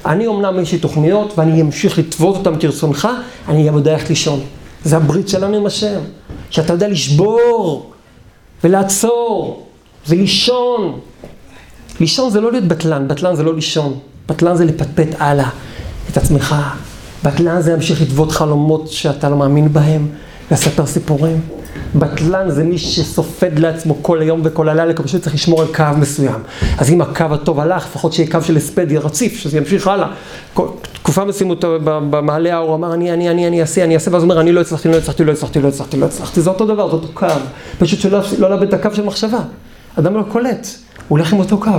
אני 0.05 0.27
אומנם 0.27 0.59
יש 0.59 0.71
לי 0.71 0.77
תוכניות, 0.77 1.33
ואני 1.37 1.61
אמשיך 1.61 1.99
לטוות 1.99 2.35
אותן 2.35 2.59
כרצונך, 2.59 3.07
אני 3.47 3.67
גם 3.67 3.75
יודע 3.75 3.95
איך 3.95 4.09
לישון. 4.09 4.39
זה 4.83 4.97
הברית 4.97 5.29
שלנו 5.29 5.57
עם 5.57 5.65
השם, 5.65 5.99
שאתה 6.49 6.73
יודע 6.73 6.87
לשבור 6.87 7.91
ולעצור 8.63 9.64
ולישון. 10.09 10.99
לישון 11.99 12.29
זה 12.29 12.41
לא 12.41 12.51
להיות 12.51 12.65
בטלן, 12.65 13.07
בטלן 13.07 13.35
זה 13.35 13.43
לא 13.43 13.55
לישון. 13.55 13.99
בטלן 14.29 14.55
זה 14.55 14.65
לפטפט 14.65 15.07
הלאה 15.17 15.49
את 16.11 16.17
עצמך. 16.17 16.55
בטלן 17.23 17.61
זה 17.61 17.71
להמשיך 17.71 18.01
לטוות 18.01 18.31
חלומות 18.31 18.87
שאתה 18.87 19.29
לא 19.29 19.37
מאמין 19.37 19.73
בהם, 19.73 20.07
לספר 20.51 20.85
סיפורים. 20.85 21.41
בטלן 21.95 22.51
זה 22.51 22.63
מי 22.63 22.77
שסופד 22.77 23.59
לעצמו 23.59 23.97
כל 24.01 24.21
היום 24.21 24.41
וכל 24.43 24.69
הלילה, 24.69 24.93
כי 24.93 25.03
פשוט 25.03 25.21
צריך 25.21 25.35
לשמור 25.35 25.61
על 25.61 25.67
קו 25.75 25.83
מסוים. 25.97 26.39
אז 26.77 26.89
אם 26.89 27.01
הקו 27.01 27.25
הטוב 27.31 27.59
הלך, 27.59 27.85
לפחות 27.85 28.13
שיהיה 28.13 28.31
קו 28.31 28.41
של 28.41 28.57
הספד, 28.57 28.91
יהיה 28.91 29.01
רציף, 29.01 29.37
שזה 29.37 29.57
ימשיך 29.57 29.87
הלאה. 29.87 30.07
תקופה 30.93 31.25
מסוימת 31.25 31.57
במעלה 31.83 32.55
האור 32.55 32.75
אמר, 32.75 32.93
אני, 32.93 33.13
אני, 33.13 33.29
אני, 33.29 33.47
אני 33.47 33.61
אעשה, 33.61 33.83
אני 33.83 33.93
אעשה, 33.93 34.11
ואז 34.13 34.23
הוא 34.23 34.31
אומר, 34.31 34.41
אני 34.41 34.51
לא 34.51 34.61
הצלחתי, 34.61 34.89
לא 34.89 34.95
הצלחתי, 34.95 35.25
לא 35.25 35.31
הצלחתי, 35.31 35.61
לא 35.61 35.67
הצלחתי, 35.67 35.97
לא 35.97 36.05
הצלחתי. 36.05 36.41
זה 36.41 36.49
אותו 36.49 36.65
דבר, 36.65 36.87
זה 36.87 36.93
אותו 36.93 37.07
קו. 37.13 37.27
פשוט 37.79 37.99
שלא 37.99 38.19
לא 38.39 38.49
לאבד 38.49 38.67
את 38.67 38.73
הקו 38.73 38.89
של 38.93 39.05
מחשבה. 39.05 39.39
אדם 39.99 40.15
לא 40.15 40.23
קולט, 40.31 40.67
הוא 41.07 41.17
הולך 41.17 41.33
עם 41.33 41.39
אותו 41.39 41.57
קו, 41.57 41.71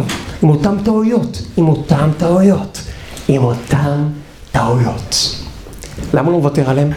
עם 0.42 0.48
אותן 0.48 0.78
טעויות, 0.84 1.42
עם 1.56 1.68
אותן 1.68 2.10
טעויות, 2.18 2.78
עם 3.28 3.44
אותן 3.44 4.08
טעויות. 4.52 5.36
למה 6.14 6.30
הוא 6.30 6.38
מוותר 6.38 6.70
עליהם? 6.70 6.90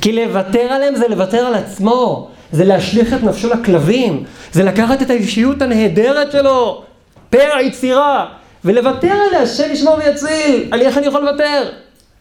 כי 0.00 0.12
לוותר 0.12 0.60
עליהם 0.60 0.96
זה 0.96 1.08
לוותר 1.08 1.38
על 1.38 1.54
עצמו. 1.54 2.28
זה 2.52 2.64
להשליך 2.64 3.12
את 3.14 3.22
נפשו 3.22 3.48
לכלבים, 3.48 4.24
זה 4.52 4.62
לקחת 4.62 5.02
את 5.02 5.10
האישיות 5.10 5.62
הנהדרת 5.62 6.32
שלו, 6.32 6.82
פר 7.30 7.48
היצירה, 7.58 8.26
ולוותר 8.64 9.12
עליה, 9.28 9.42
השם 9.42 9.72
ישמור 9.72 9.94
ויציל, 9.94 10.68
על 10.70 10.80
איך 10.80 10.98
אני 10.98 11.06
יכול 11.06 11.20
לוותר? 11.20 11.68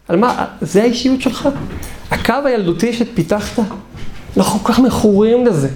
על 0.08 0.18
מה? 0.18 0.45
זה 0.62 0.82
האישיות 0.82 1.22
שלך. 1.22 1.49
הקו 2.12 2.34
הילדותי 2.45 2.93
שפיתחת, 2.93 3.64
אנחנו 4.38 4.60
כל 4.60 4.74
כך 4.74 4.80
מכורים 4.80 5.45
לזה. 5.45 5.70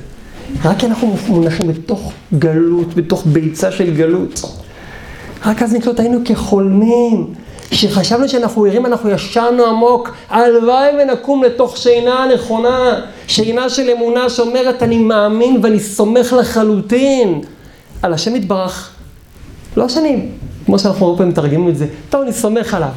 רק 0.65 0.79
כי 0.79 0.85
אנחנו 0.85 1.15
מונחים 1.27 1.67
בתוך 1.67 2.11
גלות, 2.33 2.93
בתוך 2.93 3.23
ביצה 3.25 3.71
של 3.71 3.95
גלות. 3.95 4.41
רק 5.45 5.63
אז 5.63 5.73
נקלוט 5.73 5.99
היינו 5.99 6.19
כחולמים. 6.25 7.33
כשחשבנו 7.69 8.29
שאנחנו 8.29 8.65
ערים, 8.65 8.85
אנחנו 8.85 9.09
ישנו 9.09 9.65
עמוק. 9.65 10.11
הלוואי 10.29 10.89
ונקום 11.01 11.43
לתוך 11.43 11.77
שינה 11.77 12.25
נכונה. 12.33 12.99
שינה 13.27 13.69
של 13.69 13.89
אמונה 13.89 14.29
שאומרת, 14.29 14.83
אני 14.83 14.97
מאמין 14.97 15.59
ואני 15.63 15.79
סומך 15.79 16.33
לחלוטין 16.39 17.41
על 18.01 18.13
השם 18.13 18.35
יתברך. 18.35 18.89
לא 19.77 19.89
שאני, 19.89 20.25
כמו 20.65 20.79
שאנחנו 20.79 21.05
הרבה 21.05 21.17
פעמים 21.17 21.31
מתרגמים 21.31 21.69
את 21.69 21.77
זה, 21.77 21.87
טוב, 22.09 22.21
אני 22.21 22.33
סומך 22.33 22.73
עליו. 22.73 22.89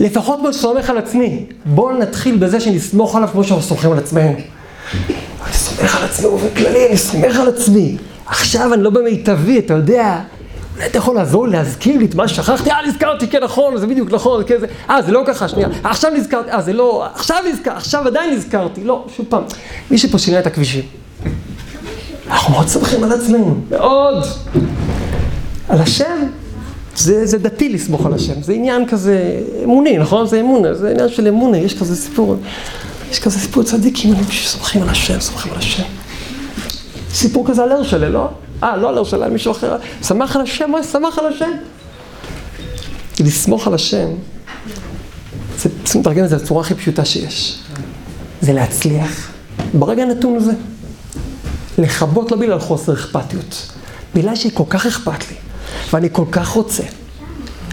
לפחות 0.00 0.38
כמו 0.40 0.52
שסומך 0.52 0.90
על 0.90 0.98
עצמי. 0.98 1.46
בואו 1.64 1.98
נתחיל 1.98 2.36
בזה 2.36 2.60
שנסמוך 2.60 3.16
עליו 3.16 3.28
כמו 3.32 3.44
שאנחנו 3.44 3.62
סומכים 3.62 3.92
על 3.92 3.98
עצמנו. 3.98 4.32
אני 5.46 5.54
סומך 5.54 5.96
על 5.96 6.04
עצמי 6.04 6.28
באופן 6.28 6.48
כללי, 6.56 6.88
אני 6.88 6.96
סומך 6.96 7.36
על 7.36 7.48
עצמי. 7.48 7.96
עכשיו 8.26 8.74
אני 8.74 8.82
לא 8.82 8.90
במיטבי, 8.90 9.58
אתה 9.58 9.74
יודע. 9.74 10.20
אולי 10.76 10.86
אתה 10.86 10.98
יכול 10.98 11.14
לעזור 11.14 11.46
לי, 11.46 11.52
להזכיר 11.52 11.98
לי 11.98 12.04
את 12.04 12.14
מה 12.14 12.28
ששכחתי? 12.28 12.70
אה, 12.70 12.86
נזכרתי, 12.88 13.28
כן, 13.28 13.42
נכון, 13.44 13.76
זה 13.76 13.86
בדיוק 13.86 14.12
נכון, 14.12 14.42
כן, 14.46 14.60
זה... 14.60 14.66
אה, 14.90 15.02
זה 15.02 15.12
לא 15.12 15.22
ככה, 15.26 15.48
שנייה. 15.48 15.68
עכשיו 15.84 16.10
נזכרתי, 16.10 16.50
אה, 16.50 16.62
זה 16.62 16.72
לא... 16.72 17.06
עכשיו 17.14 17.36
נזכרתי, 17.52 17.76
עכשיו 17.76 18.06
עדיין 18.06 18.34
נזכרתי. 18.34 18.84
לא, 18.84 19.04
שוב 19.16 19.26
פעם, 19.28 19.42
מי 19.90 19.98
שפה 19.98 20.18
שינה 20.18 20.38
את 20.38 20.46
הכבישים. 20.46 20.82
אנחנו 22.30 22.52
מאוד 22.52 22.68
סומכים 22.68 23.04
על 23.04 23.12
עצמנו, 23.12 23.56
מאוד. 23.70 24.24
על 25.68 25.80
השם, 25.80 26.26
זה, 26.96 27.26
זה 27.26 27.38
דתי 27.38 27.68
לסמוך 27.68 28.06
על 28.06 28.14
השם, 28.14 28.42
זה 28.42 28.52
עניין 28.52 28.88
כזה 28.88 29.40
אמוני, 29.64 29.98
נכון? 29.98 30.26
זה 30.26 30.40
אמונה, 30.40 30.74
זה 30.74 30.90
עניין 30.90 31.08
של 31.08 31.26
אמונה, 31.26 31.58
יש 31.58 31.78
כזה 31.78 31.96
סיפור, 31.96 32.36
יש 33.10 33.18
כזה 33.18 33.38
סיפור 33.38 33.62
צדיקים 33.62 34.14
שסומכים 34.30 34.82
על 34.82 34.88
השם, 34.88 35.20
סומכים 35.20 35.52
על 35.52 35.58
השם. 35.58 35.82
סיפור 37.10 37.48
כזה 37.48 37.62
על 37.62 37.72
הרשלה, 37.72 38.08
לא? 38.08 38.28
אה, 38.62 38.76
לא 38.76 38.88
על 38.88 38.98
הרשלה, 38.98 39.26
על 39.26 39.32
מישהו 39.32 39.52
אחר. 39.52 39.76
שמח 40.02 40.36
על 40.36 40.42
השם, 40.42 40.70
מה 40.70 40.82
שמח 40.82 41.18
על 41.18 41.26
השם? 41.26 41.50
לסמוך 43.20 43.66
על 43.66 43.74
השם, 43.74 44.08
צריכים 45.84 46.00
לתרגם 46.00 46.24
את 46.24 46.28
זה 46.28 46.36
בצורה 46.36 46.60
הכי 46.60 46.74
פשוטה 46.74 47.04
שיש. 47.04 47.58
זה 48.40 48.52
להצליח 48.52 49.30
ברגע 49.74 50.02
הנתון 50.02 50.36
הזה. 50.36 50.52
לכבות 51.78 52.32
לא 52.32 52.38
בגלל 52.38 52.58
חוסר 52.58 52.92
אכפתיות, 52.92 53.72
בגלל 54.14 54.36
שכל 54.36 54.64
כך 54.68 54.86
אכפת 54.86 55.30
לי. 55.30 55.36
ואני 55.92 56.08
כל 56.12 56.24
כך 56.30 56.48
רוצה, 56.48 56.82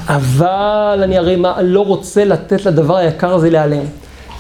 אבל 0.08 1.00
אני 1.04 1.18
הרי 1.18 1.36
מה, 1.36 1.62
לא 1.62 1.86
רוצה 1.86 2.26
לתת 2.26 2.66
לדבר 2.66 2.98
היקר 2.98 3.34
הזה 3.34 3.50
להיעלם. 3.50 3.86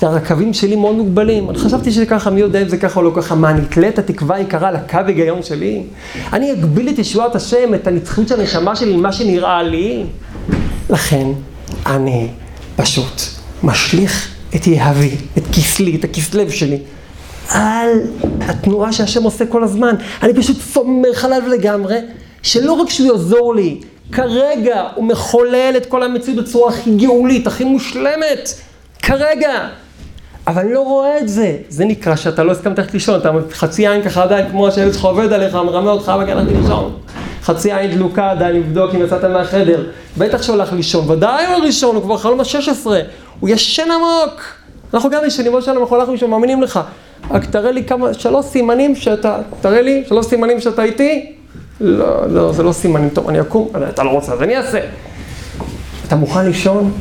הרקבים 0.04 0.54
שלי 0.54 0.76
מאוד 0.76 0.96
מוגבלים, 0.96 1.50
אני 1.50 1.58
חשבתי 1.58 1.92
שזה 1.92 2.06
ככה, 2.06 2.30
מי 2.30 2.42
יודע 2.42 2.62
אם 2.62 2.70
זה 2.70 2.78
ככה 2.78 3.00
או 3.00 3.06
לא 3.06 3.12
ככה, 3.16 3.36
מה, 3.36 3.54
את 3.88 4.00
התקווה 4.00 4.36
היקרה 4.36 4.72
לקו 4.72 4.98
היגיון 5.08 5.44
שלי? 5.44 5.84
אני 6.34 6.52
אגביל 6.52 6.90
את 6.90 7.00
ישועת 7.00 7.36
השם, 7.36 7.74
את 7.74 7.88
הנצחיות 7.88 8.28
של 8.28 8.40
הנשמה 8.40 8.76
שלי, 8.76 8.96
מה 8.96 9.14
שנראה 9.14 9.64
לי? 9.64 10.04
לכן, 10.90 11.28
אני 11.86 12.28
פשוט 12.76 13.22
משליך 13.64 14.28
את 14.56 14.68
יהבי, 14.68 15.12
את 15.38 15.44
כסלי, 15.54 15.96
את 15.96 16.04
הכסלב 16.04 16.50
שלי, 16.50 16.78
על 17.50 17.90
התנועה 18.42 18.94
שהשם 18.94 19.24
עושה 19.24 19.46
כל 19.46 19.64
הזמן. 19.64 19.96
אני 20.24 20.34
פשוט 20.34 20.58
סומך 20.62 21.26
עליו 21.26 21.42
לגמרי, 21.48 21.98
שלא 22.44 22.74
רק 22.74 22.90
שהוא 22.90 23.08
יעזור 23.08 23.56
לי, 23.56 23.80
כרגע 24.12 24.88
הוא 24.96 25.06
מחולל 25.06 25.74
את 25.78 25.86
כל 25.86 26.04
המציאות 26.04 26.46
בצורה 26.46 26.70
הכי 26.70 26.96
גאולית, 26.96 27.48
הכי 27.48 27.64
מושלמת, 27.64 28.50
כרגע. 29.02 29.70
אבל 30.48 30.62
אני 30.62 30.74
לא 30.74 30.82
רואה 30.82 31.20
את 31.20 31.30
זה. 31.30 31.58
זה 31.70 31.86
נקרא 31.86 32.16
שאתה 32.16 32.44
לא 32.44 32.52
הסכמת 32.52 32.80
ללכת 32.80 32.94
לישון, 32.94 33.20
אתה 33.20 33.32
חצי 33.52 33.88
עין 33.88 34.04
ככה 34.04 34.24
עדיין, 34.24 34.50
כמו 34.52 34.72
שהילד 34.72 34.94
שלך 34.94 35.06
עובד 35.06 35.34
עליך, 35.34 35.56
מרמה 35.56 35.92
אותך, 35.92 36.12
אבל 36.16 36.26
כן 36.26 36.38
הלכתי 36.38 36.54
לישון. 36.62 36.94
חצי 37.44 37.74
עין 37.74 37.92
דלוקה 37.92 38.32
עדיין, 38.32 38.56
לבדוק 38.56 38.96
אם 38.96 39.02
יצאת 39.02 39.24
מהחדר. 39.24 39.84
בטח 40.18 40.42
שהוא 40.42 40.56
הלך 40.56 40.74
לישון, 40.74 41.10
ודאי 41.10 41.46
הוא 41.46 41.66
ראשון, 41.66 41.96
הוא 41.96 42.04
כבר 42.04 42.18
חלום 42.18 42.40
ה-16. 42.40 42.88
הוא 43.40 43.50
ישן 43.50 43.88
עמוק. 43.92 44.42
אנחנו 44.94 45.10
גם 45.10 45.22
ישנים, 45.26 45.54
עוד 45.54 45.64
שלנו, 45.64 45.82
אנחנו 45.82 45.96
הלכנו 45.96 46.14
לישון, 46.14 46.30
מאמינים 46.30 46.62
לך. 46.64 46.80
רק 47.32 47.46
תראה 47.46 47.72
לי 47.72 47.84
כמה, 47.84 48.14
שלוש 48.14 48.46
סימנים 48.46 48.96
שאתה, 48.96 49.38
תראה 49.62 49.82
לי, 49.82 50.04
שלוש 50.08 50.26
סימנים 50.26 50.60
שאתה 50.60 50.84
איתי, 50.84 51.32
לא, 51.82 52.30
לא, 52.30 52.54
זה 52.54 52.64
לא 52.64 52.72
סימנים, 52.72 53.10
טוב, 53.10 53.30
אני 53.30 53.42
אקום, 53.42 53.70
אתה 53.90 54.04
לא 54.04 54.10
רוצה, 54.10 54.34
אז 54.34 54.42
אני 54.42 54.58
אעשה. 54.58 54.80
אתה 56.08 56.16
מוכן 56.16 56.46
לישון? 56.46 56.92